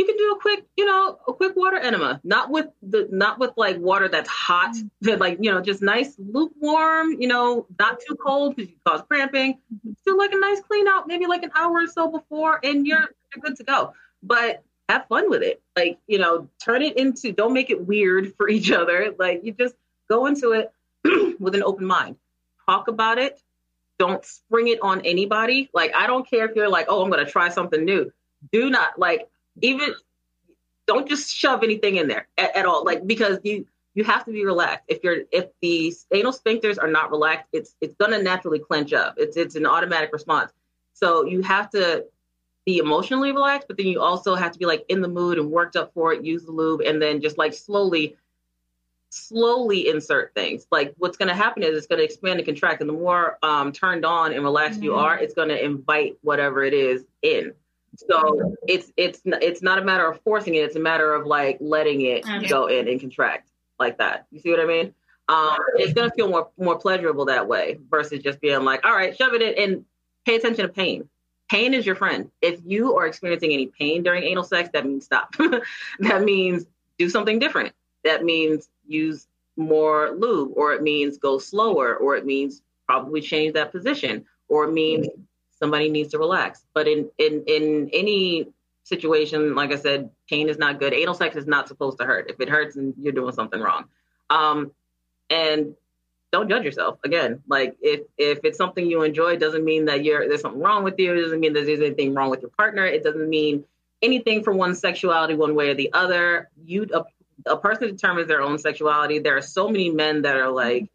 you 0.00 0.06
can 0.06 0.16
do 0.16 0.32
a 0.32 0.40
quick, 0.40 0.64
you 0.78 0.86
know, 0.86 1.18
a 1.28 1.32
quick 1.34 1.54
water 1.56 1.76
enema, 1.76 2.22
not 2.24 2.48
with 2.50 2.68
the, 2.80 3.06
not 3.12 3.38
with 3.38 3.50
like 3.58 3.78
water 3.78 4.08
that's 4.08 4.30
hot, 4.30 4.74
but 5.02 5.20
like, 5.20 5.36
you 5.42 5.52
know, 5.52 5.60
just 5.60 5.82
nice 5.82 6.14
lukewarm, 6.18 7.20
you 7.20 7.28
know, 7.28 7.66
not 7.78 8.00
too 8.00 8.14
cold 8.14 8.56
because 8.56 8.70
you 8.70 8.76
cause 8.88 9.02
cramping. 9.06 9.58
Do 10.06 10.16
like 10.16 10.32
a 10.32 10.38
nice 10.38 10.60
clean 10.60 10.88
out, 10.88 11.06
maybe 11.06 11.26
like 11.26 11.42
an 11.42 11.50
hour 11.54 11.82
or 11.82 11.86
so 11.86 12.10
before, 12.10 12.60
and 12.64 12.86
you're 12.86 13.10
you're 13.34 13.42
good 13.42 13.56
to 13.56 13.64
go. 13.64 13.92
But 14.22 14.64
have 14.88 15.06
fun 15.06 15.28
with 15.28 15.42
it. 15.42 15.60
Like, 15.76 15.98
you 16.06 16.18
know, 16.18 16.48
turn 16.64 16.80
it 16.80 16.96
into, 16.96 17.32
don't 17.32 17.52
make 17.52 17.68
it 17.68 17.86
weird 17.86 18.34
for 18.36 18.48
each 18.48 18.72
other. 18.72 19.14
Like, 19.18 19.42
you 19.44 19.52
just 19.52 19.74
go 20.08 20.24
into 20.24 20.52
it 20.52 20.72
with 21.38 21.54
an 21.54 21.62
open 21.62 21.84
mind. 21.84 22.16
Talk 22.66 22.88
about 22.88 23.18
it. 23.18 23.38
Don't 23.98 24.24
spring 24.24 24.68
it 24.68 24.78
on 24.80 25.02
anybody. 25.02 25.68
Like, 25.74 25.94
I 25.94 26.06
don't 26.06 26.26
care 26.26 26.48
if 26.48 26.56
you're 26.56 26.70
like, 26.70 26.86
oh, 26.88 27.02
I'm 27.02 27.10
going 27.10 27.22
to 27.22 27.30
try 27.30 27.50
something 27.50 27.84
new. 27.84 28.10
Do 28.50 28.70
not, 28.70 28.98
like, 28.98 29.28
even 29.62 29.94
don't 30.86 31.08
just 31.08 31.34
shove 31.34 31.62
anything 31.62 31.96
in 31.96 32.08
there 32.08 32.28
at, 32.36 32.56
at, 32.56 32.66
all. 32.66 32.84
Like 32.84 33.06
because 33.06 33.38
you 33.44 33.66
you 33.94 34.04
have 34.04 34.24
to 34.24 34.32
be 34.32 34.44
relaxed. 34.44 34.84
If 34.88 35.00
you're 35.02 35.22
if 35.30 35.46
the 35.62 35.94
anal 36.12 36.32
sphincters 36.32 36.78
are 36.82 36.88
not 36.88 37.10
relaxed 37.10 37.48
it's 37.52 37.76
it's 37.80 37.94
going 37.94 38.12
to 38.12 38.22
naturally 38.22 38.58
clench 38.58 38.92
up. 38.92 39.14
It's 39.16 39.36
it's 39.36 39.56
an 39.56 39.66
automatic 39.66 40.12
response. 40.12 40.52
So 40.92 41.24
you 41.24 41.42
have 41.42 41.70
to 41.70 42.06
be 42.66 42.78
emotionally 42.78 43.32
relaxed 43.32 43.68
but 43.68 43.76
then 43.76 43.86
you 43.86 44.00
also 44.00 44.34
have 44.34 44.52
to 44.52 44.58
be 44.58 44.66
like 44.66 44.84
in 44.88 45.00
the 45.00 45.08
mood 45.08 45.38
and 45.38 45.50
worked 45.50 45.76
up 45.76 45.94
for 45.94 46.12
it 46.12 46.22
use 46.24 46.44
the 46.44 46.52
lube 46.52 46.82
and 46.82 47.00
then 47.00 47.20
just 47.22 47.38
like 47.38 47.54
slowly 47.54 48.16
slowly 49.10 49.88
insert 49.88 50.34
things. 50.34 50.66
Like 50.70 50.94
what's 50.98 51.16
going 51.16 51.28
to 51.28 51.34
happen 51.34 51.62
is 51.62 51.76
it's 51.76 51.86
going 51.86 51.98
to 51.98 52.04
expand 52.04 52.38
and 52.38 52.46
contract 52.46 52.80
and 52.80 52.88
the 52.88 52.94
more 52.94 53.38
um, 53.42 53.72
turned 53.72 54.04
on 54.04 54.32
and 54.32 54.42
relaxed 54.42 54.78
mm-hmm. 54.78 54.84
you 54.84 54.94
are 54.94 55.18
it's 55.18 55.34
going 55.34 55.48
to 55.48 55.64
invite 55.64 56.16
whatever 56.22 56.62
it 56.62 56.74
is 56.74 57.04
in 57.22 57.52
so 57.96 58.56
it's 58.66 58.92
it's 58.96 59.20
it's 59.24 59.62
not 59.62 59.78
a 59.78 59.84
matter 59.84 60.06
of 60.06 60.20
forcing 60.22 60.54
it; 60.54 60.58
it's 60.58 60.76
a 60.76 60.80
matter 60.80 61.12
of 61.14 61.26
like 61.26 61.58
letting 61.60 62.02
it 62.02 62.24
okay. 62.28 62.46
go 62.46 62.66
in 62.66 62.88
and 62.88 63.00
contract 63.00 63.50
like 63.78 63.98
that. 63.98 64.26
You 64.30 64.40
see 64.40 64.50
what 64.50 64.60
I 64.60 64.66
mean? 64.66 64.94
Um, 65.28 65.56
it's 65.76 65.92
gonna 65.92 66.10
feel 66.10 66.28
more 66.28 66.50
more 66.58 66.78
pleasurable 66.78 67.24
that 67.26 67.46
way 67.46 67.78
versus 67.90 68.22
just 68.22 68.40
being 68.40 68.64
like, 68.64 68.84
all 68.84 68.94
right, 68.94 69.16
shove 69.16 69.34
it 69.34 69.42
in 69.42 69.62
and 69.62 69.84
pay 70.24 70.36
attention 70.36 70.66
to 70.66 70.72
pain. 70.72 71.08
Pain 71.50 71.74
is 71.74 71.84
your 71.84 71.96
friend. 71.96 72.30
If 72.40 72.60
you 72.64 72.96
are 72.96 73.06
experiencing 73.06 73.52
any 73.52 73.66
pain 73.66 74.02
during 74.02 74.22
anal 74.22 74.44
sex, 74.44 74.70
that 74.72 74.86
means 74.86 75.04
stop. 75.04 75.34
that 75.98 76.22
means 76.22 76.66
do 76.98 77.08
something 77.08 77.38
different. 77.38 77.72
That 78.04 78.24
means 78.24 78.68
use 78.86 79.26
more 79.56 80.12
lube, 80.16 80.52
or 80.54 80.72
it 80.72 80.82
means 80.82 81.18
go 81.18 81.38
slower, 81.38 81.96
or 81.96 82.16
it 82.16 82.24
means 82.24 82.62
probably 82.86 83.20
change 83.20 83.54
that 83.54 83.72
position, 83.72 84.24
or 84.48 84.64
it 84.64 84.72
means 84.72 85.08
somebody 85.60 85.88
needs 85.88 86.10
to 86.12 86.18
relax. 86.18 86.66
But 86.74 86.88
in 86.88 87.10
in 87.18 87.44
in 87.46 87.90
any 87.92 88.48
situation, 88.84 89.54
like 89.54 89.72
I 89.72 89.76
said, 89.76 90.10
pain 90.28 90.48
is 90.48 90.58
not 90.58 90.80
good. 90.80 90.92
Anal 90.92 91.14
sex 91.14 91.36
is 91.36 91.46
not 91.46 91.68
supposed 91.68 91.98
to 91.98 92.04
hurt. 92.04 92.30
If 92.30 92.40
it 92.40 92.48
hurts, 92.48 92.74
then 92.74 92.94
you're 92.98 93.12
doing 93.12 93.32
something 93.32 93.60
wrong. 93.60 93.84
Um, 94.30 94.72
and 95.28 95.74
don't 96.32 96.48
judge 96.48 96.64
yourself. 96.64 96.98
Again, 97.04 97.42
like 97.48 97.76
if 97.80 98.00
if 98.16 98.40
it's 98.44 98.58
something 98.58 98.86
you 98.86 99.02
enjoy, 99.02 99.36
doesn't 99.36 99.64
mean 99.64 99.86
that 99.86 100.04
you're 100.04 100.28
there's 100.28 100.42
something 100.42 100.60
wrong 100.60 100.84
with 100.84 100.98
you. 100.98 101.12
It 101.12 101.20
doesn't 101.22 101.40
mean 101.40 101.52
that 101.54 101.66
there's 101.66 101.80
anything 101.80 102.14
wrong 102.14 102.30
with 102.30 102.40
your 102.42 102.50
partner. 102.50 102.86
It 102.86 103.02
doesn't 103.02 103.28
mean 103.28 103.64
anything 104.02 104.42
for 104.42 104.52
one's 104.52 104.78
sexuality 104.78 105.34
one 105.34 105.54
way 105.54 105.70
or 105.70 105.74
the 105.74 105.92
other. 105.92 106.48
You 106.64 106.86
a, 106.94 107.04
a 107.50 107.56
person 107.56 107.88
determines 107.88 108.28
their 108.28 108.42
own 108.42 108.58
sexuality. 108.58 109.18
There 109.18 109.36
are 109.36 109.42
so 109.42 109.68
many 109.68 109.90
men 109.90 110.22
that 110.22 110.36
are 110.36 110.50
like 110.50 110.88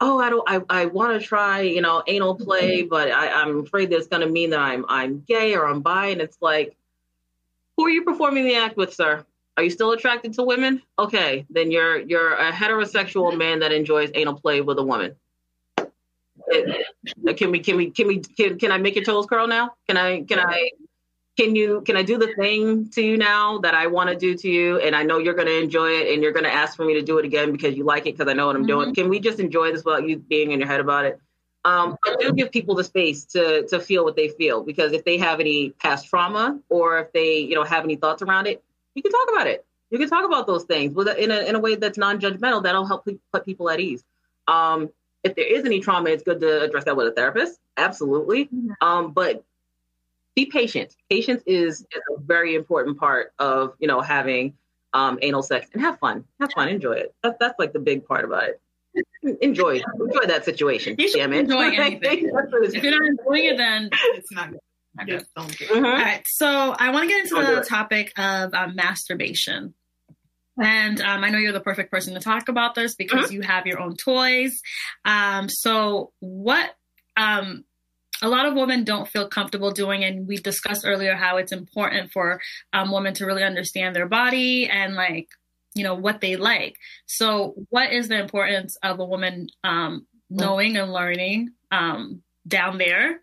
oh, 0.00 0.18
I 0.18 0.30
don't, 0.30 0.44
I, 0.48 0.82
I 0.82 0.86
want 0.86 1.20
to 1.20 1.26
try, 1.26 1.60
you 1.60 1.80
know, 1.80 2.02
anal 2.06 2.34
play, 2.34 2.80
mm-hmm. 2.80 2.88
but 2.88 3.10
I, 3.10 3.28
I'm 3.28 3.60
afraid 3.60 3.90
that's 3.90 4.06
going 4.06 4.22
to 4.22 4.28
mean 4.28 4.50
that 4.50 4.60
I'm, 4.60 4.84
I'm 4.88 5.20
gay 5.20 5.54
or 5.54 5.66
I'm 5.66 5.80
bi. 5.80 6.06
And 6.06 6.20
it's 6.20 6.38
like, 6.40 6.76
who 7.76 7.86
are 7.86 7.90
you 7.90 8.04
performing 8.04 8.44
the 8.44 8.56
act 8.56 8.76
with, 8.76 8.92
sir? 8.94 9.24
Are 9.56 9.62
you 9.62 9.70
still 9.70 9.92
attracted 9.92 10.32
to 10.34 10.42
women? 10.42 10.82
Okay, 10.98 11.46
then 11.48 11.70
you're 11.70 12.00
you're 12.00 12.34
a 12.34 12.50
heterosexual 12.50 13.28
mm-hmm. 13.28 13.38
man 13.38 13.58
that 13.60 13.72
enjoys 13.72 14.10
anal 14.14 14.34
play 14.34 14.60
with 14.60 14.78
a 14.78 14.82
woman. 14.82 15.14
It, 16.48 16.86
can 17.36 17.52
we 17.52 17.60
can 17.60 17.76
we 17.76 17.90
can 17.90 18.08
we 18.08 18.18
can, 18.18 18.58
can 18.58 18.72
I 18.72 18.78
make 18.78 18.96
your 18.96 19.04
toes 19.04 19.26
curl 19.26 19.46
now? 19.46 19.74
Can 19.86 19.96
I 19.96 20.22
can 20.22 20.40
I 20.40 20.70
can 21.36 21.56
you 21.56 21.82
can 21.82 21.96
I 21.96 22.02
do 22.02 22.18
the 22.18 22.32
thing 22.34 22.88
to 22.90 23.02
you 23.02 23.16
now 23.16 23.58
that 23.58 23.74
I 23.74 23.86
want 23.88 24.10
to 24.10 24.16
do 24.16 24.34
to 24.36 24.48
you 24.48 24.78
and 24.78 24.94
I 24.94 25.02
know 25.02 25.18
you're 25.18 25.34
going 25.34 25.48
to 25.48 25.58
enjoy 25.58 25.90
it 25.90 26.12
and 26.12 26.22
you're 26.22 26.32
going 26.32 26.44
to 26.44 26.52
ask 26.52 26.76
for 26.76 26.84
me 26.84 26.94
to 26.94 27.02
do 27.02 27.18
it 27.18 27.24
again 27.24 27.50
because 27.52 27.76
you 27.76 27.84
like 27.84 28.06
it 28.06 28.16
because 28.16 28.30
I 28.30 28.34
know 28.34 28.46
what 28.46 28.56
I'm 28.56 28.62
mm-hmm. 28.62 28.68
doing. 28.68 28.94
Can 28.94 29.08
we 29.08 29.18
just 29.18 29.40
enjoy 29.40 29.72
this 29.72 29.84
without 29.84 30.08
you 30.08 30.18
being 30.18 30.52
in 30.52 30.60
your 30.60 30.68
head 30.68 30.80
about 30.80 31.06
it? 31.06 31.20
Um, 31.64 31.96
but 32.04 32.20
do 32.20 32.32
give 32.32 32.52
people 32.52 32.74
the 32.74 32.84
space 32.84 33.24
to 33.26 33.66
to 33.68 33.80
feel 33.80 34.04
what 34.04 34.16
they 34.16 34.28
feel 34.28 34.62
because 34.62 34.92
if 34.92 35.04
they 35.04 35.16
have 35.18 35.40
any 35.40 35.70
past 35.70 36.08
trauma 36.08 36.60
or 36.68 36.98
if 36.98 37.12
they 37.12 37.38
you 37.38 37.54
know 37.54 37.64
have 37.64 37.84
any 37.84 37.96
thoughts 37.96 38.22
around 38.22 38.46
it, 38.46 38.62
you 38.94 39.02
can 39.02 39.10
talk 39.10 39.28
about 39.32 39.46
it. 39.46 39.64
You 39.90 39.98
can 39.98 40.08
talk 40.08 40.24
about 40.24 40.46
those 40.46 40.64
things 40.64 40.94
with 40.94 41.08
in 41.08 41.30
a 41.30 41.40
in 41.48 41.54
a 41.54 41.58
way 41.58 41.74
that's 41.74 41.96
non-judgmental. 41.96 42.62
That'll 42.62 42.86
help 42.86 43.08
put 43.32 43.44
people 43.44 43.70
at 43.70 43.80
ease. 43.80 44.04
Um, 44.46 44.90
if 45.22 45.34
there 45.34 45.46
is 45.46 45.64
any 45.64 45.80
trauma, 45.80 46.10
it's 46.10 46.22
good 46.22 46.40
to 46.40 46.62
address 46.62 46.84
that 46.84 46.96
with 46.96 47.06
a 47.06 47.12
therapist. 47.12 47.58
Absolutely. 47.78 48.44
Mm-hmm. 48.44 48.86
Um, 48.86 49.12
but 49.12 49.42
be 50.34 50.46
patient. 50.46 50.94
Patience 51.10 51.42
is, 51.46 51.80
is 51.80 52.02
a 52.16 52.20
very 52.20 52.54
important 52.54 52.98
part 52.98 53.32
of 53.38 53.74
you 53.78 53.88
know 53.88 54.00
having 54.00 54.54
um, 54.92 55.18
anal 55.22 55.42
sex 55.42 55.68
and 55.72 55.82
have 55.82 55.98
fun. 55.98 56.24
Have 56.40 56.52
fun. 56.52 56.68
Enjoy 56.68 56.92
it. 56.92 57.14
That's 57.22 57.36
that's 57.38 57.58
like 57.58 57.72
the 57.72 57.78
big 57.78 58.06
part 58.06 58.24
about 58.24 58.44
it. 58.44 58.60
Enjoy 59.40 59.82
enjoy 60.00 60.26
that 60.26 60.44
situation. 60.44 60.96
You 60.98 61.12
damn 61.12 61.32
it. 61.32 61.40
enjoy 61.40 61.70
anything. 61.80 62.30
if 62.32 62.82
you're 62.82 62.98
not 62.98 63.08
enjoying 63.08 63.44
it, 63.46 63.56
then 63.56 63.90
it's 63.92 64.32
not 64.32 64.50
good. 64.50 64.60
Mm-hmm. 64.98 65.74
All 65.74 65.82
right, 65.82 66.24
so 66.28 66.46
I 66.78 66.90
want 66.90 67.08
to 67.08 67.08
get 67.08 67.24
into 67.24 67.34
the 67.34 67.64
topic 67.68 68.12
of 68.16 68.54
um, 68.54 68.76
masturbation. 68.76 69.74
And 70.56 71.00
um, 71.00 71.24
I 71.24 71.30
know 71.30 71.38
you're 71.38 71.52
the 71.52 71.58
perfect 71.58 71.90
person 71.90 72.14
to 72.14 72.20
talk 72.20 72.48
about 72.48 72.76
this 72.76 72.94
because 72.94 73.26
mm-hmm. 73.26 73.34
you 73.34 73.40
have 73.42 73.66
your 73.66 73.80
own 73.80 73.96
toys. 73.96 74.60
Um, 75.04 75.48
so, 75.48 76.12
what 76.20 76.70
um, 77.16 77.64
a 78.24 78.28
lot 78.28 78.46
of 78.46 78.54
women 78.54 78.84
don't 78.84 79.06
feel 79.06 79.28
comfortable 79.28 79.70
doing 79.70 80.02
and 80.02 80.26
we 80.26 80.38
discussed 80.38 80.86
earlier 80.86 81.14
how 81.14 81.36
it's 81.36 81.52
important 81.52 82.10
for 82.10 82.40
um, 82.72 82.90
women 82.90 83.12
to 83.12 83.26
really 83.26 83.44
understand 83.44 83.94
their 83.94 84.08
body 84.08 84.66
and 84.66 84.94
like 84.94 85.28
you 85.74 85.84
know 85.84 85.94
what 85.94 86.22
they 86.22 86.34
like 86.34 86.78
so 87.04 87.54
what 87.68 87.92
is 87.92 88.08
the 88.08 88.18
importance 88.18 88.76
of 88.82 88.98
a 88.98 89.04
woman 89.04 89.46
um, 89.62 90.06
knowing 90.30 90.76
and 90.78 90.90
learning 90.90 91.50
um, 91.70 92.22
down 92.48 92.78
there 92.78 93.20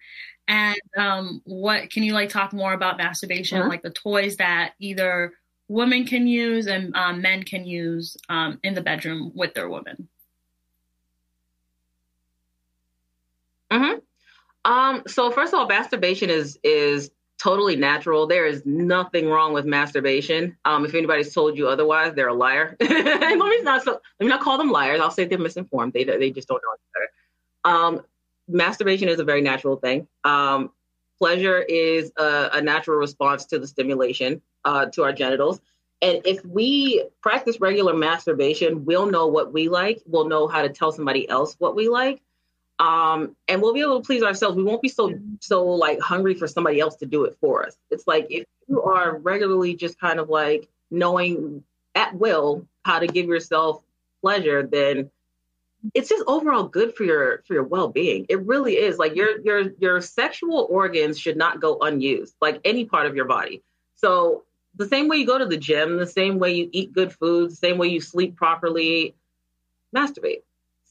and 0.48 0.78
um, 0.96 1.42
what 1.46 1.90
can 1.90 2.04
you 2.04 2.14
like 2.14 2.30
talk 2.30 2.54
more 2.54 2.74
about 2.74 2.98
masturbation 2.98 3.58
uh-huh. 3.58 3.70
like 3.70 3.82
the 3.82 3.90
toys 3.90 4.38
that 4.38 4.74
either 4.80 5.34
women 5.68 6.06
can 6.06 6.28
use 6.28 6.68
and 6.68 6.96
um, 6.96 7.22
men 7.22 7.42
can 7.42 7.66
use 7.66 8.18
um, 8.30 8.60
in 8.64 8.76
the 8.76 8.82
bedroom 8.82 9.32
with 9.34 9.56
their 9.56 9.68
women 9.68 10.08
uh-huh. 13.72 13.98
Um, 14.66 15.04
so 15.08 15.32
first 15.32 15.54
of 15.54 15.60
all, 15.60 15.68
masturbation 15.68 16.30
is 16.30 16.60
is 16.64 17.12
totally 17.42 17.76
natural. 17.76 18.28
There 18.28 18.46
is 18.46 18.62
nothing 18.66 19.28
wrong 19.28 19.54
with 19.54 19.66
masturbation. 19.66 20.56
Um, 20.66 20.86
if 20.86 20.94
anybody's 20.94 21.34
told 21.34 21.58
you 21.58 21.68
otherwise, 21.68 22.14
they're 22.14 22.28
a 22.28 22.34
liar. 22.34 22.78
let 22.82 23.38
me 23.38 23.62
not 23.64 23.84
so, 23.84 23.94
let 24.20 24.26
me 24.26 24.28
not 24.28 24.42
call 24.42 24.58
them 24.58 24.72
liars. 24.72 25.02
I'll 25.02 25.12
say 25.12 25.26
they're 25.26 25.40
misinformed. 25.40 25.94
They 25.94 26.04
they 26.04 26.32
just 26.32 26.48
don't 26.48 26.62
know 26.62 26.70
any 26.74 26.84
better. 26.94 27.78
Um, 27.78 28.02
masturbation 28.48 29.10
is 29.10 29.20
a 29.20 29.24
very 29.24 29.42
natural 29.42 29.78
thing. 29.78 30.08
Um, 30.24 30.72
pleasure 31.18 31.60
is 31.62 32.12
a, 32.18 32.50
a, 32.54 32.62
natural 32.62 32.98
response 32.98 33.46
to 33.46 33.60
the 33.60 33.68
stimulation 33.68 34.42
uh, 34.66 34.88
to 34.88 35.04
our 35.04 35.14
genitals. 35.14 35.62
And 36.02 36.20
if 36.26 36.44
we 36.44 37.06
practice 37.22 37.62
regular 37.62 37.94
masturbation, 37.94 38.86
we'll 38.86 39.06
know 39.06 39.28
what 39.28 39.54
we 39.54 39.70
like. 39.70 40.02
We'll 40.08 40.28
know 40.28 40.48
how 40.48 40.64
to 40.64 40.70
tell 40.70 40.92
somebody 40.92 41.30
else 41.30 41.56
what 41.60 41.76
we 41.76 41.90
like 41.90 42.22
um, 42.80 43.36
and 43.48 43.62
we'll 43.62 43.74
be 43.74 43.82
able 43.82 44.02
to 44.02 44.06
please 44.06 44.24
ourselves. 44.24 44.58
We 44.58 44.64
won't 44.64 44.82
be 44.82 44.90
so 44.90 45.14
so 45.40 45.66
like 45.66 46.00
hungry 46.00 46.34
for 46.34 46.48
somebody 46.48 46.80
else 46.80 46.96
to 46.98 47.06
do 47.06 47.26
it 47.26 47.38
for 47.40 47.66
us. 47.66 47.76
It's 47.92 48.08
like 48.08 48.28
if 48.30 48.46
you 48.68 48.82
are 48.82 49.18
regularly 49.18 49.76
just 49.76 50.00
kind 50.00 50.20
of 50.20 50.30
like 50.30 50.68
knowing 50.90 51.64
at 51.94 52.16
will 52.16 52.66
how 52.84 53.00
to 53.00 53.08
give 53.08 53.28
yourself 53.28 53.84
pleasure, 54.22 54.64
then 54.64 55.12
it's 55.94 56.10
just 56.10 56.24
overall 56.28 56.64
good 56.64 56.96
for 56.96 57.04
your 57.04 57.44
for 57.48 57.54
your 57.54 57.64
well-being. 57.64 58.26
It 58.30 58.46
really 58.46 58.74
is. 58.74 58.98
Like 58.98 59.16
your 59.16 59.40
your 59.42 59.72
your 59.80 60.02
sexual 60.02 60.68
organs 60.70 61.20
should 61.20 61.38
not 61.38 61.60
go 61.60 61.78
unused, 61.82 62.36
like 62.42 62.62
any 62.66 62.86
part 62.86 63.06
of 63.06 63.16
your 63.16 63.26
body. 63.26 63.62
So 63.96 64.44
the 64.76 64.88
same 64.88 65.08
way 65.08 65.18
you 65.18 65.28
go 65.28 65.38
to 65.38 65.46
the 65.46 65.58
gym, 65.58 65.98
the 65.98 66.08
same 66.08 66.40
way 66.40 66.54
you 66.54 66.70
eat 66.72 66.94
good 66.94 67.14
food, 67.14 67.52
the 67.52 67.56
same 67.56 67.78
way 67.78 67.90
you 67.90 68.02
sleep 68.02 68.36
properly, 68.36 69.16
masturbate 69.96 70.42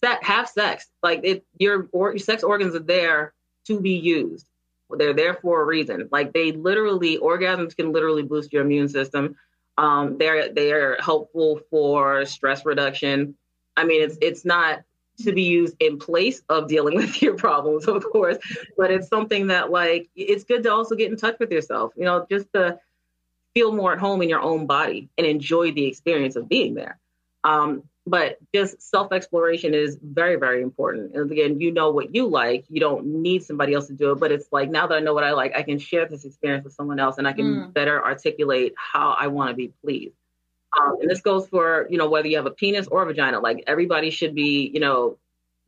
have 0.03 0.49
sex. 0.49 0.89
Like 1.03 1.21
it, 1.25 1.45
your 1.59 1.89
or, 1.93 2.19
sex 2.19 2.43
organs 2.43 2.75
are 2.75 2.81
there 2.81 3.35
to 3.67 3.81
be 3.81 3.93
used. 3.93 4.47
They're 4.91 5.15
there 5.15 5.35
for 5.35 5.63
a 5.63 5.65
reason. 5.65 6.09
Like 6.11 6.33
they 6.33 6.53
literally, 6.53 7.19
orgasms 7.19 7.77
can 7.77 7.93
literally 7.93 8.23
boost 8.23 8.53
your 8.53 8.63
immune 8.63 8.89
system. 8.89 9.37
Um, 9.79 10.19
they're 10.19 10.53
they 10.53 10.73
are 10.73 10.97
helpful 11.01 11.61
for 11.71 12.27
stress 12.27 12.67
reduction. 12.67 13.37
I 13.77 13.85
mean, 13.85 14.03
it's 14.03 14.19
it's 14.21 14.45
not 14.45 14.83
to 15.23 15.33
be 15.33 15.43
used 15.43 15.77
in 15.81 15.99
place 15.99 16.43
of 16.49 16.69
dealing 16.69 16.97
with 16.97 17.23
your 17.23 17.35
problems, 17.35 17.87
of 17.87 18.05
course, 18.05 18.39
but 18.77 18.91
it's 18.91 19.09
something 19.09 19.47
that 19.49 19.71
like 19.71 20.11
it's 20.17 20.45
good 20.45 20.63
to 20.65 20.73
also 20.73 20.97
get 20.97 21.11
in 21.11 21.17
touch 21.17 21.37
with 21.39 21.53
yourself. 21.53 21.93
You 21.97 22.05
know, 22.05 22.27
just 22.29 22.53
to 22.55 22.79
feel 23.55 23.73
more 23.73 23.93
at 23.93 23.99
home 23.99 24.23
in 24.23 24.29
your 24.29 24.43
own 24.43 24.67
body 24.67 25.09
and 25.19 25.27
enjoy 25.27 25.73
the 25.73 25.87
experience 25.87 26.37
of 26.37 26.49
being 26.49 26.75
there. 26.75 26.99
Um, 27.45 27.85
but 28.07 28.39
just 28.55 28.83
self 28.83 29.13
exploration 29.13 29.75
is 29.75 29.99
very, 30.03 30.37
very 30.37 30.63
important. 30.63 31.15
And 31.15 31.31
again, 31.31 31.61
you 31.61 31.71
know 31.71 31.91
what 31.91 32.15
you 32.15 32.27
like. 32.27 32.65
You 32.69 32.81
don't 32.81 33.07
need 33.07 33.45
somebody 33.45 33.75
else 33.75 33.87
to 33.89 33.93
do 33.93 34.13
it. 34.13 34.21
But 34.21 34.33
it's 34.33 34.49
like 34.53 34.71
now 34.71 34.87
that 34.87 34.97
I 34.97 35.01
know 35.01 35.15
what 35.15 35.25
I 35.25 35.33
like, 35.33 35.55
I 35.57 35.63
can 35.63 35.79
share 35.79 36.07
this 36.07 36.25
experience 36.25 36.65
with 36.65 36.73
someone 36.73 36.99
else 36.99 37.19
and 37.19 37.29
I 37.29 37.33
can 37.33 37.45
mm. 37.45 37.73
better 37.73 38.03
articulate 38.05 38.75
how 38.77 39.15
I 39.19 39.27
want 39.29 39.51
to 39.51 39.55
be 39.55 39.73
pleased. 39.85 40.15
Um, 40.79 40.99
and 41.01 41.11
this 41.11 41.21
goes 41.21 41.49
for, 41.49 41.87
you 41.91 41.99
know, 41.99 42.09
whether 42.09 42.29
you 42.29 42.37
have 42.37 42.47
a 42.47 42.53
penis 42.53 42.87
or 42.87 43.03
a 43.03 43.07
vagina. 43.07 43.41
Like 43.41 43.65
everybody 43.67 44.11
should 44.11 44.35
be, 44.35 44.71
you 44.73 44.81
know, 44.81 45.19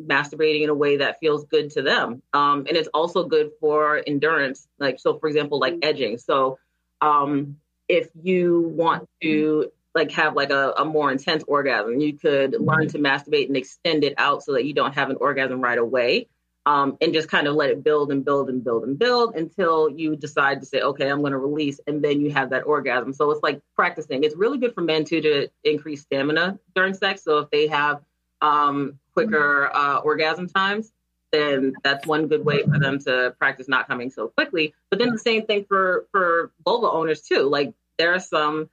masturbating 0.00 0.62
in 0.62 0.70
a 0.70 0.74
way 0.74 0.96
that 0.96 1.18
feels 1.20 1.44
good 1.44 1.70
to 1.70 1.82
them. 1.82 2.22
Um, 2.32 2.66
and 2.68 2.76
it's 2.76 2.88
also 2.94 3.24
good 3.24 3.50
for 3.60 4.02
endurance. 4.06 4.68
Like, 4.78 4.98
so 4.98 5.18
for 5.18 5.28
example, 5.28 5.58
like 5.58 5.78
edging. 5.82 6.18
So 6.18 6.58
um, 7.00 7.56
if 7.88 8.08
you 8.22 8.72
want 8.74 9.08
to 9.22 9.70
like 9.94 10.10
have 10.12 10.34
like 10.34 10.50
a, 10.50 10.72
a 10.78 10.84
more 10.84 11.10
intense 11.10 11.44
orgasm. 11.46 12.00
You 12.00 12.16
could 12.16 12.56
learn 12.58 12.88
to 12.88 12.98
masturbate 12.98 13.48
and 13.48 13.56
extend 13.56 14.04
it 14.04 14.14
out 14.18 14.42
so 14.42 14.52
that 14.54 14.64
you 14.64 14.72
don't 14.72 14.94
have 14.94 15.10
an 15.10 15.16
orgasm 15.20 15.60
right 15.60 15.78
away. 15.78 16.28
Um, 16.64 16.96
and 17.00 17.12
just 17.12 17.28
kind 17.28 17.48
of 17.48 17.56
let 17.56 17.70
it 17.70 17.82
build 17.82 18.12
and 18.12 18.24
build 18.24 18.48
and 18.48 18.62
build 18.62 18.84
and 18.84 18.96
build 18.96 19.34
until 19.34 19.90
you 19.90 20.14
decide 20.14 20.60
to 20.60 20.66
say, 20.66 20.80
okay, 20.80 21.10
I'm 21.10 21.18
going 21.18 21.32
to 21.32 21.38
release, 21.38 21.80
and 21.88 22.00
then 22.00 22.20
you 22.20 22.30
have 22.30 22.50
that 22.50 22.66
orgasm. 22.66 23.12
So 23.12 23.32
it's 23.32 23.42
like 23.42 23.60
practicing. 23.74 24.22
It's 24.22 24.36
really 24.36 24.58
good 24.58 24.72
for 24.72 24.80
men 24.80 25.04
too 25.04 25.20
to 25.22 25.48
increase 25.64 26.02
stamina 26.02 26.60
during 26.76 26.94
sex. 26.94 27.24
So 27.24 27.38
if 27.38 27.50
they 27.50 27.66
have 27.66 28.00
um, 28.42 29.00
quicker 29.12 29.74
uh, 29.74 29.98
orgasm 29.98 30.48
times, 30.48 30.92
then 31.32 31.72
that's 31.82 32.06
one 32.06 32.28
good 32.28 32.44
way 32.44 32.62
for 32.62 32.78
them 32.78 33.00
to 33.00 33.34
practice 33.38 33.68
not 33.68 33.88
coming 33.88 34.10
so 34.10 34.28
quickly. 34.28 34.72
But 34.88 35.00
then 35.00 35.10
the 35.10 35.18
same 35.18 35.46
thing 35.46 35.64
for 35.64 36.06
for 36.12 36.52
vulva 36.64 36.88
owners 36.88 37.22
too. 37.22 37.48
Like 37.48 37.72
there 37.98 38.14
are 38.14 38.20
some 38.20 38.68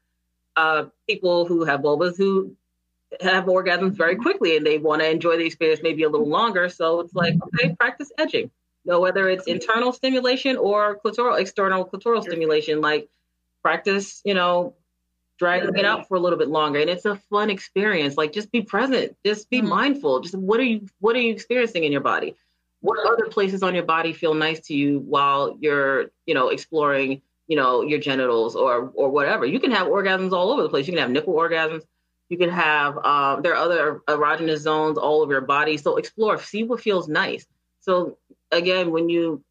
uh, 0.60 0.86
people 1.08 1.46
who 1.46 1.64
have 1.64 1.80
vulvas 1.82 2.18
who 2.18 2.56
have 3.22 3.46
orgasms 3.46 3.96
very 3.96 4.16
quickly 4.16 4.58
and 4.58 4.66
they 4.66 4.78
want 4.78 5.02
to 5.02 5.10
enjoy 5.10 5.38
the 5.38 5.46
experience 5.46 5.82
maybe 5.82 6.04
a 6.04 6.10
little 6.10 6.30
longer. 6.30 6.70
So 6.70 7.00
it's 7.00 7.16
like, 7.16 7.36
okay, 7.46 7.76
practice 7.76 8.12
edging. 8.18 8.52
You 8.84 8.92
know, 8.92 9.00
whether 9.00 9.30
it's 9.30 9.48
internal 9.48 9.92
stimulation 9.94 10.58
or 10.58 11.00
clitoral, 11.04 11.40
external 11.40 11.86
clitoral 11.86 12.22
stimulation, 12.22 12.82
like 12.82 13.10
practice, 13.62 14.22
you 14.26 14.34
know, 14.34 14.76
dragging 15.38 15.78
it 15.78 15.86
out 15.86 16.08
for 16.08 16.16
a 16.16 16.20
little 16.20 16.38
bit 16.38 16.50
longer. 16.50 16.80
And 16.80 16.90
it's 16.90 17.06
a 17.06 17.16
fun 17.30 17.50
experience. 17.50 18.18
Like 18.18 18.34
just 18.34 18.52
be 18.52 18.62
present, 18.62 19.16
just 19.26 19.50
be 19.50 19.60
mm-hmm. 19.60 19.70
mindful. 19.70 20.20
Just 20.20 20.36
what 20.36 20.60
are 20.60 20.64
you 20.64 20.88
what 21.00 21.16
are 21.16 21.22
you 21.22 21.34
experiencing 21.34 21.84
in 21.86 21.92
your 21.92 22.02
body? 22.02 22.36
What 22.82 23.00
other 23.12 23.26
places 23.26 23.64
on 23.64 23.76
your 23.76 23.84
body 23.84 24.14
feel 24.14 24.34
nice 24.34 24.60
to 24.68 24.74
you 24.74 25.00
while 25.00 25.58
you're, 25.60 26.12
you 26.26 26.34
know, 26.34 26.50
exploring 26.50 27.22
you 27.50 27.56
know, 27.56 27.82
your 27.82 28.00
genitals 28.00 28.56
or 28.56 28.92
or 28.94 29.10
whatever. 29.10 29.46
You 29.46 29.60
can 29.60 29.72
have 29.72 29.88
orgasms 29.88 30.32
all 30.32 30.52
over 30.52 30.62
the 30.62 30.70
place. 30.70 30.88
You 30.88 30.94
can 30.94 31.02
have 31.02 31.10
nipple 31.10 31.34
orgasms. 31.34 31.82
You 32.30 32.38
can 32.38 32.52
have 32.52 32.96
um, 33.04 33.42
there 33.42 33.54
are 33.54 33.58
other 33.58 34.02
erogenous 34.08 34.60
zones 34.60 35.00
all 35.00 35.22
over 35.22 35.34
your 35.34 35.42
body. 35.42 35.76
So 35.78 35.98
explore, 35.98 36.40
see 36.40 36.64
what 36.64 36.80
feels 36.80 37.10
nice. 37.10 37.46
So 37.82 38.20
again, 38.52 38.92
when 38.92 39.10
you 39.10 39.44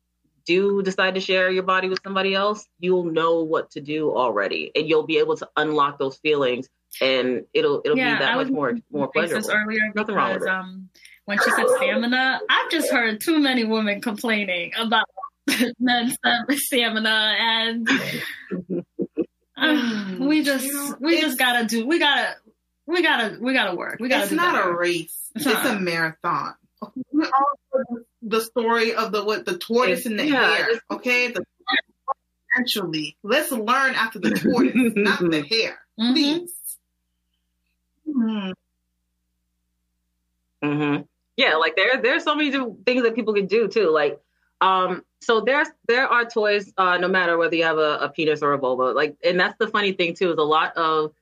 do 0.47 0.81
decide 0.81 1.17
to 1.17 1.21
share 1.21 1.51
your 1.51 1.65
body 1.65 1.89
with 1.89 1.99
somebody 2.05 2.35
else, 2.35 2.65
you'll 2.79 3.05
know 3.05 3.43
what 3.43 3.73
to 3.73 3.81
do 3.81 4.17
already, 4.17 4.71
and 4.77 4.89
you'll 4.89 5.07
be 5.07 5.19
able 5.19 5.37
to 5.37 5.49
unlock 5.57 5.99
those 5.99 6.17
feelings, 6.19 6.69
and 7.03 7.45
it'll 7.53 7.83
it'll 7.85 7.99
yeah, 7.99 8.15
be 8.15 8.25
that 8.25 8.37
much 8.37 8.49
more 8.49 8.79
more 8.93 9.09
pleasurable. 9.09 9.51
Earlier 9.51 9.81
Nothing 9.97 10.15
because, 10.15 10.17
wrong 10.17 10.35
with 10.35 10.43
it. 10.45 10.49
Um, 10.49 10.89
when 11.25 11.39
she 11.39 11.51
said 11.51 11.67
stamina, 11.77 12.41
I've 12.49 12.71
just 12.71 12.93
heard 12.93 13.21
too 13.21 13.41
many 13.41 13.65
women 13.65 14.01
complaining 14.01 14.73
about 14.79 15.05
men's 15.79 16.17
stamina 16.57 17.35
and 17.39 17.89
uh, 19.57 20.17
we 20.21 20.43
just 20.43 21.01
we 21.01 21.21
just 21.21 21.39
gotta 21.39 21.67
do 21.67 21.87
we 21.87 21.99
gotta 21.99 22.35
we 22.87 23.03
gotta 23.03 23.39
we 23.41 23.53
gotta 23.53 23.77
work 23.77 23.99
we 24.01 24.09
gotta 24.09 24.25
it's 24.25 24.33
not 24.33 24.55
better. 24.55 24.71
a 24.71 24.77
race 24.77 25.31
it's, 25.35 25.47
it's 25.47 25.65
a 25.65 25.79
marathon 25.79 26.55
the 28.23 28.41
story 28.41 28.95
of 28.95 29.13
the 29.13 29.25
what 29.25 29.45
the 29.45 29.59
tortoise 29.59 30.07
in 30.07 30.17
the 30.17 30.27
yeah, 30.27 30.57
hare 30.57 30.69
okay 30.91 31.31
the 31.33 31.45
eventually 32.55 33.17
let's 33.23 33.51
learn 33.51 33.95
after 33.95 34.19
the 34.19 34.31
tortoise 34.31 34.93
not 34.97 35.19
the 35.19 35.43
hare 35.51 35.79
mm-hmm. 36.01 36.13
please 36.13 36.51
mm-hmm. 38.09 38.53
mm-hmm. 40.65 41.03
yeah 41.37 41.57
like 41.57 41.77
there 41.77 42.01
there's 42.01 42.25
so 42.25 42.35
many 42.35 42.51
things 42.51 43.03
that 43.03 43.15
people 43.15 43.35
can 43.35 43.47
do 43.47 43.69
too 43.69 43.91
like 43.91 44.21
um, 44.61 45.03
so 45.21 45.41
there's 45.41 45.69
there 45.87 46.07
are 46.07 46.25
toys, 46.25 46.73
uh, 46.77 46.97
no 46.99 47.09
matter 47.09 47.37
whether 47.37 47.57
you 47.57 47.65
have 47.65 47.79
a, 47.79 47.99
a, 48.01 48.09
penis 48.09 48.43
or 48.43 48.53
a 48.53 48.59
vulva. 48.59 48.93
Like, 48.93 49.17
and 49.25 49.39
that's 49.39 49.57
the 49.59 49.69
funny 49.69 49.93
thing 49.93 50.15
too 50.15 50.31
is 50.31 50.39
a 50.39 50.43
lot 50.43 50.77
of 50.77 51.13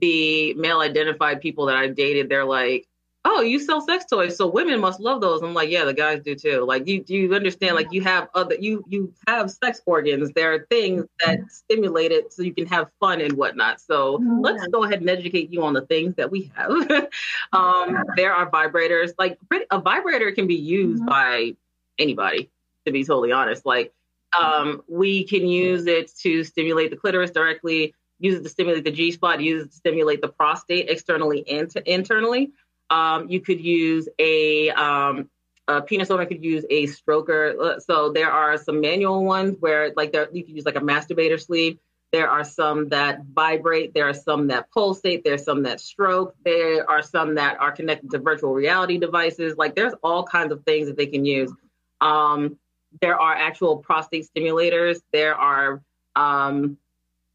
the 0.00 0.54
male 0.54 0.80
identified 0.80 1.40
people 1.40 1.66
that 1.66 1.76
I've 1.76 1.94
dated, 1.94 2.28
they're 2.28 2.44
like, 2.44 2.86
"Oh, 3.24 3.42
you 3.42 3.60
sell 3.60 3.80
sex 3.80 4.04
toys, 4.06 4.36
so 4.36 4.48
women 4.48 4.80
must 4.80 5.00
love 5.00 5.20
those." 5.20 5.42
I'm 5.42 5.54
like, 5.54 5.70
"Yeah, 5.70 5.84
the 5.84 5.94
guys 5.94 6.22
do 6.22 6.34
too." 6.34 6.64
Like, 6.64 6.88
you 6.88 7.02
do 7.02 7.14
you 7.14 7.32
understand? 7.34 7.76
Like, 7.76 7.92
you 7.92 8.02
have 8.02 8.28
other 8.34 8.56
you 8.58 8.84
you 8.88 9.14
have 9.28 9.50
sex 9.50 9.80
organs. 9.86 10.32
There 10.32 10.52
are 10.52 10.66
things 10.68 11.04
that 11.24 11.38
stimulate 11.48 12.10
it 12.10 12.32
so 12.32 12.42
you 12.42 12.52
can 12.52 12.66
have 12.66 12.90
fun 13.00 13.20
and 13.20 13.34
whatnot. 13.34 13.80
So 13.80 14.18
mm-hmm. 14.18 14.40
let's 14.40 14.66
go 14.68 14.84
ahead 14.84 15.00
and 15.00 15.08
educate 15.08 15.50
you 15.50 15.62
on 15.62 15.74
the 15.74 15.82
things 15.82 16.16
that 16.16 16.30
we 16.30 16.50
have. 16.56 16.70
um, 17.52 18.04
there 18.16 18.34
are 18.34 18.50
vibrators. 18.50 19.12
Like, 19.16 19.38
a 19.70 19.80
vibrator 19.80 20.32
can 20.32 20.46
be 20.46 20.56
used 20.56 21.02
mm-hmm. 21.02 21.08
by 21.08 21.56
anybody 21.98 22.50
to 22.86 22.92
be 22.92 23.04
totally 23.04 23.32
honest. 23.32 23.64
Like, 23.64 23.92
um, 24.38 24.82
we 24.88 25.24
can 25.24 25.46
use 25.46 25.86
it 25.86 26.10
to 26.22 26.44
stimulate 26.44 26.90
the 26.90 26.96
clitoris 26.96 27.30
directly, 27.30 27.94
use 28.18 28.34
it 28.34 28.42
to 28.42 28.48
stimulate 28.48 28.84
the 28.84 28.90
G 28.90 29.12
spot, 29.12 29.40
use 29.40 29.64
it 29.64 29.70
to 29.70 29.76
stimulate 29.76 30.20
the 30.20 30.28
prostate 30.28 30.88
externally 30.88 31.48
and 31.48 31.70
to 31.70 31.92
internally. 31.92 32.52
Um, 32.90 33.28
you 33.28 33.40
could 33.40 33.60
use 33.60 34.08
a, 34.18 34.70
um, 34.70 35.30
a 35.68 35.82
penis 35.82 36.10
owner 36.10 36.26
could 36.26 36.44
use 36.44 36.64
a 36.70 36.86
stroker. 36.86 37.58
Uh, 37.58 37.80
so 37.80 38.12
there 38.12 38.30
are 38.30 38.58
some 38.58 38.80
manual 38.80 39.24
ones 39.24 39.56
where 39.60 39.92
like 39.96 40.12
there 40.12 40.28
you 40.32 40.44
can 40.44 40.54
use 40.56 40.66
like 40.66 40.76
a 40.76 40.80
masturbator 40.80 41.40
sleeve. 41.40 41.78
There 42.12 42.28
are 42.28 42.44
some 42.44 42.90
that 42.90 43.24
vibrate. 43.24 43.92
There 43.94 44.08
are 44.08 44.14
some 44.14 44.48
that 44.48 44.70
pulsate. 44.70 45.24
There 45.24 45.34
are 45.34 45.38
some 45.38 45.64
that 45.64 45.80
stroke. 45.80 46.34
There 46.44 46.88
are 46.88 47.02
some 47.02 47.34
that 47.36 47.58
are 47.60 47.72
connected 47.72 48.10
to 48.12 48.18
virtual 48.18 48.52
reality 48.52 48.98
devices. 48.98 49.56
Like 49.56 49.74
there's 49.74 49.94
all 50.02 50.22
kinds 50.24 50.52
of 50.52 50.62
things 50.64 50.86
that 50.86 50.96
they 50.96 51.06
can 51.06 51.24
use. 51.24 51.52
Um, 52.00 52.58
there 53.00 53.20
are 53.20 53.34
actual 53.34 53.78
prostate 53.78 54.28
stimulators. 54.34 55.00
There 55.12 55.34
are 55.34 55.82
um, 56.16 56.76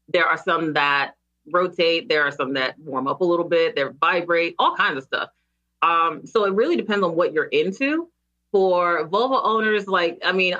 there 0.08 0.26
are 0.26 0.38
some 0.38 0.72
that 0.74 1.14
rotate. 1.50 2.08
There 2.08 2.22
are 2.22 2.32
some 2.32 2.54
that 2.54 2.78
warm 2.78 3.06
up 3.06 3.20
a 3.20 3.24
little 3.24 3.48
bit. 3.48 3.76
They 3.76 3.84
vibrate. 4.00 4.54
All 4.58 4.76
kinds 4.76 4.98
of 4.98 5.04
stuff. 5.04 5.30
Um, 5.82 6.26
so 6.26 6.44
it 6.44 6.52
really 6.54 6.76
depends 6.76 7.04
on 7.04 7.14
what 7.14 7.32
you're 7.32 7.44
into. 7.44 8.08
For 8.52 9.06
vulva 9.06 9.40
owners, 9.44 9.86
like 9.86 10.18
I 10.24 10.32
mean, 10.32 10.56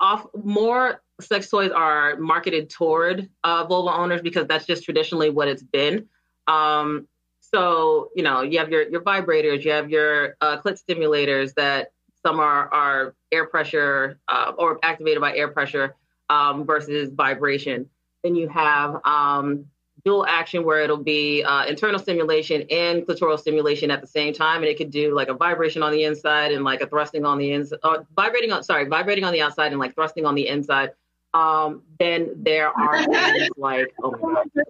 off 0.00 0.26
more 0.42 1.02
sex 1.20 1.50
toys 1.50 1.70
are 1.70 2.16
marketed 2.16 2.70
toward 2.70 3.28
uh, 3.44 3.64
vulva 3.64 3.90
owners 3.90 4.22
because 4.22 4.46
that's 4.46 4.64
just 4.64 4.84
traditionally 4.84 5.28
what 5.28 5.48
it's 5.48 5.62
been. 5.62 6.08
Um, 6.46 7.06
so 7.40 8.08
you 8.16 8.22
know, 8.22 8.40
you 8.40 8.58
have 8.58 8.70
your 8.70 8.88
your 8.88 9.02
vibrators, 9.02 9.62
you 9.62 9.72
have 9.72 9.90
your 9.90 10.36
uh, 10.40 10.58
clit 10.58 10.80
stimulators 10.82 11.52
that 11.54 11.92
some 12.28 12.40
are, 12.40 12.68
are 12.74 13.14
air 13.32 13.46
pressure 13.46 14.20
uh, 14.28 14.52
or 14.58 14.78
activated 14.82 15.20
by 15.20 15.34
air 15.34 15.48
pressure 15.48 15.94
um, 16.28 16.66
versus 16.66 17.10
vibration. 17.14 17.88
Then 18.22 18.34
you 18.34 18.48
have 18.48 19.00
um, 19.06 19.64
dual 20.04 20.26
action 20.26 20.62
where 20.62 20.82
it'll 20.82 21.02
be 21.02 21.42
uh, 21.42 21.64
internal 21.64 21.98
stimulation 21.98 22.66
and 22.70 23.06
clitoral 23.06 23.38
stimulation 23.38 23.90
at 23.90 24.02
the 24.02 24.06
same 24.06 24.34
time, 24.34 24.56
and 24.56 24.66
it 24.66 24.76
could 24.76 24.90
do 24.90 25.14
like 25.14 25.28
a 25.28 25.34
vibration 25.34 25.82
on 25.82 25.90
the 25.90 26.04
inside 26.04 26.52
and 26.52 26.64
like 26.64 26.82
a 26.82 26.86
thrusting 26.86 27.24
on 27.24 27.38
the 27.38 27.52
inside, 27.52 27.78
uh, 27.82 28.00
vibrating 28.14 28.52
on 28.52 28.62
sorry, 28.62 28.84
vibrating 28.84 29.24
on 29.24 29.32
the 29.32 29.40
outside 29.40 29.72
and 29.72 29.80
like 29.80 29.94
thrusting 29.94 30.26
on 30.26 30.34
the 30.34 30.48
inside. 30.48 30.90
Um, 31.32 31.82
then 31.98 32.28
there 32.36 32.68
are 32.68 33.04
things 33.04 33.48
like 33.56 33.86
oh 34.02 34.14
my 34.20 34.44
god, 34.54 34.66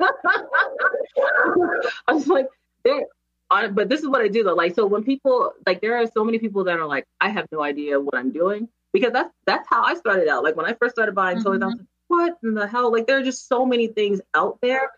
I 2.06 2.12
was 2.12 2.28
like 2.28 2.46
there 2.84 3.06
on, 3.50 3.74
but 3.74 3.88
this 3.88 4.00
is 4.00 4.08
what 4.08 4.20
I 4.20 4.28
do 4.28 4.42
though. 4.42 4.54
Like, 4.54 4.74
so 4.74 4.86
when 4.86 5.04
people 5.04 5.52
like, 5.66 5.80
there 5.80 5.96
are 5.96 6.06
so 6.06 6.24
many 6.24 6.38
people 6.38 6.64
that 6.64 6.78
are 6.78 6.86
like, 6.86 7.04
I 7.20 7.28
have 7.28 7.46
no 7.52 7.62
idea 7.62 8.00
what 8.00 8.14
I'm 8.14 8.32
doing 8.32 8.68
because 8.92 9.12
that's 9.12 9.32
that's 9.46 9.68
how 9.68 9.82
I 9.82 9.94
started 9.94 10.28
out. 10.28 10.44
Like 10.44 10.56
when 10.56 10.66
I 10.66 10.74
first 10.74 10.94
started 10.94 11.14
buying 11.14 11.38
mm-hmm. 11.38 11.46
toys, 11.46 11.62
I 11.62 11.66
was 11.66 11.74
like, 11.76 11.86
what 12.08 12.38
in 12.42 12.54
the 12.54 12.66
hell? 12.66 12.92
Like 12.92 13.06
there 13.06 13.18
are 13.18 13.22
just 13.22 13.48
so 13.48 13.64
many 13.64 13.88
things 13.88 14.20
out 14.34 14.58
there 14.62 14.90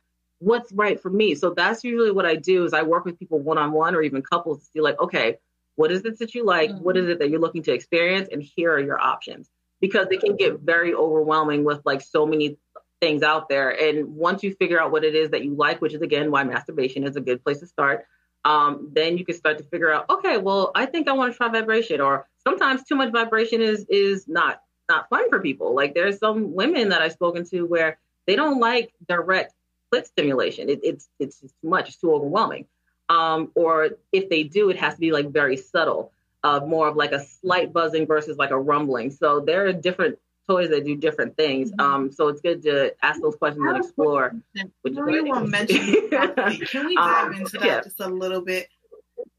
what's 0.42 0.72
right 0.72 1.00
for 1.00 1.08
me. 1.08 1.34
So 1.36 1.50
that's 1.50 1.84
usually 1.84 2.10
what 2.10 2.26
I 2.26 2.34
do 2.34 2.64
is 2.64 2.72
I 2.72 2.82
work 2.82 3.04
with 3.04 3.18
people 3.18 3.38
one 3.38 3.58
on 3.58 3.70
one 3.72 3.94
or 3.94 4.02
even 4.02 4.22
couples 4.22 4.58
to 4.58 4.64
see 4.66 4.80
like, 4.80 5.00
okay, 5.00 5.36
what 5.76 5.92
is 5.92 6.04
it 6.04 6.18
that 6.18 6.34
you 6.34 6.44
like? 6.44 6.70
Mm-hmm. 6.70 6.84
What 6.84 6.96
is 6.96 7.08
it 7.08 7.20
that 7.20 7.30
you're 7.30 7.40
looking 7.40 7.62
to 7.64 7.72
experience? 7.72 8.28
And 8.30 8.42
here 8.42 8.72
are 8.72 8.80
your 8.80 9.00
options. 9.00 9.48
Because 9.80 10.08
it 10.10 10.20
can 10.20 10.36
get 10.36 10.60
very 10.60 10.94
overwhelming 10.94 11.64
with 11.64 11.80
like 11.84 12.02
so 12.02 12.26
many 12.26 12.56
things 13.00 13.22
out 13.22 13.48
there. 13.48 13.70
And 13.70 14.14
once 14.14 14.42
you 14.42 14.54
figure 14.54 14.80
out 14.80 14.92
what 14.92 15.04
it 15.04 15.14
is 15.14 15.30
that 15.30 15.44
you 15.44 15.54
like, 15.54 15.80
which 15.80 15.94
is 15.94 16.02
again 16.02 16.30
why 16.30 16.44
masturbation 16.44 17.04
is 17.04 17.16
a 17.16 17.20
good 17.20 17.42
place 17.42 17.60
to 17.60 17.66
start, 17.66 18.04
um, 18.44 18.90
then 18.92 19.16
you 19.18 19.24
can 19.24 19.36
start 19.36 19.58
to 19.58 19.64
figure 19.64 19.92
out, 19.92 20.08
okay, 20.10 20.38
well, 20.38 20.72
I 20.74 20.86
think 20.86 21.08
I 21.08 21.12
want 21.12 21.32
to 21.32 21.36
try 21.36 21.48
vibration. 21.48 22.00
Or 22.00 22.26
sometimes 22.46 22.82
too 22.84 22.96
much 22.96 23.12
vibration 23.12 23.60
is 23.60 23.86
is 23.88 24.26
not 24.28 24.62
not 24.88 25.08
fun 25.08 25.28
for 25.30 25.40
people. 25.40 25.74
Like 25.74 25.94
there's 25.94 26.18
some 26.18 26.54
women 26.54 26.88
that 26.90 27.02
I've 27.02 27.12
spoken 27.12 27.44
to 27.50 27.62
where 27.62 27.98
they 28.26 28.36
don't 28.36 28.60
like 28.60 28.92
direct 29.06 29.54
clit 29.92 30.06
stimulation. 30.06 30.68
It, 30.68 30.80
it's 30.82 31.08
it's 31.18 31.40
too 31.40 31.48
much. 31.62 31.88
It's 31.88 31.98
too 31.98 32.12
overwhelming. 32.12 32.66
Um, 33.08 33.50
or 33.54 33.90
if 34.12 34.28
they 34.28 34.42
do, 34.44 34.70
it 34.70 34.78
has 34.78 34.94
to 34.94 35.00
be 35.00 35.12
like 35.12 35.30
very 35.30 35.56
subtle, 35.56 36.12
uh, 36.42 36.60
more 36.66 36.88
of 36.88 36.96
like 36.96 37.12
a 37.12 37.20
slight 37.20 37.72
buzzing 37.72 38.06
versus 38.06 38.38
like 38.38 38.50
a 38.50 38.58
rumbling. 38.58 39.10
So 39.10 39.40
there 39.40 39.66
are 39.66 39.72
different 39.72 40.18
toys 40.48 40.70
that 40.70 40.84
do 40.84 40.96
different 40.96 41.36
things. 41.36 41.70
Mm-hmm. 41.72 41.80
Um, 41.80 42.12
so 42.12 42.28
it's 42.28 42.40
good 42.40 42.62
to 42.62 42.94
ask 43.02 43.20
those 43.20 43.36
questions 43.36 43.64
and 43.66 43.76
explore. 43.78 44.34
Which 44.82 44.94
you 44.94 45.24
want 45.26 45.48
mention 45.48 45.78
Can 46.10 46.86
we 46.86 46.96
dive 46.96 47.26
um, 47.26 47.34
into 47.34 47.58
that 47.58 47.66
yeah. 47.66 47.80
just 47.82 48.00
a 48.00 48.08
little 48.08 48.42
bit? 48.42 48.68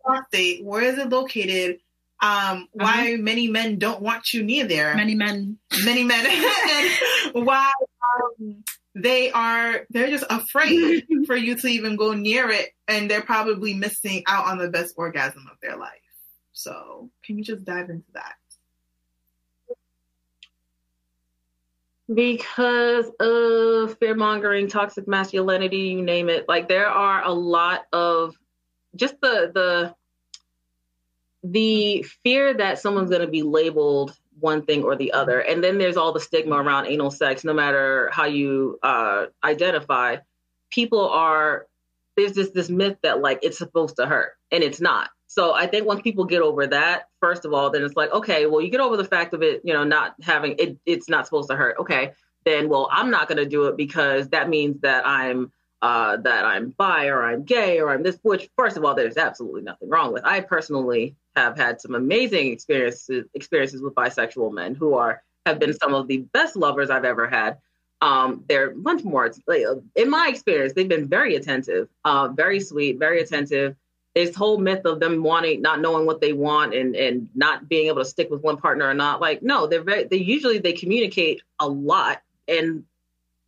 Prostate, 0.04 0.64
where 0.64 0.82
is 0.82 0.98
it 0.98 1.10
located? 1.10 1.80
Um, 2.22 2.68
why 2.72 3.14
uh-huh. 3.14 3.22
many 3.22 3.50
men 3.50 3.80
don't 3.80 4.02
want 4.02 4.34
you 4.34 4.44
near 4.44 4.66
there? 4.66 4.96
Many 4.96 5.16
men. 5.16 5.58
Many 5.84 6.04
men. 6.04 6.26
why 7.34 7.72
um, 8.40 8.64
they 8.96 9.32
are 9.32 9.86
they're 9.90 10.10
just 10.10 10.26
afraid 10.30 11.06
for 11.26 11.36
you 11.36 11.56
to 11.56 11.68
even 11.68 11.96
go 11.96 12.14
near 12.14 12.50
it 12.50 12.70
and 12.88 13.10
they're 13.10 13.22
probably 13.22 13.74
missing 13.74 14.24
out 14.28 14.46
on 14.46 14.58
the 14.58 14.70
best 14.70 14.94
orgasm 14.98 15.48
of 15.52 15.58
their 15.62 15.76
life 15.78 15.92
so 16.52 17.10
can 17.26 17.38
you 17.38 17.44
just 17.44 17.66
dive 17.66 17.90
into 17.90 18.06
that 18.14 18.36
because 22.14 23.10
of 23.20 23.98
fear 23.98 24.16
mongering 24.16 24.68
toxic 24.68 25.08
masculinity 25.08 25.78
you 25.78 26.02
name 26.02 26.30
it 26.30 26.48
like 26.48 26.68
there 26.68 26.88
are 26.88 27.24
a 27.24 27.32
lot 27.32 27.86
of 27.92 28.36
just 28.96 29.20
the 29.22 29.52
the 29.54 29.94
the 31.44 32.04
fear 32.24 32.54
that 32.54 32.80
someone's 32.80 33.10
going 33.10 33.22
to 33.22 33.28
be 33.28 33.44
labeled 33.44 34.18
one 34.40 34.66
thing 34.66 34.84
or 34.84 34.96
the 34.96 35.12
other. 35.12 35.40
And 35.40 35.64
then 35.64 35.78
there's 35.78 35.98
all 35.98 36.14
the 36.14 36.20
stigma 36.20 36.56
around 36.56 36.88
anal 36.88 37.12
sex, 37.12 37.44
no 37.44 37.54
matter 37.54 38.10
how 38.12 38.26
you 38.26 38.80
uh, 38.82 39.26
identify. 39.44 40.18
People 40.70 41.10
are 41.10 41.68
there's 42.16 42.34
this 42.34 42.52
this 42.52 42.70
myth 42.70 42.98
that 43.04 43.22
like 43.22 43.40
it's 43.42 43.58
supposed 43.58 43.96
to 43.98 44.06
hurt, 44.06 44.34
and 44.52 44.64
it's 44.64 44.82
not. 44.82 45.10
So 45.34 45.56
I 45.56 45.66
think 45.66 45.88
once 45.88 46.02
people 46.04 46.26
get 46.26 46.44
over 46.44 46.68
that, 46.68 47.08
first 47.20 47.44
of 47.44 47.54
all, 47.54 47.72
then 47.72 47.84
it's 47.84 47.96
like, 47.96 48.14
okay, 48.14 48.46
well, 48.46 48.62
you 48.62 48.70
get 48.70 48.82
over 48.82 48.96
the 48.96 49.04
fact 49.04 49.34
of 49.34 49.42
it, 49.42 49.62
you 49.64 49.74
know, 49.74 49.84
not 49.84 50.14
having 50.22 50.54
it, 50.60 50.78
it's 50.86 51.10
not 51.10 51.26
supposed 51.26 51.50
to 51.50 51.56
hurt. 51.56 51.76
Okay, 51.80 52.12
then 52.46 52.70
well, 52.70 52.88
I'm 52.92 53.10
not 53.10 53.28
going 53.28 53.40
to 53.40 53.46
do 53.48 53.66
it 53.66 53.76
because 53.76 54.30
that 54.30 54.48
means 54.48 54.80
that 54.82 55.08
I'm 55.08 55.52
uh, 55.82 56.18
that 56.18 56.46
I'm 56.46 56.70
bi 56.78 57.08
or 57.08 57.24
I'm 57.24 57.44
gay 57.46 57.80
or 57.80 57.90
I'm 57.90 58.04
this. 58.04 58.20
Which, 58.22 58.48
first 58.56 58.78
of 58.78 58.86
all, 58.86 58.94
there's 58.94 59.18
absolutely 59.18 59.64
nothing 59.64 59.90
wrong 59.90 60.14
with. 60.14 60.24
I 60.24 60.40
personally 60.42 61.16
have 61.36 61.58
had 61.58 61.82
some 61.82 61.96
amazing 61.96 62.52
experiences 62.52 63.26
experiences 63.34 63.82
with 63.82 63.96
bisexual 63.96 64.54
men 64.54 64.76
who 64.76 64.94
are 64.94 65.24
have 65.48 65.58
been 65.58 65.74
some 65.74 65.96
of 65.96 66.08
the 66.08 66.18
best 66.34 66.56
lovers 66.56 66.92
I've 66.92 67.06
ever 67.06 67.28
had. 67.28 67.58
Um, 68.02 68.44
they're 68.48 68.76
much 68.76 69.04
more, 69.04 69.32
in 69.96 70.10
my 70.10 70.28
experience, 70.30 70.74
they've 70.74 70.88
been 70.88 71.08
very 71.08 71.36
attentive, 71.38 71.88
uh, 72.04 72.28
very 72.28 72.60
sweet, 72.60 73.00
very 73.00 73.22
attentive. 73.22 73.78
This 74.16 74.36
whole 74.36 74.60
myth 74.60 74.86
of 74.86 75.00
them 75.00 75.24
wanting, 75.24 75.62
not 75.62 75.82
knowing 75.82 76.06
what 76.06 76.22
they 76.22 76.34
want, 76.34 76.76
and 76.76 76.96
and 76.96 77.30
not 77.34 77.68
being 77.68 77.88
able 77.88 78.04
to 78.04 78.06
stick 78.06 78.30
with 78.30 78.42
one 78.42 78.58
partner 78.58 78.88
or 78.88 78.94
not, 78.94 79.22
like 79.22 79.42
no, 79.42 79.66
they're 79.66 79.84
very. 79.84 80.04
They 80.04 80.18
usually 80.18 80.60
they 80.60 80.74
communicate 80.74 81.42
a 81.60 81.68
lot, 81.68 82.22
and 82.48 82.84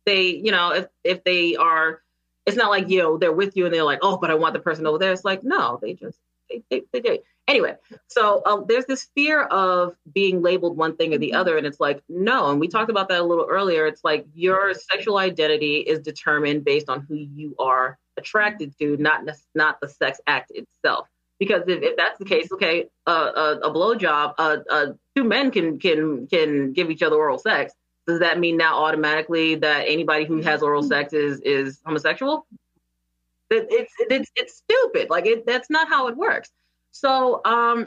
they, 0.06 0.22
you 0.26 0.50
know, 0.50 0.72
if 0.72 0.86
if 1.04 1.22
they 1.24 1.54
are, 1.54 2.02
it's 2.46 2.56
not 2.56 2.70
like 2.70 2.88
you 2.88 3.00
know 3.00 3.16
they're 3.16 3.32
with 3.32 3.56
you 3.56 3.66
and 3.66 3.74
they're 3.74 3.84
like, 3.84 4.00
oh, 4.02 4.16
but 4.16 4.30
I 4.30 4.34
want 4.34 4.54
the 4.54 4.60
person 4.60 4.86
over 4.86 4.98
there. 4.98 5.12
It's 5.12 5.24
like 5.24 5.44
no, 5.44 5.78
they 5.80 5.94
just 5.94 6.18
they 6.50 6.62
they, 6.68 6.82
they, 6.92 7.00
they 7.00 7.22
Anyway, 7.48 7.76
so 8.08 8.42
uh, 8.44 8.64
there's 8.66 8.86
this 8.86 9.08
fear 9.14 9.42
of 9.44 9.94
being 10.12 10.42
labeled 10.42 10.76
one 10.76 10.96
thing 10.96 11.14
or 11.14 11.18
the 11.18 11.32
other. 11.32 11.56
And 11.56 11.66
it's 11.66 11.78
like, 11.78 12.02
no. 12.08 12.50
And 12.50 12.58
we 12.58 12.66
talked 12.66 12.90
about 12.90 13.08
that 13.08 13.20
a 13.20 13.24
little 13.24 13.46
earlier. 13.48 13.86
It's 13.86 14.02
like 14.02 14.26
your 14.34 14.74
sexual 14.74 15.18
identity 15.18 15.76
is 15.76 16.00
determined 16.00 16.64
based 16.64 16.88
on 16.88 17.06
who 17.08 17.14
you 17.14 17.54
are 17.60 17.98
attracted 18.16 18.76
to, 18.78 18.96
not, 18.96 19.22
not 19.54 19.80
the 19.80 19.88
sex 19.88 20.20
act 20.26 20.52
itself. 20.54 21.08
Because 21.38 21.62
if, 21.68 21.82
if 21.82 21.96
that's 21.96 22.18
the 22.18 22.24
case, 22.24 22.50
okay, 22.52 22.86
uh, 23.06 23.30
a, 23.36 23.68
a 23.68 23.74
blowjob, 23.74 24.34
uh, 24.38 24.56
uh, 24.70 24.86
two 25.14 25.24
men 25.24 25.50
can, 25.50 25.78
can, 25.78 26.26
can 26.26 26.72
give 26.72 26.90
each 26.90 27.02
other 27.02 27.16
oral 27.16 27.38
sex. 27.38 27.74
Does 28.06 28.20
that 28.20 28.38
mean 28.38 28.56
now 28.56 28.84
automatically 28.84 29.56
that 29.56 29.84
anybody 29.88 30.24
who 30.24 30.40
has 30.40 30.62
oral 30.62 30.82
sex 30.82 31.12
is, 31.12 31.40
is 31.40 31.80
homosexual? 31.84 32.46
It, 33.50 33.66
it's, 33.70 33.92
it's, 33.98 34.30
it's 34.34 34.56
stupid. 34.56 35.10
Like 35.10 35.26
it, 35.26 35.44
that's 35.46 35.70
not 35.70 35.88
how 35.88 36.08
it 36.08 36.16
works. 36.16 36.50
So 36.92 37.42
um, 37.44 37.84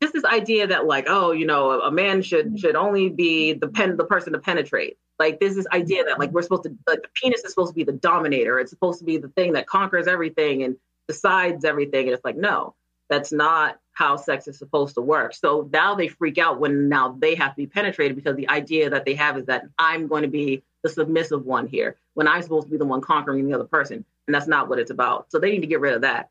just 0.00 0.14
this 0.14 0.24
idea 0.24 0.66
that 0.68 0.86
like, 0.86 1.06
oh, 1.08 1.32
you 1.32 1.46
know, 1.46 1.80
a 1.80 1.90
man 1.90 2.22
should 2.22 2.58
should 2.58 2.76
only 2.76 3.08
be 3.08 3.52
the 3.52 3.68
pen 3.68 3.96
the 3.96 4.04
person 4.04 4.32
to 4.32 4.38
penetrate. 4.38 4.96
Like 5.18 5.40
there's 5.40 5.54
this 5.54 5.66
idea 5.72 6.04
that 6.04 6.18
like 6.18 6.30
we're 6.30 6.42
supposed 6.42 6.64
to 6.64 6.76
like 6.86 7.02
the 7.02 7.08
penis 7.14 7.42
is 7.44 7.50
supposed 7.50 7.70
to 7.70 7.74
be 7.74 7.84
the 7.84 7.92
dominator. 7.92 8.58
It's 8.58 8.70
supposed 8.70 8.98
to 8.98 9.04
be 9.04 9.16
the 9.16 9.28
thing 9.28 9.54
that 9.54 9.66
conquers 9.66 10.06
everything 10.06 10.62
and 10.62 10.76
decides 11.08 11.64
everything. 11.64 12.06
And 12.06 12.14
it's 12.14 12.24
like, 12.24 12.36
no, 12.36 12.74
that's 13.08 13.32
not 13.32 13.78
how 13.92 14.16
sex 14.16 14.46
is 14.46 14.58
supposed 14.58 14.94
to 14.96 15.00
work. 15.00 15.34
So 15.34 15.68
now 15.72 15.94
they 15.94 16.08
freak 16.08 16.38
out 16.38 16.60
when 16.60 16.88
now 16.88 17.16
they 17.18 17.34
have 17.34 17.52
to 17.52 17.56
be 17.56 17.66
penetrated 17.66 18.16
because 18.16 18.36
the 18.36 18.48
idea 18.48 18.90
that 18.90 19.04
they 19.04 19.14
have 19.14 19.38
is 19.38 19.46
that 19.46 19.64
I'm 19.78 20.06
going 20.06 20.22
to 20.22 20.28
be 20.28 20.62
the 20.82 20.90
submissive 20.90 21.46
one 21.46 21.66
here 21.66 21.96
when 22.14 22.28
I'm 22.28 22.42
supposed 22.42 22.66
to 22.66 22.70
be 22.70 22.76
the 22.76 22.84
one 22.84 23.00
conquering 23.00 23.46
the 23.46 23.54
other 23.54 23.64
person. 23.64 24.04
And 24.26 24.34
that's 24.34 24.48
not 24.48 24.68
what 24.68 24.78
it's 24.78 24.90
about. 24.90 25.30
So 25.30 25.38
they 25.38 25.50
need 25.50 25.60
to 25.60 25.66
get 25.66 25.80
rid 25.80 25.94
of 25.94 26.02
that. 26.02 26.30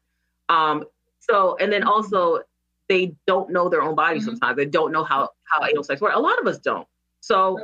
Um, 0.49 0.85
so, 1.19 1.57
and 1.59 1.71
then 1.71 1.83
also 1.83 2.41
they 2.87 3.15
don't 3.25 3.49
know 3.51 3.69
their 3.69 3.81
own 3.81 3.95
body 3.95 4.19
mm-hmm. 4.19 4.25
sometimes. 4.25 4.57
They 4.57 4.65
don't 4.65 4.91
know 4.91 5.03
how 5.03 5.29
how 5.43 5.65
anal 5.65 5.83
sex 5.83 6.01
works. 6.01 6.15
A 6.15 6.19
lot 6.19 6.39
of 6.39 6.47
us 6.47 6.59
don't. 6.59 6.87
So 7.21 7.59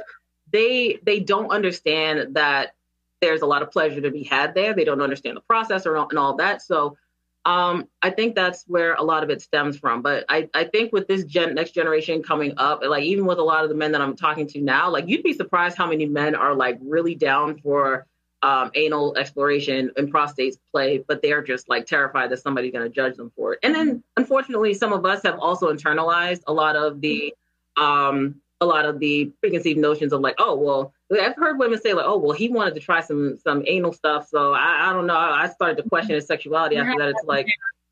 they 0.52 0.99
they 1.04 1.20
don't 1.20 1.52
understand 1.52 2.36
that 2.36 2.74
there's 3.22 3.41
a 3.41 3.45
lot 3.45 3.62
of 3.62 3.72
pleasure 3.72 4.02
to 4.02 4.12
be 4.12 4.24
had 4.24 4.54
there. 4.56 4.74
They 4.74 4.84
don't 4.84 5.02
understand 5.02 5.38
the 5.38 5.41
process 5.41 5.86
or 5.86 5.95
and 5.95 6.20
all 6.20 6.36
that. 6.38 6.62
So 6.62 6.97
um, 7.45 7.88
I 8.02 8.12
think 8.12 8.36
that's 8.36 8.66
where 8.68 8.93
a 8.93 9.04
lot 9.04 9.24
of 9.24 9.30
it 9.30 9.41
stems 9.41 9.78
from. 9.78 10.02
But 10.02 10.26
I, 10.30 10.49
I 10.54 10.66
think 10.66 10.93
with 10.93 11.08
this 11.08 11.24
gen, 11.24 11.56
next 11.56 11.72
generation 11.72 12.22
coming 12.22 12.54
up, 12.58 12.82
like 12.84 13.04
even 13.04 13.26
with 13.26 13.39
a 13.39 13.43
lot 13.43 13.64
of 13.64 13.70
the 13.70 13.76
men 13.76 13.91
that 13.93 14.02
I'm 14.02 14.16
talking 14.16 14.47
to 14.47 14.62
now, 14.62 14.89
like 14.89 15.08
you'd 15.08 15.24
be 15.24 15.34
surprised 15.34 15.78
how 15.78 15.88
many 15.88 16.06
men 16.06 16.36
are 16.36 16.54
like 16.54 16.78
really 16.82 17.16
down 17.16 17.58
for 17.60 18.06
um, 18.43 18.72
anal 18.74 19.16
exploration 19.18 19.91
and 19.97 20.10
prostate 20.10 20.58
play, 20.72 21.04
but 21.08 21.22
they're 21.22 21.43
just 21.43 21.70
like 21.70 21.86
terrified 21.86 22.32
that 22.32 22.41
somebody's 22.41 22.72
going 22.72 22.88
to 22.88 22.93
judge 22.93 23.16
them 23.16 23.32
for 23.36 23.54
it. 23.54 23.60
And 23.64 23.74
then, 23.74 24.04
unfortunately, 24.18 24.74
some 24.74 24.93
of 24.93 25.06
us 25.06 25.22
have 25.24 25.39
also 25.39 25.72
internalized 25.72 26.41
a 26.47 26.54
lot 26.54 26.76
of 26.76 27.02
the 27.02 27.34
um, 27.78 28.36
a 28.62 28.66
lot 28.66 28.86
of 28.86 28.99
the 28.99 29.32
preconceived 29.39 29.80
notions 29.80 30.14
of 30.14 30.22
like, 30.22 30.36
oh, 30.38 30.55
well, 30.55 30.93
I've 31.12 31.36
heard 31.36 31.57
women 31.59 31.82
say 31.82 31.93
like, 31.93 32.05
oh, 32.07 32.18
well, 32.18 32.32
he 32.32 32.49
wanted 32.49 32.76
to 32.76 32.80
try 32.80 33.01
some 33.01 33.38
some 33.38 33.64
anal 33.68 33.91
stuff, 33.91 34.28
so 34.30 34.53
I, 34.53 34.89
I 34.89 34.93
don't 34.93 35.07
know. 35.07 35.18
I 35.18 35.49
started 35.49 35.82
to 35.82 35.89
question 35.89 36.16
his 36.16 36.26
sexuality 36.26 36.78
after 36.78 36.97
that. 36.99 37.09
It's 37.09 37.24
like. 37.26 37.47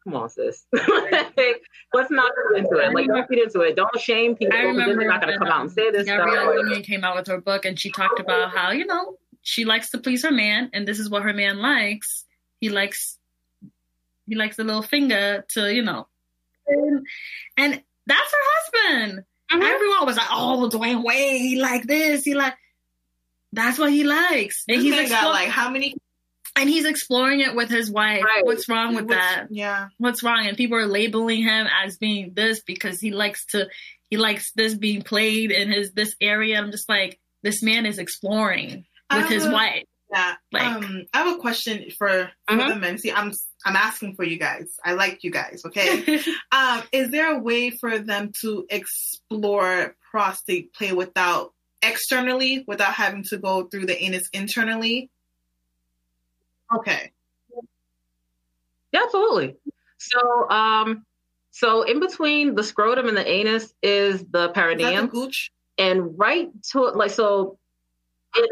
Come 0.06 0.16
on, 0.16 0.30
sis. 0.30 0.66
Let's 0.74 2.10
not 2.10 2.32
get 2.54 2.64
into 2.64 2.78
it. 2.78 2.94
Like, 2.94 3.08
don't 3.08 3.30
get 3.30 3.44
into 3.44 3.60
it. 3.60 3.76
Don't 3.76 4.00
shame 4.00 4.34
people. 4.34 4.58
I 4.58 4.62
remember 4.62 4.96
they're 4.96 5.10
not 5.10 5.22
going 5.22 5.34
to 5.34 5.38
come 5.38 5.50
out 5.50 5.60
and 5.60 5.70
say 5.70 5.92
this 5.92 6.06
Gabrielle 6.06 6.56
Union 6.58 6.84
came 6.84 7.04
out 7.04 7.18
with 7.18 7.28
her 7.28 7.42
book, 7.42 7.66
and 7.66 7.78
she 7.78 7.92
talked 7.92 8.18
about 8.18 8.56
how 8.56 8.72
you 8.72 8.86
know 8.86 9.18
she 9.42 9.66
likes 9.66 9.90
to 9.90 9.98
please 9.98 10.24
her 10.24 10.32
man, 10.32 10.70
and 10.72 10.88
this 10.88 11.00
is 11.00 11.10
what 11.10 11.24
her 11.24 11.34
man 11.34 11.58
likes. 11.58 12.24
He 12.62 12.70
likes 12.70 13.20
he 14.30 14.36
likes 14.36 14.56
the 14.56 14.64
little 14.64 14.84
finger 14.84 15.44
to, 15.50 15.74
you 15.74 15.82
know, 15.82 16.08
and, 16.68 17.06
and 17.58 17.84
that's 18.06 18.32
her 18.32 18.92
husband. 18.92 19.24
Mm-hmm. 19.52 19.62
Everyone 19.62 20.06
was 20.06 20.18
like, 20.18 20.28
"Oh, 20.32 20.70
Dwyane 20.72 21.04
Wade, 21.04 21.42
he 21.42 21.62
like 21.62 21.84
this, 21.84 22.24
he 22.24 22.36
like." 22.36 22.56
That's 23.52 23.80
what 23.80 23.92
he 23.92 24.04
likes, 24.04 24.64
and 24.68 24.80
he's 24.80 24.94
exploring, 24.94 25.24
got 25.24 25.32
like 25.32 25.50
how 25.50 25.72
many 25.72 25.96
and 26.60 26.70
he's 26.70 26.86
exploring 26.86 27.40
it 27.40 27.56
with 27.56 27.70
his 27.70 27.90
wife. 27.90 28.24
Right. 28.24 28.46
What's 28.46 28.68
wrong 28.68 28.96
with 28.96 29.06
What's, 29.06 29.16
that? 29.16 29.48
Yeah. 29.50 29.88
What's 29.98 30.24
wrong? 30.24 30.46
And 30.46 30.58
people 30.58 30.78
are 30.78 30.88
labeling 30.88 31.44
him 31.44 31.68
as 31.84 31.98
being 31.98 32.34
this 32.36 32.62
because 32.62 33.00
he 33.00 33.12
likes 33.12 33.46
to 33.48 33.68
he 34.10 34.18
likes 34.18 34.52
this 34.56 34.76
being 34.76 35.02
played 35.02 35.52
in 35.52 35.72
his 35.72 35.94
this 35.94 36.16
area. 36.20 36.58
I'm 36.58 36.72
just 36.72 36.90
like, 36.90 37.20
this 37.44 37.64
man 37.64 37.86
is 37.86 37.98
exploring 37.98 38.86
with 39.14 39.28
his 39.28 39.48
wife. 39.48 39.86
Yeah. 40.12 40.36
Like, 40.52 40.64
um, 40.64 41.06
I 41.14 41.20
have 41.20 41.36
a 41.36 41.40
question 41.40 41.86
for, 41.98 42.32
for 42.48 42.54
uh-huh. 42.54 42.70
the 42.70 42.76
men. 42.76 42.98
See, 42.98 43.12
I'm 43.12 43.32
I'm 43.66 43.76
asking 43.76 44.16
for 44.16 44.24
you 44.24 44.38
guys. 44.38 44.72
I 44.84 44.94
like 44.94 45.24
you 45.24 45.32
guys. 45.32 45.64
Okay. 45.66 46.20
um, 46.52 46.82
is 46.92 47.12
there 47.12 47.36
a 47.36 47.40
way 47.40 47.70
for 47.70 48.00
them 48.00 48.32
to 48.42 48.66
explore 48.70 49.96
prostate 50.12 50.74
play 50.74 50.94
without 50.94 51.54
externally, 51.82 52.64
without 52.68 52.94
having 52.94 53.24
to 53.26 53.38
go 53.38 53.64
through 53.66 53.86
the 53.86 54.02
anus 54.02 54.30
internally? 54.34 55.10
Okay. 56.76 57.12
Yeah, 58.92 59.02
Absolutely. 59.04 59.58
So, 59.98 60.50
um, 60.50 61.06
so 61.52 61.84
in 61.84 62.00
between 62.00 62.56
the 62.56 62.64
scrotum 62.64 63.08
and 63.08 63.18
the 63.18 63.28
anus 63.28 63.74
is 63.84 64.24
the 64.32 64.50
perineum, 64.50 65.08
the 65.08 65.12
gooch? 65.12 65.52
and 65.78 66.18
right 66.18 66.50
to 66.72 66.82
like 66.82 67.12
so. 67.12 67.60
It, 68.36 68.50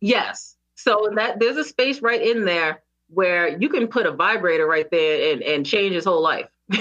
yes. 0.00 0.56
So 0.82 1.10
that 1.14 1.38
there's 1.38 1.56
a 1.56 1.64
space 1.64 2.00
right 2.00 2.20
in 2.20 2.44
there 2.44 2.82
where 3.08 3.58
you 3.58 3.68
can 3.68 3.88
put 3.88 4.06
a 4.06 4.12
vibrator 4.12 4.66
right 4.66 4.90
there 4.90 5.32
and, 5.32 5.42
and 5.42 5.66
change 5.66 5.94
his 5.94 6.04
whole 6.04 6.22
life. 6.22 6.48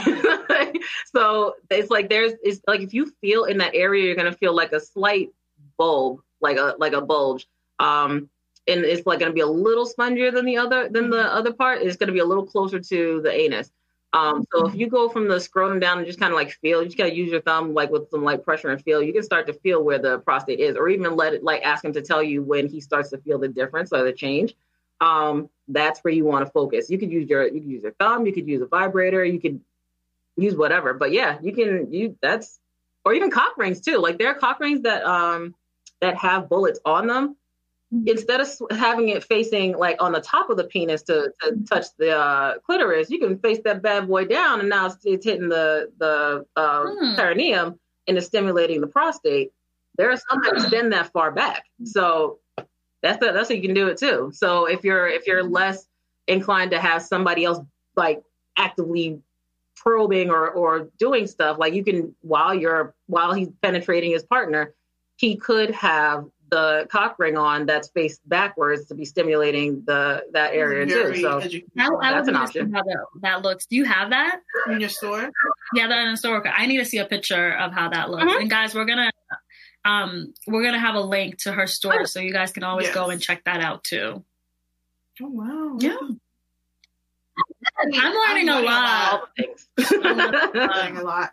so 1.05 1.55
it's 1.69 1.89
like 1.89 2.09
there's 2.09 2.33
it's 2.43 2.61
like 2.67 2.81
if 2.81 2.93
you 2.93 3.11
feel 3.21 3.45
in 3.45 3.57
that 3.57 3.75
area, 3.75 4.05
you're 4.05 4.15
gonna 4.15 4.31
feel 4.31 4.55
like 4.55 4.71
a 4.71 4.79
slight 4.79 5.29
bulb, 5.77 6.21
like 6.41 6.57
a 6.57 6.75
like 6.77 6.93
a 6.93 7.01
bulge. 7.01 7.47
Um, 7.79 8.29
and 8.67 8.85
it's 8.85 9.05
like 9.05 9.19
to 9.19 9.31
be 9.31 9.41
a 9.41 9.47
little 9.47 9.87
spongier 9.87 10.31
than 10.33 10.45
the 10.45 10.57
other 10.57 10.89
than 10.89 11.09
the 11.09 11.23
other 11.33 11.51
part. 11.51 11.81
It's 11.81 11.97
to 11.97 12.11
be 12.11 12.19
a 12.19 12.25
little 12.25 12.45
closer 12.45 12.79
to 12.79 13.21
the 13.21 13.31
anus. 13.31 13.71
Um, 14.11 14.43
so 14.51 14.67
if 14.67 14.73
you 14.75 14.87
go 14.87 15.07
from 15.07 15.27
the 15.27 15.39
scrotum 15.39 15.79
down 15.79 15.99
and 15.99 16.07
just 16.07 16.19
kind 16.19 16.33
of 16.33 16.37
like 16.37 16.51
feel, 16.51 16.81
you 16.81 16.87
just 16.87 16.97
gotta 16.97 17.13
use 17.13 17.31
your 17.31 17.41
thumb 17.41 17.73
like 17.73 17.91
with 17.91 18.09
some 18.09 18.23
light 18.23 18.43
pressure 18.43 18.69
and 18.69 18.81
feel. 18.81 19.03
You 19.03 19.13
can 19.13 19.23
start 19.23 19.45
to 19.47 19.53
feel 19.53 19.83
where 19.83 19.99
the 19.99 20.19
prostate 20.19 20.59
is, 20.59 20.75
or 20.75 20.89
even 20.89 21.15
let 21.15 21.33
it 21.33 21.43
like 21.43 21.61
ask 21.63 21.85
him 21.85 21.93
to 21.93 22.01
tell 22.01 22.23
you 22.23 22.41
when 22.41 22.67
he 22.67 22.81
starts 22.81 23.11
to 23.11 23.19
feel 23.19 23.37
the 23.37 23.47
difference 23.47 23.91
or 23.93 24.03
the 24.03 24.13
change. 24.13 24.55
Um, 24.99 25.49
that's 25.67 25.99
where 25.99 26.13
you 26.13 26.25
want 26.25 26.45
to 26.45 26.51
focus. 26.51 26.89
You 26.89 26.97
could 26.97 27.11
use 27.11 27.29
your 27.29 27.45
you 27.45 27.61
could 27.61 27.69
use 27.69 27.83
your 27.83 27.93
thumb, 27.93 28.25
you 28.25 28.33
could 28.33 28.47
use 28.47 28.61
a 28.61 28.65
vibrator, 28.65 29.23
you 29.23 29.39
could 29.39 29.61
use 30.37 30.55
whatever. 30.55 30.93
But 30.93 31.11
yeah, 31.11 31.37
you 31.41 31.53
can 31.53 31.93
you 31.93 32.17
that's 32.21 32.59
or 33.05 33.13
even 33.13 33.29
cock 33.29 33.57
rings 33.57 33.79
too. 33.79 33.97
Like 33.97 34.17
there 34.17 34.29
are 34.29 34.33
cock 34.33 34.59
rings 34.59 34.81
that 34.81 35.05
um 35.05 35.53
that 36.01 36.17
have 36.17 36.49
bullets 36.49 36.79
on 36.83 37.07
them 37.07 37.35
instead 38.05 38.39
of 38.39 38.49
having 38.71 39.09
it 39.09 39.23
facing 39.23 39.77
like 39.77 40.01
on 40.01 40.11
the 40.11 40.21
top 40.21 40.49
of 40.49 40.57
the 40.57 40.63
penis 40.65 41.01
to, 41.03 41.31
to 41.41 41.57
touch 41.67 41.85
the 41.97 42.15
uh, 42.15 42.57
clitoris, 42.59 43.09
you 43.09 43.19
can 43.19 43.37
face 43.39 43.59
that 43.65 43.81
bad 43.81 44.07
boy 44.07 44.25
down, 44.25 44.59
and 44.59 44.69
now 44.69 44.87
it's, 44.87 44.97
it's 45.03 45.25
hitting 45.25 45.49
the 45.49 45.91
the 45.97 46.45
uh, 46.55 46.83
hmm. 46.85 47.15
perineum 47.15 47.79
and 48.07 48.17
it's 48.17 48.27
stimulating 48.27 48.81
the 48.81 48.87
prostate. 48.87 49.51
There 49.97 50.11
are 50.11 50.17
some 50.17 50.41
that 50.43 50.53
extend 50.53 50.93
that 50.93 51.11
far 51.11 51.31
back, 51.31 51.65
so 51.83 52.39
that's 53.01 53.19
the, 53.19 53.31
that's 53.31 53.49
how 53.49 53.55
you 53.55 53.61
can 53.61 53.73
do 53.73 53.87
it 53.87 53.97
too. 53.97 54.31
So 54.33 54.65
if 54.65 54.83
you're 54.83 55.07
if 55.07 55.25
you're 55.25 55.43
less 55.43 55.85
inclined 56.27 56.71
to 56.71 56.79
have 56.79 57.01
somebody 57.01 57.45
else 57.45 57.59
like 57.95 58.21
actively 58.57 59.19
probing 59.75 60.29
or 60.29 60.49
or 60.49 60.89
doing 60.99 61.25
stuff, 61.25 61.57
like 61.57 61.73
you 61.73 61.83
can 61.83 62.15
while 62.21 62.53
you're 62.53 62.93
while 63.07 63.33
he's 63.33 63.49
penetrating 63.61 64.11
his 64.11 64.23
partner, 64.23 64.73
he 65.17 65.35
could 65.35 65.71
have 65.71 66.25
the 66.49 66.87
cock 66.89 67.17
ring 67.19 67.37
on 67.37 67.65
that's 67.65 67.89
faced 67.89 68.27
backwards 68.27 68.87
to 68.87 68.95
be 68.95 69.05
stimulating 69.05 69.83
the 69.85 70.23
that 70.33 70.53
area 70.53 70.85
Very 70.85 71.15
too. 71.15 71.21
So 71.21 71.39
I, 71.77 71.87
I 72.01 72.11
that's 72.11 72.27
an 72.27 72.35
option. 72.35 72.73
How 72.73 72.83
that, 72.83 73.05
that, 73.21 73.41
looks. 73.41 73.65
Do 73.65 73.75
you 73.75 73.85
have 73.85 74.09
that 74.11 74.41
in 74.67 74.79
your 74.79 74.89
store? 74.89 75.31
Yeah, 75.73 75.87
that 75.87 76.05
in 76.05 76.11
the 76.11 76.17
store. 76.17 76.45
I 76.47 76.65
need 76.65 76.77
to 76.77 76.85
see 76.85 76.97
a 76.97 77.05
picture 77.05 77.51
of 77.53 77.73
how 77.73 77.89
that 77.89 78.09
looks. 78.09 78.23
Mm-hmm. 78.23 78.41
And 78.41 78.49
guys, 78.49 78.73
we're 78.73 78.85
gonna 78.85 79.11
um 79.85 80.33
we're 80.47 80.63
gonna 80.63 80.79
have 80.79 80.95
a 80.95 81.01
link 81.01 81.37
to 81.39 81.51
her 81.51 81.67
store, 81.67 82.05
so 82.05 82.19
you 82.19 82.33
guys 82.33 82.51
can 82.51 82.63
always 82.63 82.87
yes. 82.87 82.95
go 82.95 83.09
and 83.09 83.21
check 83.21 83.43
that 83.45 83.61
out 83.61 83.83
too. 83.83 84.23
Oh 85.21 85.27
wow! 85.27 85.77
Yeah. 85.79 85.97
I'm 87.81 88.13
learning, 88.13 88.49
I'm 88.49 88.63
a, 88.63 88.65
lot. 88.65 89.29
I'm 89.77 90.53
learning 90.53 90.97
a 90.97 91.03
lot. 91.03 91.31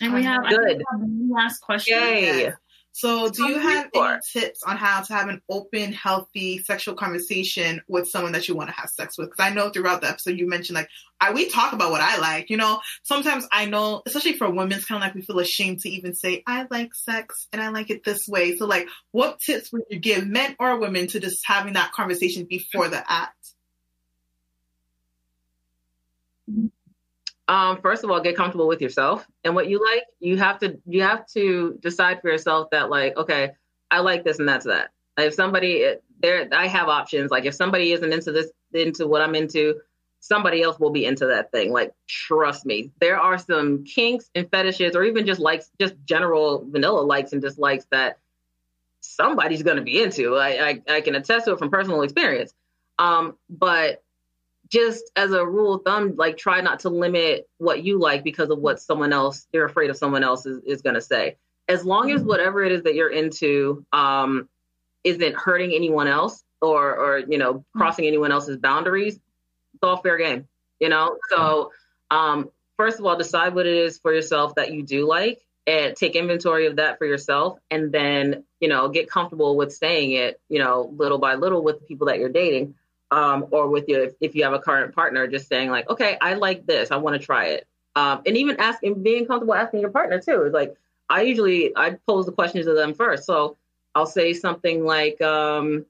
And 0.00 0.14
we 0.14 0.22
have, 0.22 0.44
Good. 0.48 0.82
Have 0.90 1.00
last 1.28 1.60
question. 1.60 1.98
Yay. 1.98 2.52
So, 2.96 3.28
do 3.28 3.48
you 3.48 3.58
have 3.58 3.90
any 3.92 4.18
tips 4.32 4.62
on 4.62 4.76
how 4.76 5.00
to 5.00 5.12
have 5.12 5.28
an 5.28 5.42
open, 5.48 5.92
healthy 5.92 6.58
sexual 6.58 6.94
conversation 6.94 7.82
with 7.88 8.08
someone 8.08 8.30
that 8.32 8.46
you 8.46 8.54
want 8.54 8.70
to 8.70 8.76
have 8.76 8.88
sex 8.88 9.18
with? 9.18 9.30
Because 9.30 9.50
I 9.50 9.52
know 9.52 9.68
throughout 9.68 10.00
the 10.00 10.08
episode 10.08 10.38
you 10.38 10.48
mentioned 10.48 10.76
like 10.76 10.88
I 11.20 11.32
we 11.32 11.48
talk 11.48 11.72
about 11.72 11.90
what 11.90 12.00
I 12.00 12.18
like. 12.18 12.50
You 12.50 12.56
know, 12.56 12.80
sometimes 13.02 13.48
I 13.50 13.66
know, 13.66 14.02
especially 14.06 14.34
for 14.34 14.48
women, 14.48 14.78
it's 14.78 14.84
kind 14.84 15.02
of 15.02 15.08
like 15.08 15.16
we 15.16 15.22
feel 15.22 15.40
ashamed 15.40 15.80
to 15.80 15.90
even 15.90 16.14
say 16.14 16.44
I 16.46 16.68
like 16.70 16.94
sex 16.94 17.48
and 17.52 17.60
I 17.60 17.70
like 17.70 17.90
it 17.90 18.04
this 18.04 18.28
way. 18.28 18.56
So, 18.56 18.64
like, 18.64 18.86
what 19.10 19.40
tips 19.40 19.72
would 19.72 19.82
you 19.90 19.98
give 19.98 20.28
men 20.28 20.54
or 20.60 20.78
women 20.78 21.08
to 21.08 21.18
just 21.18 21.44
having 21.44 21.72
that 21.72 21.90
conversation 21.90 22.46
before 22.48 22.88
the 22.88 23.02
act? 23.10 23.53
Um, 27.48 27.80
first 27.80 28.04
of 28.04 28.10
all, 28.10 28.20
get 28.20 28.36
comfortable 28.36 28.66
with 28.66 28.80
yourself 28.80 29.26
and 29.44 29.54
what 29.54 29.68
you 29.68 29.84
like. 29.92 30.04
You 30.20 30.38
have 30.38 30.58
to 30.60 30.78
you 30.86 31.02
have 31.02 31.26
to 31.28 31.78
decide 31.80 32.20
for 32.20 32.30
yourself 32.30 32.70
that 32.70 32.90
like, 32.90 33.16
okay, 33.16 33.50
I 33.90 34.00
like 34.00 34.24
this 34.24 34.38
and 34.38 34.48
that's 34.48 34.66
that. 34.66 34.90
If 35.18 35.34
somebody 35.34 35.96
there, 36.20 36.48
I 36.52 36.66
have 36.66 36.88
options. 36.88 37.30
Like 37.30 37.44
if 37.44 37.54
somebody 37.54 37.92
isn't 37.92 38.12
into 38.12 38.32
this, 38.32 38.50
into 38.72 39.06
what 39.06 39.20
I'm 39.20 39.34
into, 39.34 39.80
somebody 40.20 40.62
else 40.62 40.78
will 40.80 40.90
be 40.90 41.04
into 41.04 41.26
that 41.26 41.52
thing. 41.52 41.70
Like 41.70 41.92
trust 42.08 42.64
me, 42.64 42.90
there 43.00 43.20
are 43.20 43.36
some 43.36 43.84
kinks 43.84 44.30
and 44.34 44.50
fetishes, 44.50 44.96
or 44.96 45.04
even 45.04 45.26
just 45.26 45.40
likes, 45.40 45.70
just 45.78 45.94
general 46.06 46.64
vanilla 46.66 47.00
likes 47.00 47.32
and 47.32 47.42
dislikes 47.42 47.86
that 47.90 48.18
somebody's 49.00 49.62
going 49.62 49.76
to 49.76 49.82
be 49.82 50.02
into. 50.02 50.36
I, 50.36 50.80
I 50.88 50.94
I 50.96 51.00
can 51.02 51.14
attest 51.14 51.44
to 51.44 51.52
it 51.52 51.58
from 51.58 51.70
personal 51.70 52.02
experience. 52.02 52.54
Um, 52.98 53.36
but 53.50 54.02
just 54.74 55.12
as 55.14 55.30
a 55.30 55.46
rule 55.46 55.74
of 55.74 55.82
thumb, 55.84 56.16
like 56.16 56.36
try 56.36 56.60
not 56.60 56.80
to 56.80 56.88
limit 56.88 57.48
what 57.58 57.84
you 57.84 57.96
like 57.96 58.24
because 58.24 58.50
of 58.50 58.58
what 58.58 58.80
someone 58.80 59.12
else 59.12 59.46
you're 59.52 59.66
afraid 59.66 59.88
of 59.88 59.96
someone 59.96 60.24
else 60.24 60.46
is, 60.46 60.60
is 60.64 60.82
going 60.82 60.96
to 60.96 61.00
say. 61.00 61.36
As 61.68 61.84
long 61.84 62.10
as 62.10 62.20
mm-hmm. 62.20 62.28
whatever 62.28 62.64
it 62.64 62.72
is 62.72 62.82
that 62.82 62.96
you're 62.96 63.12
into 63.12 63.86
um, 63.92 64.48
isn't 65.04 65.36
hurting 65.36 65.72
anyone 65.72 66.08
else 66.08 66.42
or 66.60 66.96
or 66.96 67.18
you 67.20 67.38
know 67.38 67.54
mm-hmm. 67.54 67.78
crossing 67.78 68.06
anyone 68.06 68.32
else's 68.32 68.56
boundaries, 68.56 69.14
it's 69.14 69.82
all 69.84 69.98
fair 69.98 70.18
game. 70.18 70.48
You 70.80 70.88
know, 70.88 71.18
so 71.30 71.70
um, 72.10 72.50
first 72.76 72.98
of 72.98 73.06
all, 73.06 73.16
decide 73.16 73.54
what 73.54 73.66
it 73.66 73.76
is 73.76 73.98
for 73.98 74.12
yourself 74.12 74.56
that 74.56 74.72
you 74.72 74.82
do 74.82 75.06
like 75.06 75.40
and 75.68 75.94
take 75.94 76.16
inventory 76.16 76.66
of 76.66 76.76
that 76.76 76.98
for 76.98 77.06
yourself 77.06 77.60
and 77.70 77.92
then 77.92 78.44
you 78.58 78.68
know 78.68 78.88
get 78.88 79.08
comfortable 79.08 79.56
with 79.56 79.72
saying 79.72 80.12
it 80.12 80.40
you 80.48 80.58
know 80.58 80.92
little 80.96 81.18
by 81.18 81.36
little 81.36 81.62
with 81.62 81.78
the 81.78 81.86
people 81.86 82.08
that 82.08 82.18
you're 82.18 82.28
dating 82.28 82.74
um, 83.10 83.46
or 83.50 83.68
with 83.68 83.84
you 83.88 84.12
if, 84.20 84.34
you 84.34 84.44
have 84.44 84.52
a 84.52 84.58
current 84.58 84.94
partner, 84.94 85.26
just 85.26 85.48
saying 85.48 85.70
like, 85.70 85.88
okay, 85.88 86.16
I 86.20 86.34
like 86.34 86.66
this, 86.66 86.90
I 86.90 86.96
want 86.96 87.20
to 87.20 87.24
try 87.24 87.46
it, 87.46 87.66
um, 87.96 88.22
and 88.26 88.36
even 88.36 88.56
asking, 88.58 89.02
being 89.02 89.26
comfortable 89.26 89.54
asking 89.54 89.80
your 89.80 89.90
partner 89.90 90.20
too. 90.20 90.50
Like 90.52 90.74
I 91.08 91.22
usually 91.22 91.72
I 91.76 91.96
pose 92.06 92.26
the 92.26 92.32
questions 92.32 92.66
to 92.66 92.74
them 92.74 92.94
first, 92.94 93.24
so 93.24 93.56
I'll 93.94 94.06
say 94.06 94.32
something 94.32 94.84
like, 94.84 95.20
um, 95.20 95.86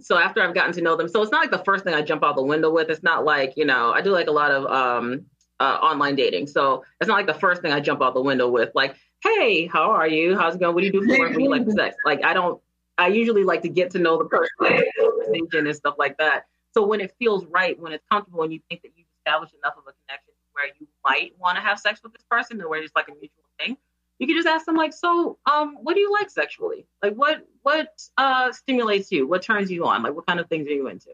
so 0.00 0.16
after 0.16 0.42
I've 0.42 0.54
gotten 0.54 0.72
to 0.74 0.80
know 0.80 0.96
them, 0.96 1.08
so 1.08 1.22
it's 1.22 1.32
not 1.32 1.40
like 1.40 1.50
the 1.50 1.64
first 1.64 1.84
thing 1.84 1.94
I 1.94 2.02
jump 2.02 2.24
out 2.24 2.36
the 2.36 2.42
window 2.42 2.70
with. 2.70 2.88
It's 2.88 3.02
not 3.02 3.24
like 3.24 3.56
you 3.56 3.64
know 3.64 3.92
I 3.92 4.00
do 4.00 4.10
like 4.10 4.28
a 4.28 4.32
lot 4.32 4.50
of 4.50 4.66
um, 4.66 5.26
uh, 5.60 5.78
online 5.82 6.16
dating, 6.16 6.46
so 6.46 6.84
it's 7.00 7.08
not 7.08 7.14
like 7.14 7.26
the 7.26 7.34
first 7.34 7.62
thing 7.62 7.72
I 7.72 7.80
jump 7.80 8.02
out 8.02 8.14
the 8.14 8.22
window 8.22 8.48
with, 8.48 8.70
like, 8.74 8.96
hey, 9.22 9.66
how 9.66 9.90
are 9.90 10.06
you? 10.06 10.36
How's 10.36 10.54
it 10.54 10.60
going? 10.60 10.74
What 10.74 10.80
do 10.80 10.86
you 10.86 10.92
do 10.92 11.04
for 11.04 11.18
work? 11.18 11.30
When 11.32 11.40
you 11.40 11.50
like 11.50 11.68
sex? 11.70 11.96
Like 12.04 12.24
I 12.24 12.32
don't 12.32 12.60
I 12.98 13.08
usually 13.08 13.44
like 13.44 13.62
to 13.62 13.68
get 13.68 13.90
to 13.92 13.98
know 13.98 14.18
the 14.18 14.24
person, 14.24 15.66
and 15.66 15.76
stuff 15.76 15.94
like 15.98 16.18
that. 16.18 16.44
So 16.72 16.86
when 16.86 17.00
it 17.00 17.14
feels 17.18 17.46
right, 17.46 17.78
when 17.78 17.92
it's 17.92 18.04
comfortable, 18.10 18.42
and 18.42 18.52
you 18.52 18.60
think 18.68 18.82
that 18.82 18.90
you've 18.96 19.06
established 19.24 19.54
enough 19.54 19.74
of 19.76 19.84
a 19.84 19.92
connection 20.06 20.34
where 20.52 20.66
you 20.78 20.86
might 21.04 21.32
want 21.38 21.56
to 21.56 21.62
have 21.62 21.78
sex 21.78 22.00
with 22.02 22.12
this 22.12 22.24
person, 22.28 22.60
or 22.60 22.68
where 22.68 22.82
it's 22.82 22.94
like 22.94 23.08
a 23.08 23.12
mutual 23.12 23.44
thing, 23.58 23.76
you 24.18 24.26
can 24.26 24.36
just 24.36 24.48
ask 24.48 24.66
them 24.66 24.76
like, 24.76 24.92
so, 24.92 25.38
um, 25.50 25.76
what 25.80 25.94
do 25.94 26.00
you 26.00 26.12
like 26.12 26.28
sexually? 26.28 26.86
Like, 27.02 27.14
what 27.14 27.46
what 27.62 27.88
uh 28.16 28.52
stimulates 28.52 29.12
you? 29.12 29.26
What 29.26 29.42
turns 29.42 29.70
you 29.70 29.86
on? 29.86 30.02
Like, 30.02 30.14
what 30.14 30.26
kind 30.26 30.40
of 30.40 30.48
things 30.48 30.66
are 30.68 30.72
you 30.72 30.88
into? 30.88 31.10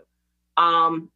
Um, 0.57 1.11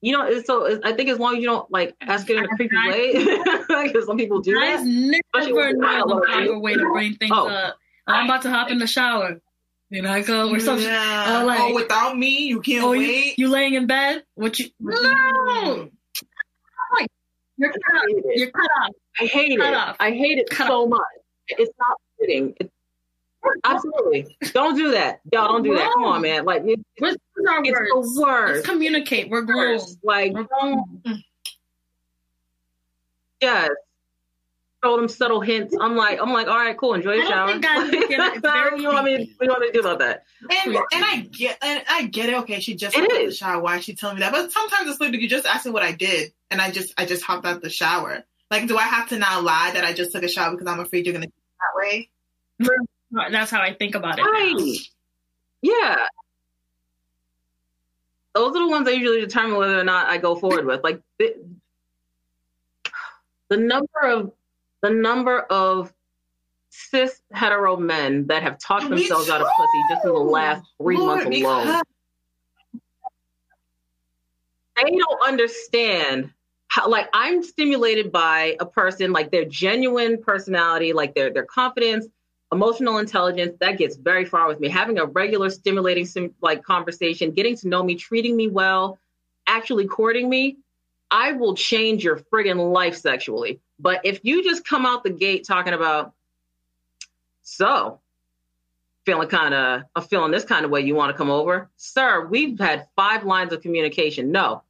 you 0.00 0.12
know, 0.12 0.40
so 0.42 0.80
I 0.84 0.92
think 0.92 1.08
as 1.08 1.18
long 1.18 1.36
as 1.36 1.40
you 1.40 1.46
don't 1.46 1.70
like 1.70 1.94
ask 2.02 2.28
it 2.28 2.36
in 2.36 2.44
a 2.44 2.48
creepy 2.48 2.76
way, 2.76 3.12
because 3.84 4.06
some 4.06 4.16
people 4.16 4.40
do 4.40 4.54
that. 4.54 4.84
Never 4.84 5.72
know 5.74 6.06
the 6.06 6.20
proper 6.26 6.58
way 6.58 6.74
to 6.74 6.90
bring 6.92 7.14
things 7.14 7.32
oh. 7.34 7.48
up. 7.48 7.76
I'm 8.06 8.26
about 8.26 8.42
to 8.42 8.50
hop 8.50 8.70
in 8.70 8.78
the 8.78 8.86
shower. 8.86 9.40
You 9.90 10.02
know, 10.02 10.10
I 10.10 10.22
go 10.22 10.50
or 10.50 10.60
something. 10.60 10.86
Yeah. 10.86 11.42
Or 11.42 11.44
like, 11.44 11.60
oh, 11.60 11.74
without 11.74 12.18
me, 12.18 12.46
you 12.46 12.60
can't 12.60 12.84
oh, 12.84 12.90
wait. 12.90 13.38
You, 13.38 13.46
you 13.46 13.48
laying 13.48 13.74
in 13.74 13.86
bed? 13.86 14.24
What 14.34 14.58
you? 14.58 14.66
No. 14.80 15.90
You're 17.56 17.70
cut 17.70 17.96
off. 17.96 18.04
You're 18.34 18.50
cut 18.50 18.70
off. 18.82 18.90
I 19.20 19.26
hate 19.26 19.58
cut 19.58 19.68
it. 19.68 19.74
Off. 19.74 19.96
I 20.00 20.10
hate 20.10 20.38
it 20.38 20.50
cut 20.50 20.66
so 20.66 20.82
off. 20.82 20.90
much. 20.90 21.00
It's 21.48 21.70
not 21.78 21.96
fitting. 22.18 22.54
It's, 22.58 22.70
absolutely. 23.64 24.36
don't 24.52 24.74
do 24.74 24.90
that. 24.90 25.20
Y'all 25.32 25.48
don't 25.48 25.62
do 25.62 25.76
that. 25.76 25.92
Come 25.92 26.04
on, 26.04 26.22
man. 26.22 26.44
Like 26.44 26.62
it, 26.64 26.80
it's 26.96 27.00
words? 27.00 27.16
the 27.36 28.20
worst. 28.20 28.54
Let's 28.54 28.66
communicate. 28.66 29.30
We're 29.30 29.42
grown. 29.42 29.78
Like 30.02 30.32
We're 30.32 30.44
grown. 30.44 31.02
Yes 33.40 33.70
told 34.84 35.00
him 35.00 35.08
subtle 35.08 35.40
hints. 35.40 35.74
I'm 35.80 35.96
like, 35.96 36.20
I'm 36.20 36.32
like, 36.32 36.46
all 36.46 36.56
right, 36.56 36.76
cool, 36.76 36.94
enjoy 36.94 37.14
your 37.14 37.26
shower. 37.26 37.48
I 37.64 37.90
think 37.90 38.12
I 38.12 38.38
very 38.38 38.82
you 38.82 38.88
want 38.88 39.06
me? 39.06 39.34
What 39.36 39.46
you 39.46 39.48
want 39.48 39.60
me 39.62 39.68
to 39.68 39.72
do 39.72 39.80
about 39.80 39.98
that? 40.00 40.24
And 40.42 40.76
and 40.76 40.84
I 40.92 41.26
get 41.32 41.58
and 41.62 41.82
I 41.88 42.06
get 42.06 42.28
it. 42.28 42.34
Okay, 42.40 42.60
she 42.60 42.74
just 42.74 42.94
hopped 42.94 43.10
out 43.10 43.24
the 43.24 43.32
shower. 43.32 43.62
Why 43.62 43.78
is 43.78 43.84
she 43.84 43.94
telling 43.94 44.16
me 44.16 44.20
that? 44.20 44.32
But 44.32 44.52
sometimes 44.52 44.90
it's 44.90 45.00
like 45.00 45.12
you 45.14 45.28
just 45.28 45.46
ask 45.46 45.64
me 45.64 45.72
what 45.72 45.82
I 45.82 45.92
did, 45.92 46.32
and 46.50 46.60
I 46.60 46.70
just 46.70 46.92
I 46.98 47.06
just 47.06 47.24
hopped 47.24 47.46
out 47.46 47.62
the 47.62 47.70
shower. 47.70 48.24
Like, 48.50 48.68
do 48.68 48.76
I 48.76 48.82
have 48.82 49.08
to 49.08 49.18
now 49.18 49.40
lie 49.40 49.70
that 49.72 49.84
I 49.84 49.92
just 49.92 50.12
took 50.12 50.22
a 50.22 50.28
shower 50.28 50.52
because 50.52 50.66
I'm 50.66 50.80
afraid 50.80 51.06
you're 51.06 51.14
gonna 51.14 51.26
that 51.26 51.74
way? 51.76 52.10
That's 53.30 53.50
how 53.50 53.60
I 53.60 53.72
think 53.72 53.94
about 53.94 54.18
it. 54.18 54.22
Right. 54.22 54.78
Yeah. 55.62 56.06
those 58.34 58.54
are 58.54 58.58
the 58.58 58.68
ones 58.68 58.86
I 58.86 58.92
usually 58.92 59.20
determine 59.20 59.56
whether 59.56 59.78
or 59.78 59.84
not 59.84 60.08
I 60.08 60.18
go 60.18 60.36
forward 60.36 60.66
with. 60.66 60.84
Like 60.84 61.00
the, 61.18 61.36
the 63.48 63.56
number 63.56 64.00
of 64.04 64.32
the 64.84 64.90
number 64.90 65.40
of 65.40 65.94
cis 66.68 67.22
hetero 67.32 67.74
men 67.74 68.26
that 68.26 68.42
have 68.42 68.58
talked 68.58 68.84
Me 68.84 68.90
themselves 68.98 69.30
out 69.30 69.40
of 69.40 69.46
pussy 69.56 69.82
just 69.88 70.04
in 70.04 70.12
the 70.12 70.18
last 70.18 70.62
three 70.80 70.98
Lord, 70.98 71.24
months 71.24 71.30
because- 71.30 71.66
alone. 71.66 71.82
They 74.76 74.90
don't 74.90 75.22
understand 75.26 76.30
how 76.66 76.88
like 76.88 77.08
I'm 77.14 77.42
stimulated 77.42 78.12
by 78.12 78.56
a 78.60 78.66
person, 78.66 79.12
like 79.12 79.30
their 79.30 79.44
genuine 79.46 80.20
personality, 80.20 80.92
like 80.92 81.14
their 81.14 81.32
their 81.32 81.44
confidence, 81.46 82.06
emotional 82.52 82.98
intelligence, 82.98 83.56
that 83.60 83.78
gets 83.78 83.96
very 83.96 84.26
far 84.26 84.48
with 84.48 84.60
me. 84.60 84.68
Having 84.68 84.98
a 84.98 85.06
regular 85.06 85.48
stimulating 85.48 86.04
sim- 86.04 86.34
like 86.42 86.62
conversation, 86.62 87.30
getting 87.30 87.56
to 87.58 87.68
know 87.68 87.82
me, 87.82 87.94
treating 87.94 88.36
me 88.36 88.48
well, 88.48 88.98
actually 89.46 89.86
courting 89.86 90.28
me, 90.28 90.58
I 91.10 91.32
will 91.32 91.54
change 91.54 92.02
your 92.04 92.16
friggin' 92.16 92.72
life 92.72 92.96
sexually. 92.96 93.60
But 93.78 94.00
if 94.04 94.20
you 94.22 94.42
just 94.44 94.66
come 94.66 94.86
out 94.86 95.02
the 95.04 95.10
gate 95.10 95.44
talking 95.46 95.72
about, 95.72 96.12
so 97.42 98.00
feeling 99.04 99.28
kind 99.28 99.52
of, 99.52 99.82
I'm 99.94 100.02
feeling 100.04 100.30
this 100.30 100.44
kind 100.44 100.64
of 100.64 100.70
way, 100.70 100.80
you 100.80 100.94
want 100.94 101.10
to 101.12 101.16
come 101.16 101.30
over? 101.30 101.68
Sir, 101.76 102.26
we've 102.26 102.58
had 102.58 102.88
five 102.96 103.24
lines 103.24 103.52
of 103.52 103.60
communication. 103.60 104.32
No. 104.32 104.62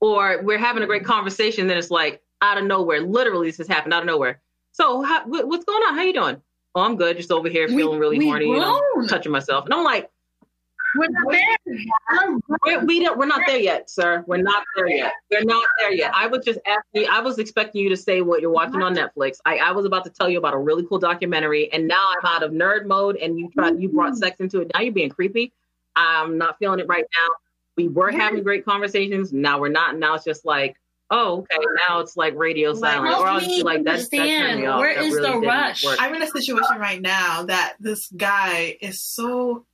Or 0.00 0.40
we're 0.42 0.58
having 0.58 0.82
a 0.82 0.86
great 0.86 1.04
conversation, 1.04 1.66
then 1.66 1.78
it's 1.78 1.90
like 1.90 2.22
out 2.42 2.58
of 2.58 2.64
nowhere. 2.64 3.00
Literally, 3.00 3.48
this 3.48 3.58
has 3.58 3.68
happened 3.68 3.94
out 3.94 4.02
of 4.02 4.06
nowhere. 4.06 4.40
So, 4.72 5.02
how, 5.02 5.24
what's 5.26 5.64
going 5.64 5.82
on? 5.82 5.94
How 5.94 6.02
you 6.02 6.12
doing? 6.12 6.40
Oh, 6.74 6.82
I'm 6.82 6.96
good. 6.96 7.16
Just 7.16 7.30
over 7.30 7.48
here 7.48 7.66
We- 7.68 7.76
feeling 7.76 7.98
really 7.98 8.18
we 8.18 8.26
horny, 8.26 8.46
you 8.46 8.56
know, 8.56 8.80
touching 9.08 9.32
myself. 9.32 9.64
And 9.64 9.74
I'm 9.74 9.84
like, 9.84 10.10
We're 10.96 11.08
not 11.08 11.30
there. 11.30 12.38
we, 12.64 12.76
we 12.84 13.04
don't, 13.04 13.18
we're 13.18 13.26
not 13.26 13.42
there 13.46 13.58
yet, 13.58 13.88
sir. 13.88 14.24
We're 14.26 14.42
not 14.42 14.64
there 14.76 14.88
yet. 14.88 15.12
We're 15.30 15.44
not 15.44 15.64
there 15.78 15.92
yet. 15.92 16.12
I 16.14 16.26
was 16.26 16.44
just 16.44 16.58
asking. 16.66 17.08
I 17.08 17.20
was 17.20 17.38
expecting 17.38 17.82
you 17.82 17.88
to 17.88 17.96
say 17.96 18.20
what 18.20 18.40
you're 18.40 18.50
watching 18.50 18.82
on 18.82 18.94
Netflix. 18.94 19.38
I, 19.44 19.56
I 19.58 19.72
was 19.72 19.86
about 19.86 20.04
to 20.04 20.10
tell 20.10 20.28
you 20.28 20.38
about 20.38 20.54
a 20.54 20.58
really 20.58 20.84
cool 20.86 20.98
documentary, 20.98 21.72
and 21.72 21.88
now 21.88 22.02
I'm 22.16 22.26
out 22.26 22.42
of 22.42 22.52
nerd 22.52 22.86
mode, 22.86 23.16
and 23.16 23.38
you 23.38 23.50
tried 23.50 23.80
you 23.80 23.88
brought 23.88 24.12
mm-hmm. 24.12 24.18
sex 24.18 24.40
into 24.40 24.60
it. 24.60 24.70
Now 24.74 24.80
you're 24.80 24.92
being 24.92 25.10
creepy. 25.10 25.52
I'm 25.96 26.38
not 26.38 26.58
feeling 26.58 26.80
it 26.80 26.86
right 26.88 27.04
now. 27.16 27.34
We 27.76 27.88
were 27.88 28.10
having 28.10 28.42
great 28.42 28.64
conversations. 28.64 29.32
Now 29.32 29.58
we're 29.58 29.68
not. 29.68 29.96
Now 29.96 30.14
it's 30.14 30.24
just 30.24 30.44
like, 30.44 30.76
oh, 31.10 31.38
okay. 31.38 31.64
Now 31.88 32.00
it's 32.00 32.16
like 32.16 32.34
radio 32.36 32.72
Like, 32.72 32.92
silent, 32.92 33.14
or 33.18 33.26
I'll 33.26 33.40
just 33.40 33.50
be 33.50 33.62
like, 33.62 33.84
that, 33.84 33.98
that 34.10 34.16
turned 34.16 34.30
understand. 34.30 34.60
me 34.60 34.66
off. 34.66 34.80
Where 34.80 34.94
That 34.94 35.04
is 35.04 35.14
really 35.14 35.30
the 35.30 35.46
rush? 35.46 35.84
work. 35.84 35.96
I'm 36.00 36.14
in 36.14 36.22
a 36.22 36.26
situation 36.26 36.78
right 36.78 37.00
now 37.00 37.44
that 37.44 37.76
this 37.80 38.08
guy 38.08 38.76
is 38.80 39.02
so 39.02 39.64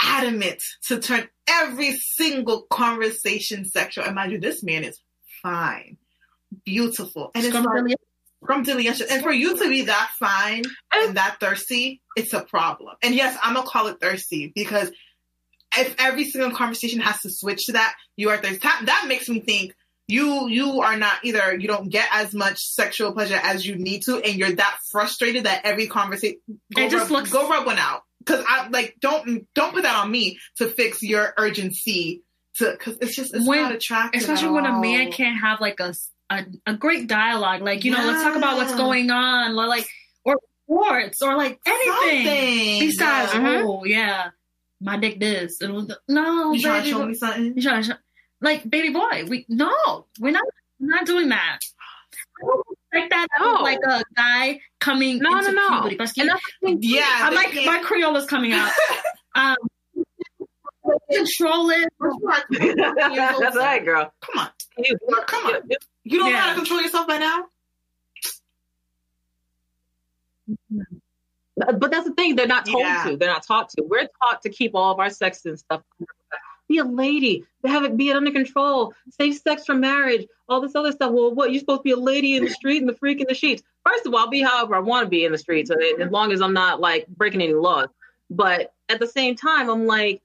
adamant 0.00 0.62
to 0.88 0.98
turn 0.98 1.28
every 1.48 1.92
single 1.98 2.62
conversation 2.70 3.64
sexual. 3.64 4.04
And 4.04 4.14
mind 4.14 4.32
you, 4.32 4.40
this 4.40 4.62
man 4.62 4.84
is 4.84 4.98
fine, 5.42 5.96
beautiful, 6.64 7.30
and 7.34 7.44
it's 7.44 7.54
like, 7.54 7.96
from 8.44 8.62
delicious. 8.62 9.10
And 9.10 9.22
for 9.22 9.32
you 9.32 9.56
to 9.56 9.68
be 9.68 9.82
that 9.82 10.10
fine 10.18 10.62
and 10.92 11.16
that 11.16 11.38
thirsty, 11.40 12.00
it's 12.16 12.32
a 12.32 12.40
problem. 12.40 12.94
And 13.02 13.14
yes, 13.14 13.36
I'm 13.42 13.54
gonna 13.54 13.66
call 13.66 13.88
it 13.88 14.00
thirsty 14.00 14.52
because 14.54 14.90
if 15.76 15.94
every 15.98 16.24
single 16.24 16.50
conversation 16.50 17.00
has 17.00 17.20
to 17.22 17.30
switch 17.30 17.66
to 17.66 17.72
that, 17.72 17.94
you 18.16 18.30
are 18.30 18.38
thirsty. 18.38 18.58
That, 18.58 18.82
that 18.86 19.04
makes 19.08 19.28
me 19.28 19.40
think 19.40 19.74
you 20.08 20.48
you 20.48 20.80
are 20.80 20.96
not 20.96 21.18
either 21.22 21.56
you 21.56 21.68
don't 21.68 21.88
get 21.88 22.08
as 22.12 22.34
much 22.34 22.58
sexual 22.58 23.12
pleasure 23.12 23.38
as 23.40 23.64
you 23.64 23.76
need 23.76 24.02
to, 24.02 24.18
and 24.18 24.34
you're 24.36 24.52
that 24.52 24.78
frustrated 24.90 25.44
that 25.44 25.60
every 25.64 25.86
conversation 25.86 26.38
go 26.74 26.82
It 26.82 26.90
just 26.90 27.10
rub, 27.10 27.20
looks- 27.20 27.30
go 27.32 27.48
rub 27.48 27.66
one 27.66 27.78
out. 27.78 28.02
Cause 28.26 28.44
I 28.46 28.68
like 28.68 28.96
don't 29.00 29.46
don't 29.54 29.72
put 29.72 29.82
that 29.84 29.96
on 29.96 30.10
me 30.10 30.38
to 30.58 30.66
fix 30.68 31.02
your 31.02 31.32
urgency 31.38 32.22
to 32.56 32.72
because 32.72 32.98
it's 33.00 33.16
just 33.16 33.34
it's 33.34 33.46
When- 33.46 33.62
not 33.62 33.72
attractive. 33.74 34.20
especially 34.20 34.50
when 34.50 34.66
a 34.66 34.78
man 34.80 35.10
can't 35.10 35.40
have 35.40 35.60
like 35.60 35.80
a, 35.80 35.94
a 36.28 36.44
a 36.66 36.74
great 36.74 37.06
dialogue 37.08 37.62
like 37.62 37.84
you 37.84 37.92
know 37.92 38.04
let's 38.04 38.22
talk 38.22 38.36
about 38.36 38.56
what's 38.58 38.74
going 38.74 39.10
on 39.10 39.54
like 39.56 39.88
or 40.24 40.36
sports 40.64 41.22
or 41.22 41.36
like 41.36 41.58
anything 41.66 42.24
Something. 42.26 42.88
besides 42.88 43.34
Yeah. 43.34 43.62
Oh 43.64 43.84
yeah 43.84 44.30
my 44.82 44.96
dick 44.98 45.18
this 45.18 45.60
and 45.62 45.92
no 46.08 46.52
You 46.52 46.60
trying 46.60 46.84
to 46.84 46.90
show 46.90 47.06
me 47.06 47.14
something? 47.14 47.54
you 47.56 47.62
trying 47.62 47.82
to 47.82 47.88
show- 47.90 47.98
like 48.42 48.68
baby 48.68 48.90
boy 48.90 49.24
we 49.28 49.46
no 49.48 50.06
we're 50.18 50.30
not 50.32 50.44
we're 50.78 50.88
not 50.94 51.06
doing 51.06 51.28
that 51.30 51.58
Like 52.92 53.08
that, 53.10 53.26
No. 53.38 53.46
look 53.52 53.60
like 53.62 53.78
a 53.88 54.02
guy 54.16 54.60
coming 54.80 55.18
No, 55.18 55.38
into 55.38 55.52
no, 55.52 55.68
no. 55.68 55.68
puberty. 55.80 55.96
Parce 55.96 56.12
que- 56.12 56.22
And 56.22 56.30
that's. 56.30 56.42
Yeah, 56.84 57.06
I'm 57.20 57.34
like 57.34 57.50
can't- 57.52 57.66
my 57.66 57.78
Creole 57.80 58.16
is 58.16 58.26
coming 58.26 58.52
out. 58.52 58.72
Um, 59.36 59.54
control 61.12 61.70
it. 61.70 61.88
That's 62.50 63.56
right, 63.56 63.84
girl. 63.84 64.12
Come 64.22 64.38
on. 64.40 64.48
You- 64.76 64.98
Come 65.26 65.46
on. 65.46 65.60
You 66.02 66.18
don't 66.18 66.32
know 66.32 66.36
how 66.38 66.48
to 66.50 66.56
control 66.56 66.82
yourself 66.82 67.06
by 67.06 67.18
now? 67.18 67.44
But 71.56 71.90
that's 71.92 72.06
the 72.08 72.14
thing, 72.14 72.34
they're 72.36 72.46
not 72.46 72.66
told 72.66 72.82
Yeah. 72.84 73.04
to. 73.10 73.16
They're 73.16 73.28
not 73.28 73.46
taught 73.46 73.68
to. 73.70 73.82
We're 73.84 74.08
taught 74.22 74.42
to 74.42 74.48
keep 74.48 74.72
all 74.74 74.92
of 74.92 74.98
our 74.98 75.10
sex 75.10 75.44
and 75.44 75.58
stuff. 75.58 75.82
Be 76.70 76.78
a 76.78 76.84
lady. 76.84 77.44
Have 77.64 77.82
it 77.82 77.96
be 77.96 78.10
it 78.10 78.16
under 78.16 78.30
control. 78.30 78.94
Save 79.10 79.34
sex 79.34 79.66
for 79.66 79.74
marriage. 79.74 80.24
All 80.48 80.60
this 80.60 80.76
other 80.76 80.92
stuff. 80.92 81.10
Well, 81.10 81.34
what 81.34 81.50
you're 81.50 81.58
supposed 81.58 81.80
to 81.80 81.82
be 81.82 81.90
a 81.90 81.96
lady 81.96 82.36
in 82.36 82.44
the 82.44 82.50
street 82.50 82.78
and 82.78 82.88
the 82.88 82.94
freak 82.94 83.20
in 83.20 83.26
the 83.28 83.34
sheets. 83.34 83.60
First 83.84 84.06
of 84.06 84.14
all, 84.14 84.20
I'll 84.20 84.30
be 84.30 84.40
however 84.40 84.76
I 84.76 84.78
want 84.78 85.04
to 85.04 85.10
be 85.10 85.24
in 85.24 85.32
the 85.32 85.38
streets, 85.38 85.68
uh, 85.72 85.74
as 86.00 86.12
long 86.12 86.30
as 86.30 86.40
I'm 86.40 86.52
not 86.52 86.80
like 86.80 87.08
breaking 87.08 87.42
any 87.42 87.54
laws. 87.54 87.88
But 88.30 88.72
at 88.88 89.00
the 89.00 89.08
same 89.08 89.34
time, 89.34 89.68
I'm 89.68 89.86
like, 89.86 90.22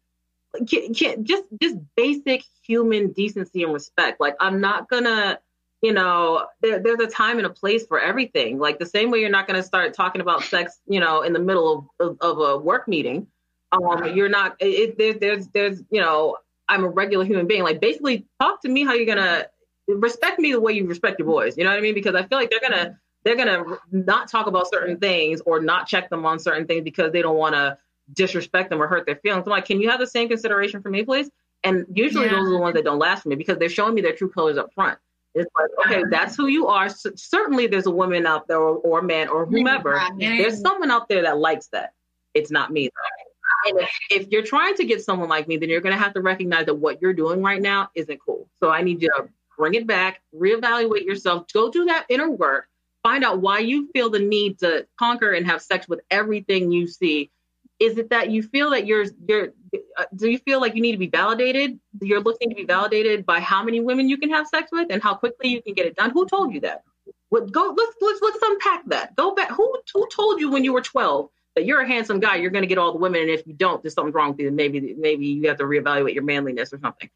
can, 0.70 0.94
can, 0.94 1.26
just 1.26 1.46
just 1.60 1.78
basic 1.98 2.44
human 2.62 3.12
decency 3.14 3.64
and 3.64 3.74
respect. 3.74 4.22
Like 4.22 4.36
I'm 4.40 4.62
not 4.62 4.88
gonna, 4.88 5.40
you 5.82 5.94
know, 5.94 6.46
there, 6.62 6.78
there's 6.78 7.00
a 7.00 7.08
time 7.08 7.38
and 7.40 7.48
a 7.48 7.50
place 7.50 7.88
for 7.88 8.00
everything. 8.00 8.60
Like 8.60 8.78
the 8.78 8.86
same 8.86 9.10
way 9.10 9.18
you're 9.18 9.32
not 9.32 9.48
gonna 9.48 9.64
start 9.64 9.96
talking 9.96 10.22
about 10.22 10.44
sex, 10.44 10.80
you 10.86 11.00
know, 11.00 11.24
in 11.24 11.34
the 11.34 11.40
middle 11.40 11.90
of, 12.00 12.08
of, 12.08 12.18
of 12.22 12.50
a 12.50 12.58
work 12.60 12.88
meeting. 12.88 13.26
Um, 13.72 14.16
you're 14.16 14.30
not. 14.30 14.56
It, 14.60 14.98
there, 14.98 15.14
there's 15.14 15.48
there's 15.50 15.82
you 15.90 16.02
know, 16.02 16.38
I'm 16.70 16.84
a 16.84 16.90
regular 16.90 17.26
human 17.26 17.48
being. 17.48 17.64
Like 17.64 17.80
basically, 17.82 18.26
talk 18.40 18.62
to 18.62 18.70
me 18.70 18.84
how 18.86 18.94
you're 18.94 19.06
gonna 19.06 19.48
respect 19.88 20.40
me 20.40 20.52
the 20.52 20.60
way 20.62 20.74
you 20.74 20.86
respect 20.88 21.20
your 21.20 21.28
boys. 21.28 21.58
You 21.58 21.64
know 21.64 21.72
what 21.72 21.78
I 21.80 21.82
mean? 21.82 21.94
Because 21.96 22.16
I 22.16 22.24
feel 22.26 22.38
like 22.38 22.50
they're 22.50 22.60
gonna 22.62 23.00
they're 23.24 23.36
gonna 23.36 23.78
not 23.92 24.30
talk 24.30 24.48
about 24.48 24.70
certain 24.72 24.98
things 24.98 25.42
or 25.46 25.60
not 25.60 25.88
check 25.88 26.10
them 26.10 26.26
on 26.26 26.40
certain 26.40 26.66
things 26.68 26.84
because 26.84 27.12
they 27.12 27.22
don't 27.22 27.38
want 27.38 27.56
to 27.56 27.78
disrespect 28.14 28.70
them 28.70 28.82
or 28.82 28.88
hurt 28.88 29.06
their 29.06 29.16
feelings. 29.18 29.44
I'm 29.46 29.52
like, 29.52 29.66
can 29.66 29.82
you 29.82 29.90
have 29.90 30.00
the 30.00 30.08
same 30.08 30.30
consideration 30.30 30.82
for 30.82 30.90
me, 30.90 31.04
please? 31.04 31.30
And 31.64 31.86
usually 31.94 32.26
Yeah. 32.26 32.34
those 32.34 32.48
are 32.48 32.52
the 32.52 32.60
ones 32.60 32.76
that 32.76 32.84
don't 32.84 33.00
last 33.00 33.24
for 33.24 33.30
me 33.30 33.36
because 33.36 33.58
they're 33.58 33.70
showing 33.70 33.96
me 33.96 34.02
their 34.02 34.14
true 34.16 34.30
colors 34.30 34.58
up 34.58 34.72
front. 34.76 35.00
It's 35.34 35.50
like, 35.58 35.70
okay, 35.86 36.04
that's 36.12 36.36
who 36.36 36.48
you 36.48 36.68
are. 36.68 36.88
C- 36.88 37.10
certainly, 37.16 37.66
there's 37.68 37.88
a 37.88 37.92
woman 37.92 38.26
out 38.28 38.48
there 38.48 38.60
or, 38.60 38.78
or 38.78 39.00
a 39.00 39.04
man 39.04 39.28
or 39.28 39.46
whomever. 39.46 39.96
There's 40.38 40.62
someone 40.62 40.92
out 40.92 41.10
there 41.10 41.24
that 41.24 41.40
likes 41.40 41.68
that. 41.74 41.94
It's 42.36 42.52
not 42.52 42.72
me. 42.72 42.86
though. 42.86 43.25
And 43.66 43.80
if, 44.10 44.28
you're 44.30 44.44
trying 44.44 44.76
to 44.76 44.86
get 44.86 45.04
someone 45.04 45.30
like 45.30 45.48
me, 45.48 45.58
then 45.58 45.70
you're 45.70 45.82
going 45.82 45.96
to 45.96 46.02
have 46.02 46.14
to 46.14 46.22
recognize 46.22 46.66
that 46.68 46.76
what 46.76 47.02
you're 47.02 47.14
doing 47.14 47.42
right 47.42 47.62
now 47.62 47.90
isn't 47.96 48.20
cool. 48.26 48.48
So 48.62 48.70
I 48.70 48.82
need 48.82 49.02
you 49.02 49.10
to 49.10 49.30
bring 49.58 49.74
it 49.74 49.88
back, 49.88 50.22
reevaluate 50.34 51.06
yourself, 51.06 51.46
go 51.52 51.72
do 51.72 51.86
that 51.86 52.06
inner 52.10 52.30
work, 52.30 52.68
find 53.04 53.24
out 53.24 53.40
why 53.40 53.60
you 53.60 53.90
feel 53.94 54.10
the 54.10 54.20
need 54.20 54.60
to 54.60 54.88
conquer 54.98 55.32
and 55.32 55.46
have 55.48 55.62
sex 55.62 55.88
with 55.88 56.02
everything 56.12 56.72
you 56.72 56.88
see. 56.88 57.32
Is 57.80 57.98
it 57.98 58.10
that 58.12 58.30
you 58.32 58.42
feel 58.42 58.72
that 58.72 58.86
you're 58.86 59.06
you're 59.28 59.50
uh, 59.98 60.06
do 60.16 60.30
you 60.30 60.38
feel 60.40 60.62
like 60.62 60.76
you 60.76 60.82
need 60.82 60.94
to 60.94 60.98
be 60.98 61.10
validated? 61.10 61.78
You're 62.02 62.22
looking 62.22 62.50
to 62.50 62.56
be 62.56 62.64
validated 62.64 63.26
by 63.26 63.42
how 63.42 63.64
many 63.64 63.82
women 63.82 64.08
you 64.08 64.18
can 64.18 64.30
have 64.30 64.48
sex 64.48 64.70
with 64.72 64.88
and 64.90 65.04
how 65.04 65.16
quickly 65.16 65.50
you 65.50 65.62
can 65.62 65.74
get 65.74 65.86
it 65.86 65.96
done. 65.96 66.12
Who 66.12 66.26
told 66.26 66.54
you 66.54 66.62
that? 66.62 66.84
What 67.30 67.52
go 67.52 67.76
let's 67.78 67.94
let's 68.00 68.22
let's 68.22 68.40
unpack 68.42 68.86
that. 68.88 69.16
Go 69.16 69.36
back. 69.36 69.52
Who 69.52 69.78
who 69.94 70.08
told 70.08 70.40
you 70.40 70.50
when 70.50 70.64
you 70.64 70.72
were 70.72 70.82
12 70.82 71.30
that 71.56 71.66
you're 71.66 71.82
a 71.82 71.88
handsome 71.88 72.20
guy, 72.20 72.36
you're 72.36 72.52
going 72.52 72.64
to 72.64 72.68
get 72.68 72.78
all 72.78 72.92
the 72.92 72.98
women, 73.00 73.22
and 73.22 73.30
if 73.30 73.46
you 73.48 73.54
don't, 73.54 73.82
there's 73.82 73.94
something 73.94 74.14
wrong 74.14 74.32
with 74.32 74.40
you. 74.40 74.52
Maybe 74.52 74.94
maybe 74.98 75.26
you 75.28 75.48
have 75.48 75.58
to 75.58 75.64
reevaluate 75.64 76.14
your 76.14 76.24
manliness 76.24 76.74
or 76.74 76.80
something. 76.80 77.10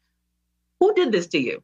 Who 0.80 0.94
did 0.94 1.12
this 1.12 1.26
to 1.28 1.38
you? 1.38 1.62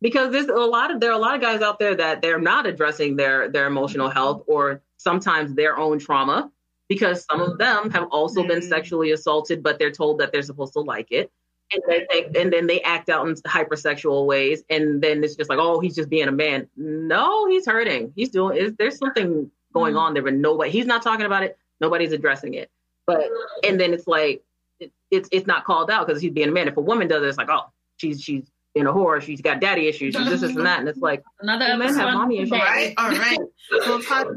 Because 0.00 0.30
there's 0.32 0.48
a 0.48 0.54
lot 0.54 0.90
of 0.90 1.00
there 1.00 1.10
are 1.10 1.14
a 1.14 1.18
lot 1.18 1.34
of 1.34 1.40
guys 1.40 1.62
out 1.62 1.78
there 1.78 1.94
that 1.94 2.20
they're 2.22 2.40
not 2.40 2.66
addressing 2.66 3.16
their 3.16 3.48
their 3.48 3.66
emotional 3.66 4.10
health 4.10 4.42
or 4.46 4.82
sometimes 4.98 5.54
their 5.54 5.78
own 5.78 5.98
trauma 5.98 6.50
because 6.88 7.24
some 7.30 7.40
of 7.40 7.58
them 7.58 7.90
have 7.90 8.08
also 8.10 8.46
been 8.46 8.60
Mm. 8.60 8.68
sexually 8.68 9.12
assaulted, 9.12 9.62
but 9.62 9.78
they're 9.78 9.90
told 9.90 10.18
that 10.20 10.32
they're 10.32 10.42
supposed 10.42 10.72
to 10.74 10.80
like 10.80 11.10
it. 11.12 11.30
And 11.72 11.82
then, 11.88 12.06
they, 12.10 12.40
and 12.40 12.52
then 12.52 12.68
they 12.68 12.80
act 12.82 13.08
out 13.08 13.26
in 13.26 13.34
hypersexual 13.34 14.24
ways, 14.26 14.62
and 14.70 15.02
then 15.02 15.24
it's 15.24 15.34
just 15.34 15.50
like, 15.50 15.58
oh, 15.58 15.80
he's 15.80 15.96
just 15.96 16.08
being 16.08 16.28
a 16.28 16.32
man. 16.32 16.68
No, 16.76 17.48
he's 17.48 17.66
hurting. 17.66 18.12
He's 18.14 18.28
doing. 18.28 18.56
Is 18.56 18.72
there's 18.78 18.98
something 18.98 19.50
going 19.74 19.96
on 19.96 20.14
there, 20.14 20.22
but 20.22 20.34
nobody. 20.34 20.70
He's 20.70 20.86
not 20.86 21.02
talking 21.02 21.26
about 21.26 21.42
it. 21.42 21.58
Nobody's 21.80 22.12
addressing 22.12 22.54
it. 22.54 22.70
But 23.06 23.28
and 23.64 23.80
then 23.80 23.94
it's 23.94 24.06
like 24.06 24.42
it, 24.80 24.92
it's 25.10 25.28
it's 25.32 25.46
not 25.46 25.64
called 25.64 25.90
out 25.90 26.06
because 26.06 26.20
he's 26.20 26.32
being 26.32 26.48
a 26.48 26.52
man. 26.52 26.68
If 26.68 26.76
a 26.76 26.80
woman 26.80 27.08
does 27.08 27.22
it, 27.22 27.28
it's 27.28 27.38
like, 27.38 27.50
oh, 27.50 27.70
she's 27.96 28.20
she's 28.20 28.44
being 28.74 28.86
a 28.86 28.92
whore. 28.92 29.20
She's 29.22 29.40
got 29.40 29.60
daddy 29.60 29.86
issues. 29.88 30.14
She's 30.14 30.28
this, 30.28 30.40
this, 30.40 30.56
and 30.56 30.66
that. 30.66 30.80
And 30.80 30.88
it's 30.88 30.98
like, 30.98 31.22
Another 31.40 31.76
Men 31.76 31.94
have 31.94 32.14
mommy 32.14 32.38
issues. 32.38 32.50
Right? 32.52 32.94
All 32.96 33.10
right. 33.10 33.38
So, 33.84 34.00
Tanya, 34.08 34.34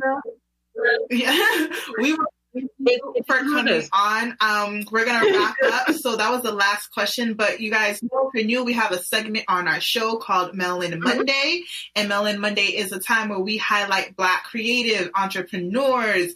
yeah, 1.09 1.67
we 1.97 2.13
were 2.13 2.25
for 3.27 3.37
coming 3.37 3.83
on. 3.93 4.37
Um, 4.41 4.85
we're 4.91 5.05
gonna 5.05 5.31
wrap 5.31 5.55
up. 5.89 5.95
So 5.95 6.15
that 6.15 6.31
was 6.31 6.41
the 6.41 6.51
last 6.51 6.91
question, 6.91 7.33
but 7.33 7.59
you 7.59 7.71
guys 7.71 8.01
know 8.01 8.29
if 8.33 8.39
you're 8.39 8.45
new, 8.45 8.63
we 8.63 8.73
have 8.73 8.91
a 8.91 9.01
segment 9.01 9.45
on 9.47 9.67
our 9.67 9.79
show 9.79 10.17
called 10.17 10.53
Melanin 10.53 10.99
Monday, 10.99 11.63
and 11.95 12.09
Melanin 12.09 12.39
Monday 12.39 12.77
is 12.77 12.91
a 12.91 12.99
time 12.99 13.29
where 13.29 13.39
we 13.39 13.57
highlight 13.57 14.15
Black 14.15 14.45
creative 14.45 15.11
entrepreneurs, 15.15 16.33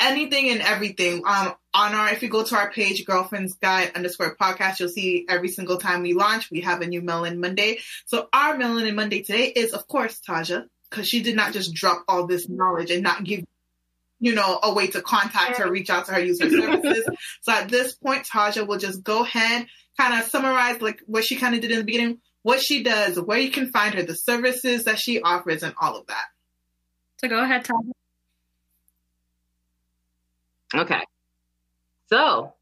anything 0.00 0.50
and 0.50 0.60
everything. 0.60 1.22
Um, 1.26 1.54
on 1.72 1.94
our 1.94 2.08
if 2.10 2.22
you 2.22 2.28
go 2.28 2.42
to 2.42 2.56
our 2.56 2.70
page, 2.72 3.04
Girlfriend's 3.04 3.54
Guide 3.54 3.92
underscore 3.94 4.36
podcast, 4.36 4.80
you'll 4.80 4.88
see 4.88 5.26
every 5.28 5.48
single 5.48 5.78
time 5.78 6.02
we 6.02 6.14
launch, 6.14 6.50
we 6.50 6.62
have 6.62 6.80
a 6.80 6.86
new 6.86 7.02
Melanin 7.02 7.38
Monday. 7.38 7.78
So 8.06 8.28
our 8.32 8.56
Melanin 8.56 8.94
Monday 8.94 9.22
today 9.22 9.46
is, 9.46 9.72
of 9.72 9.86
course, 9.86 10.20
Taja, 10.26 10.64
because 10.90 11.08
she 11.08 11.22
did 11.22 11.36
not 11.36 11.52
just 11.52 11.72
drop 11.72 12.04
all 12.08 12.26
this 12.26 12.48
knowledge 12.48 12.90
and 12.90 13.02
not 13.02 13.22
give 13.22 13.44
you 14.22 14.34
know, 14.34 14.60
a 14.62 14.72
way 14.72 14.86
to 14.86 15.00
contact 15.00 15.56
her, 15.56 15.70
reach 15.70 15.88
out 15.88 16.04
to 16.04 16.12
her, 16.12 16.20
use 16.20 16.40
her 16.42 16.50
services. 16.50 17.08
so 17.40 17.52
at 17.52 17.70
this 17.70 17.94
point, 17.94 18.26
Taja 18.26 18.66
will 18.66 18.76
just 18.76 19.02
go 19.02 19.22
ahead, 19.22 19.66
kind 19.98 20.20
of 20.20 20.28
summarize 20.28 20.82
like 20.82 21.00
what 21.06 21.24
she 21.24 21.36
kind 21.36 21.54
of 21.54 21.62
did 21.62 21.70
in 21.70 21.78
the 21.78 21.84
beginning, 21.84 22.18
what 22.42 22.60
she 22.60 22.82
does, 22.82 23.18
where 23.18 23.38
you 23.38 23.50
can 23.50 23.72
find 23.72 23.94
her, 23.94 24.02
the 24.02 24.14
services 24.14 24.84
that 24.84 24.98
she 24.98 25.22
offers, 25.22 25.62
and 25.62 25.74
all 25.80 25.96
of 25.96 26.06
that. 26.08 26.26
So 27.22 27.28
go 27.28 27.42
ahead, 27.42 27.64
Taja. 27.64 27.92
Okay. 30.74 31.02
So 32.06 32.54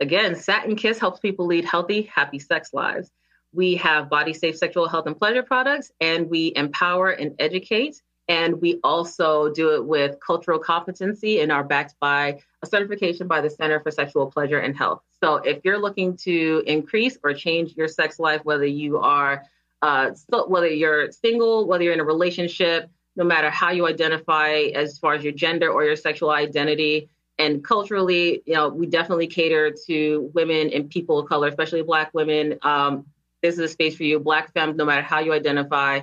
again, 0.00 0.34
Satin 0.34 0.76
Kiss 0.76 0.98
helps 0.98 1.20
people 1.20 1.46
lead 1.46 1.64
healthy, 1.64 2.02
happy 2.02 2.38
sex 2.38 2.70
lives. 2.72 3.10
We 3.52 3.76
have 3.76 4.08
body 4.08 4.32
safe 4.32 4.56
sexual 4.56 4.88
health 4.88 5.06
and 5.06 5.18
pleasure 5.18 5.42
products, 5.42 5.92
and 6.00 6.30
we 6.30 6.52
empower 6.56 7.10
and 7.10 7.34
educate 7.38 8.00
and 8.28 8.60
we 8.60 8.78
also 8.84 9.52
do 9.52 9.74
it 9.74 9.84
with 9.84 10.16
cultural 10.24 10.58
competency 10.58 11.40
and 11.40 11.50
are 11.50 11.64
backed 11.64 11.94
by 12.00 12.40
a 12.62 12.66
certification 12.66 13.26
by 13.26 13.40
the 13.40 13.50
Center 13.50 13.80
for 13.80 13.90
Sexual 13.90 14.30
Pleasure 14.30 14.58
and 14.58 14.76
Health. 14.76 15.02
So 15.22 15.36
if 15.36 15.64
you're 15.64 15.78
looking 15.78 16.16
to 16.18 16.62
increase 16.66 17.18
or 17.22 17.34
change 17.34 17.74
your 17.76 17.88
sex 17.88 18.18
life, 18.18 18.40
whether 18.44 18.66
you 18.66 18.98
are 18.98 19.44
uh, 19.82 20.12
whether 20.46 20.68
you're 20.68 21.10
single, 21.10 21.66
whether 21.66 21.82
you're 21.82 21.92
in 21.92 21.98
a 21.98 22.04
relationship, 22.04 22.88
no 23.16 23.24
matter 23.24 23.50
how 23.50 23.70
you 23.70 23.88
identify 23.88 24.50
as 24.74 24.98
far 24.98 25.14
as 25.14 25.24
your 25.24 25.32
gender 25.32 25.68
or 25.68 25.82
your 25.82 25.96
sexual 25.96 26.30
identity, 26.30 27.10
and 27.38 27.64
culturally, 27.64 28.42
you 28.46 28.54
know, 28.54 28.68
we 28.68 28.86
definitely 28.86 29.26
cater 29.26 29.74
to 29.86 30.30
women 30.34 30.70
and 30.72 30.88
people 30.90 31.18
of 31.18 31.28
color, 31.28 31.48
especially 31.48 31.82
Black 31.82 32.12
women. 32.14 32.58
Um, 32.62 33.06
this 33.42 33.54
is 33.54 33.60
a 33.60 33.68
space 33.68 33.96
for 33.96 34.04
you, 34.04 34.20
Black 34.20 34.52
femmes, 34.52 34.76
no 34.76 34.84
matter 34.84 35.02
how 35.02 35.18
you 35.20 35.32
identify 35.32 36.00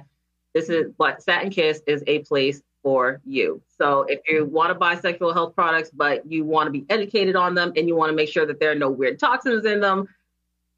this 0.53 0.69
is 0.69 0.91
Black 0.97 1.21
Satin 1.21 1.49
Kiss 1.49 1.81
is 1.85 2.03
a 2.07 2.19
place 2.19 2.61
for 2.81 3.21
you. 3.25 3.61
So 3.77 4.03
if 4.03 4.19
you 4.27 4.45
want 4.45 4.69
to 4.69 4.75
buy 4.75 4.95
sexual 4.95 5.33
health 5.33 5.53
products, 5.53 5.91
but 5.91 6.29
you 6.29 6.43
want 6.43 6.67
to 6.67 6.71
be 6.71 6.85
educated 6.89 7.35
on 7.35 7.53
them 7.53 7.73
and 7.75 7.87
you 7.87 7.95
want 7.95 8.09
to 8.09 8.15
make 8.15 8.29
sure 8.29 8.45
that 8.45 8.59
there 8.59 8.71
are 8.71 8.75
no 8.75 8.89
weird 8.89 9.19
toxins 9.19 9.65
in 9.65 9.79
them, 9.79 10.07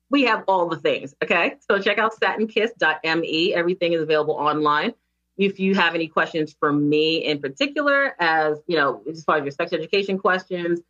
we 0.09 0.23
have 0.23 0.43
all 0.47 0.67
the 0.67 0.77
things. 0.77 1.15
Okay. 1.23 1.55
So 1.69 1.79
check 1.79 1.99
out 1.99 2.13
satinkiss.me. 2.19 3.53
Everything 3.53 3.93
is 3.93 4.01
available 4.01 4.33
online. 4.33 4.93
If 5.41 5.59
you 5.59 5.73
have 5.73 5.95
any 5.95 6.07
questions 6.07 6.55
for 6.59 6.71
me 6.71 7.25
in 7.25 7.39
particular, 7.39 8.15
as 8.19 8.59
you 8.67 8.77
know, 8.77 9.01
as 9.09 9.23
far 9.23 9.37
as 9.37 9.43
your 9.43 9.51
sex 9.51 9.73
education 9.73 10.19
questions, 10.19 10.81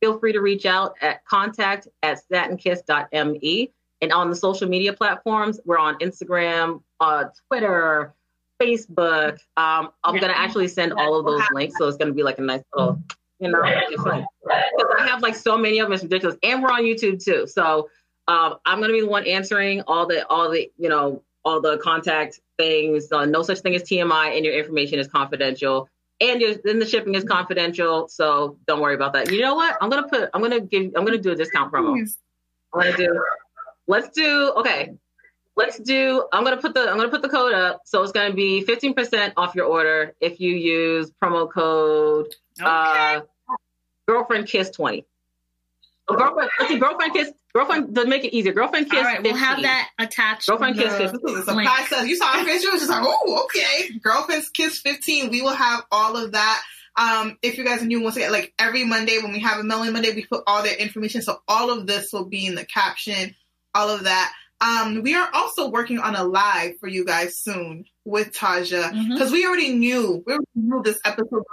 feel 0.00 0.18
free 0.18 0.32
to 0.32 0.40
reach 0.40 0.66
out 0.66 0.96
at 1.00 1.24
contact 1.24 1.86
at 2.02 2.20
satinkiss.me. 2.28 3.72
And 4.02 4.12
on 4.12 4.28
the 4.28 4.34
social 4.34 4.68
media 4.68 4.92
platforms, 4.92 5.60
we're 5.64 5.78
on 5.78 5.96
Instagram, 5.98 6.82
uh, 6.98 7.26
Twitter, 7.46 8.12
Facebook. 8.60 9.34
Um, 9.56 9.90
I'm 10.02 10.16
yeah. 10.16 10.22
gonna 10.22 10.32
actually 10.34 10.66
send 10.66 10.92
all 10.92 11.16
of 11.16 11.24
those 11.24 11.42
links, 11.52 11.76
so 11.78 11.86
it's 11.86 11.96
gonna 11.96 12.12
be 12.12 12.24
like 12.24 12.38
a 12.38 12.42
nice 12.42 12.62
little, 12.74 13.00
you 13.38 13.48
know, 13.48 13.62
because 13.88 14.24
I 14.98 15.06
have 15.06 15.22
like 15.22 15.36
so 15.36 15.56
many 15.56 15.78
of 15.78 15.86
them. 15.86 15.92
It's 15.92 16.02
ridiculous, 16.02 16.36
and 16.42 16.64
we're 16.64 16.72
on 16.72 16.82
YouTube 16.82 17.22
too. 17.22 17.46
So 17.46 17.88
um, 18.26 18.56
I'm 18.66 18.80
gonna 18.80 18.92
be 18.92 19.02
the 19.02 19.06
one 19.06 19.24
answering 19.26 19.82
all 19.86 20.06
the 20.06 20.26
all 20.26 20.50
the 20.50 20.68
you 20.78 20.88
know 20.88 21.22
all 21.50 21.60
the 21.60 21.78
contact 21.78 22.40
things. 22.58 23.10
Uh, 23.10 23.24
no 23.26 23.42
such 23.42 23.60
thing 23.60 23.74
as 23.74 23.82
TMI, 23.82 24.36
and 24.36 24.44
your 24.44 24.54
information 24.54 24.98
is 24.98 25.08
confidential. 25.08 25.88
And 26.20 26.42
then 26.64 26.78
the 26.78 26.86
shipping 26.86 27.14
is 27.14 27.24
confidential, 27.24 28.06
so 28.08 28.58
don't 28.66 28.80
worry 28.80 28.94
about 28.94 29.14
that. 29.14 29.30
You 29.30 29.40
know 29.40 29.54
what? 29.54 29.76
I'm 29.80 29.88
gonna 29.88 30.08
put. 30.08 30.28
I'm 30.34 30.42
gonna 30.42 30.60
give. 30.60 30.92
I'm 30.96 31.04
gonna 31.04 31.18
do 31.18 31.30
a 31.30 31.34
discount 31.34 31.72
promo. 31.72 31.98
I'm 32.74 32.80
gonna 32.80 32.96
do. 32.96 33.24
Let's 33.86 34.10
do. 34.10 34.52
Okay 34.56 34.92
let's 35.60 35.78
do 35.80 36.26
i'm 36.32 36.44
to 36.44 36.56
put 36.56 36.74
the 36.74 36.90
i'm 36.90 36.98
to 36.98 37.08
put 37.08 37.22
the 37.22 37.28
code 37.28 37.52
up 37.52 37.82
so 37.84 38.02
it's 38.02 38.12
to 38.12 38.32
be 38.32 38.64
15% 38.64 39.32
off 39.36 39.54
your 39.54 39.66
order 39.66 40.14
if 40.20 40.40
you 40.40 40.54
use 40.54 41.10
promo 41.22 41.50
code 41.50 42.34
okay. 42.60 42.68
uh, 42.68 43.20
girlfriend 44.08 44.46
kiss 44.46 44.70
20 44.70 45.00
so 45.00 45.06
girlfriend 46.16 46.50
let's 46.58 46.72
see 46.72 46.78
girlfriend 46.78 47.12
kiss 47.12 47.32
girlfriend 47.54 47.94
to 47.94 48.06
make 48.06 48.24
it 48.24 48.34
easier 48.34 48.52
girlfriend 48.52 48.90
kiss 48.90 48.98
all 48.98 49.04
right 49.04 49.22
we'll 49.22 49.34
have 49.34 49.60
that 49.62 49.88
attached 49.98 50.48
girlfriend 50.48 50.76
kiss 50.76 50.94
15 50.94 51.18
you 52.06 52.16
saw 52.16 52.40
a 52.40 52.44
picture 52.44 52.70
was 52.70 52.80
just 52.80 52.90
like 52.90 53.02
oh 53.04 53.44
okay 53.44 53.90
girlfriend 54.02 54.42
kiss 54.54 54.80
15 54.80 55.30
we 55.30 55.42
will 55.42 55.54
have 55.54 55.84
all 55.90 56.16
of 56.16 56.32
that 56.32 56.62
um, 56.96 57.38
if 57.40 57.56
you 57.56 57.64
guys 57.64 57.82
are 57.82 57.86
new, 57.86 58.02
once 58.02 58.16
again, 58.16 58.32
like 58.32 58.52
every 58.58 58.84
Monday 58.84 59.18
when 59.22 59.32
we 59.32 59.40
have 59.40 59.58
a 59.58 59.62
Melanin 59.62 59.92
Monday, 59.92 60.12
we 60.14 60.26
put 60.26 60.42
all 60.46 60.62
their 60.62 60.76
information. 60.76 61.22
So 61.22 61.40
all 61.48 61.70
of 61.70 61.86
this 61.86 62.12
will 62.12 62.26
be 62.26 62.46
in 62.46 62.56
the 62.56 62.64
caption, 62.64 63.34
all 63.74 63.88
of 63.88 64.04
that. 64.04 64.32
Um, 64.60 65.02
we 65.02 65.14
are 65.14 65.28
also 65.32 65.70
working 65.70 65.98
on 65.98 66.14
a 66.14 66.24
live 66.24 66.78
for 66.78 66.88
you 66.88 67.04
guys 67.04 67.38
soon 67.38 67.86
with 68.04 68.32
Taja 68.34 68.90
because 68.90 69.28
mm-hmm. 69.28 69.32
we 69.32 69.46
already 69.46 69.70
knew 69.70 70.22
we 70.26 70.34
already 70.34 70.46
knew 70.54 70.82
this 70.84 70.98
episode 71.04 71.44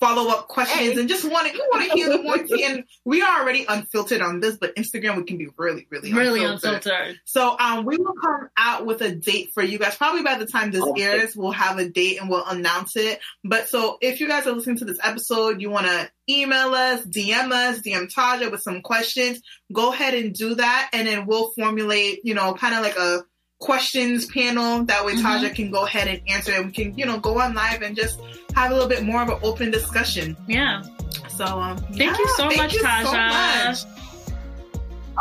follow 0.00 0.30
up 0.30 0.48
questions 0.48 0.94
hey. 0.94 0.98
and 0.98 1.08
just 1.08 1.24
want 1.30 1.46
to 1.46 1.54
you 1.54 1.68
want 1.70 1.90
to 1.90 1.96
hear 1.96 2.08
the 2.08 2.22
more 2.22 2.38
and 2.64 2.84
we 3.04 3.20
are 3.20 3.40
already 3.40 3.66
unfiltered 3.68 4.22
on 4.22 4.40
this, 4.40 4.56
but 4.56 4.74
Instagram 4.76 5.16
we 5.16 5.24
can 5.24 5.36
be 5.36 5.48
really 5.56 5.86
really 5.90 6.12
really 6.12 6.42
unfiltered. 6.44 6.86
unfiltered. 6.86 7.20
So 7.26 7.56
um, 7.58 7.84
we 7.84 7.96
will 7.98 8.14
come 8.14 8.48
out 8.56 8.86
with 8.86 9.02
a 9.02 9.14
date 9.14 9.50
for 9.52 9.62
you 9.62 9.78
guys. 9.78 9.96
Probably 9.96 10.22
by 10.22 10.38
the 10.38 10.46
time 10.46 10.70
this 10.70 10.82
okay. 10.82 11.02
airs, 11.02 11.36
we'll 11.36 11.52
have 11.52 11.78
a 11.78 11.88
date 11.88 12.20
and 12.20 12.30
we'll 12.30 12.46
announce 12.46 12.96
it. 12.96 13.20
But 13.44 13.68
so 13.68 13.98
if 14.00 14.20
you 14.20 14.28
guys 14.28 14.46
are 14.46 14.52
listening 14.52 14.78
to 14.78 14.84
this 14.84 14.98
episode, 15.02 15.60
you 15.60 15.70
want 15.70 15.86
to 15.86 16.10
email 16.28 16.74
us, 16.74 17.02
DM 17.02 17.52
us, 17.52 17.80
DM 17.80 18.12
Taja 18.12 18.50
with 18.50 18.62
some 18.62 18.82
questions. 18.82 19.40
Go 19.72 19.92
ahead 19.92 20.14
and 20.14 20.32
do 20.34 20.54
that, 20.54 20.90
and 20.92 21.06
then 21.06 21.26
we'll 21.26 21.52
formulate 21.52 22.20
you 22.24 22.34
know 22.34 22.54
kind 22.54 22.74
of 22.74 22.82
like 22.82 22.96
a 22.96 23.24
questions 23.60 24.26
panel. 24.26 24.84
That 24.84 25.04
way, 25.04 25.14
Taja 25.14 25.44
mm-hmm. 25.44 25.54
can 25.54 25.70
go 25.70 25.84
ahead 25.84 26.08
and 26.08 26.20
answer, 26.28 26.52
and 26.52 26.66
we 26.66 26.72
can, 26.72 26.98
you 26.98 27.06
know, 27.06 27.20
go 27.20 27.38
on 27.38 27.54
live 27.54 27.82
and 27.82 27.94
just 27.94 28.18
have 28.54 28.70
a 28.70 28.74
little 28.74 28.88
bit 28.88 29.04
more 29.04 29.22
of 29.22 29.28
an 29.28 29.38
open 29.42 29.70
discussion. 29.70 30.36
Yeah. 30.48 30.82
So, 31.28 31.44
um, 31.44 31.78
thank 31.78 32.00
yeah, 32.00 32.18
you 32.18 32.28
so 32.36 32.44
much, 32.46 32.74
Taja. 32.74 33.76
So 33.76 33.86
much. 33.86 34.00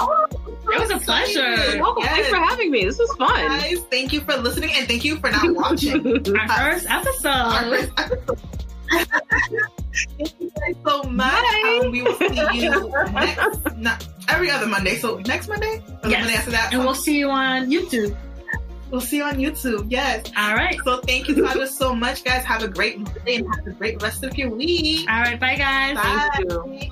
Oh, 0.01 0.25
it 0.71 0.79
was 0.79 0.91
a 0.91 0.97
pleasure. 0.97 1.79
Welcome. 1.79 2.03
Yes. 2.03 2.15
Thanks 2.15 2.29
for 2.29 2.35
having 2.37 2.71
me. 2.71 2.85
This 2.85 2.97
was 2.97 3.11
fun. 3.17 3.47
Guys, 3.47 3.79
thank 3.91 4.13
you 4.13 4.21
for 4.21 4.35
listening 4.37 4.71
and 4.75 4.87
thank 4.87 5.03
you 5.03 5.17
for 5.17 5.29
not 5.29 5.53
watching 5.53 6.05
our 6.37 6.71
first 6.71 6.89
episode. 6.89 7.27
Our 7.27 7.63
first 7.63 7.91
episode. 7.97 8.39
thank 10.17 10.39
you 10.39 10.51
guys 10.59 10.75
so 10.85 11.03
much. 11.03 11.43
Um, 11.83 11.91
we 11.91 12.01
will 12.01 12.15
see 12.15 12.27
you 12.61 12.89
next, 13.11 13.77
not, 13.77 14.07
every 14.29 14.49
other 14.49 14.67
Monday. 14.67 14.95
So 14.95 15.17
next 15.19 15.49
Monday, 15.49 15.81
or 16.03 16.09
yes. 16.09 16.19
Monday 16.21 16.35
after 16.35 16.51
that, 16.51 16.73
and 16.73 16.83
we'll 16.83 16.95
see 16.95 17.17
you 17.17 17.29
on 17.29 17.69
YouTube. 17.69 18.15
We'll 18.91 19.01
see 19.01 19.17
you 19.17 19.23
on 19.23 19.35
YouTube. 19.35 19.87
Yes. 19.89 20.31
All 20.35 20.55
right. 20.55 20.77
So 20.83 21.01
thank 21.01 21.27
you, 21.27 21.35
Taja, 21.35 21.67
so 21.67 21.93
much, 21.93 22.23
guys. 22.23 22.43
Have 22.45 22.63
a 22.63 22.67
great 22.67 23.03
day 23.25 23.37
and 23.37 23.55
have 23.55 23.67
a 23.67 23.71
great 23.71 24.01
rest 24.01 24.23
of 24.23 24.37
your 24.37 24.49
week. 24.49 25.09
All 25.09 25.21
right. 25.21 25.39
Bye, 25.39 25.55
guys. 25.55 25.95
Bye. 25.95 26.91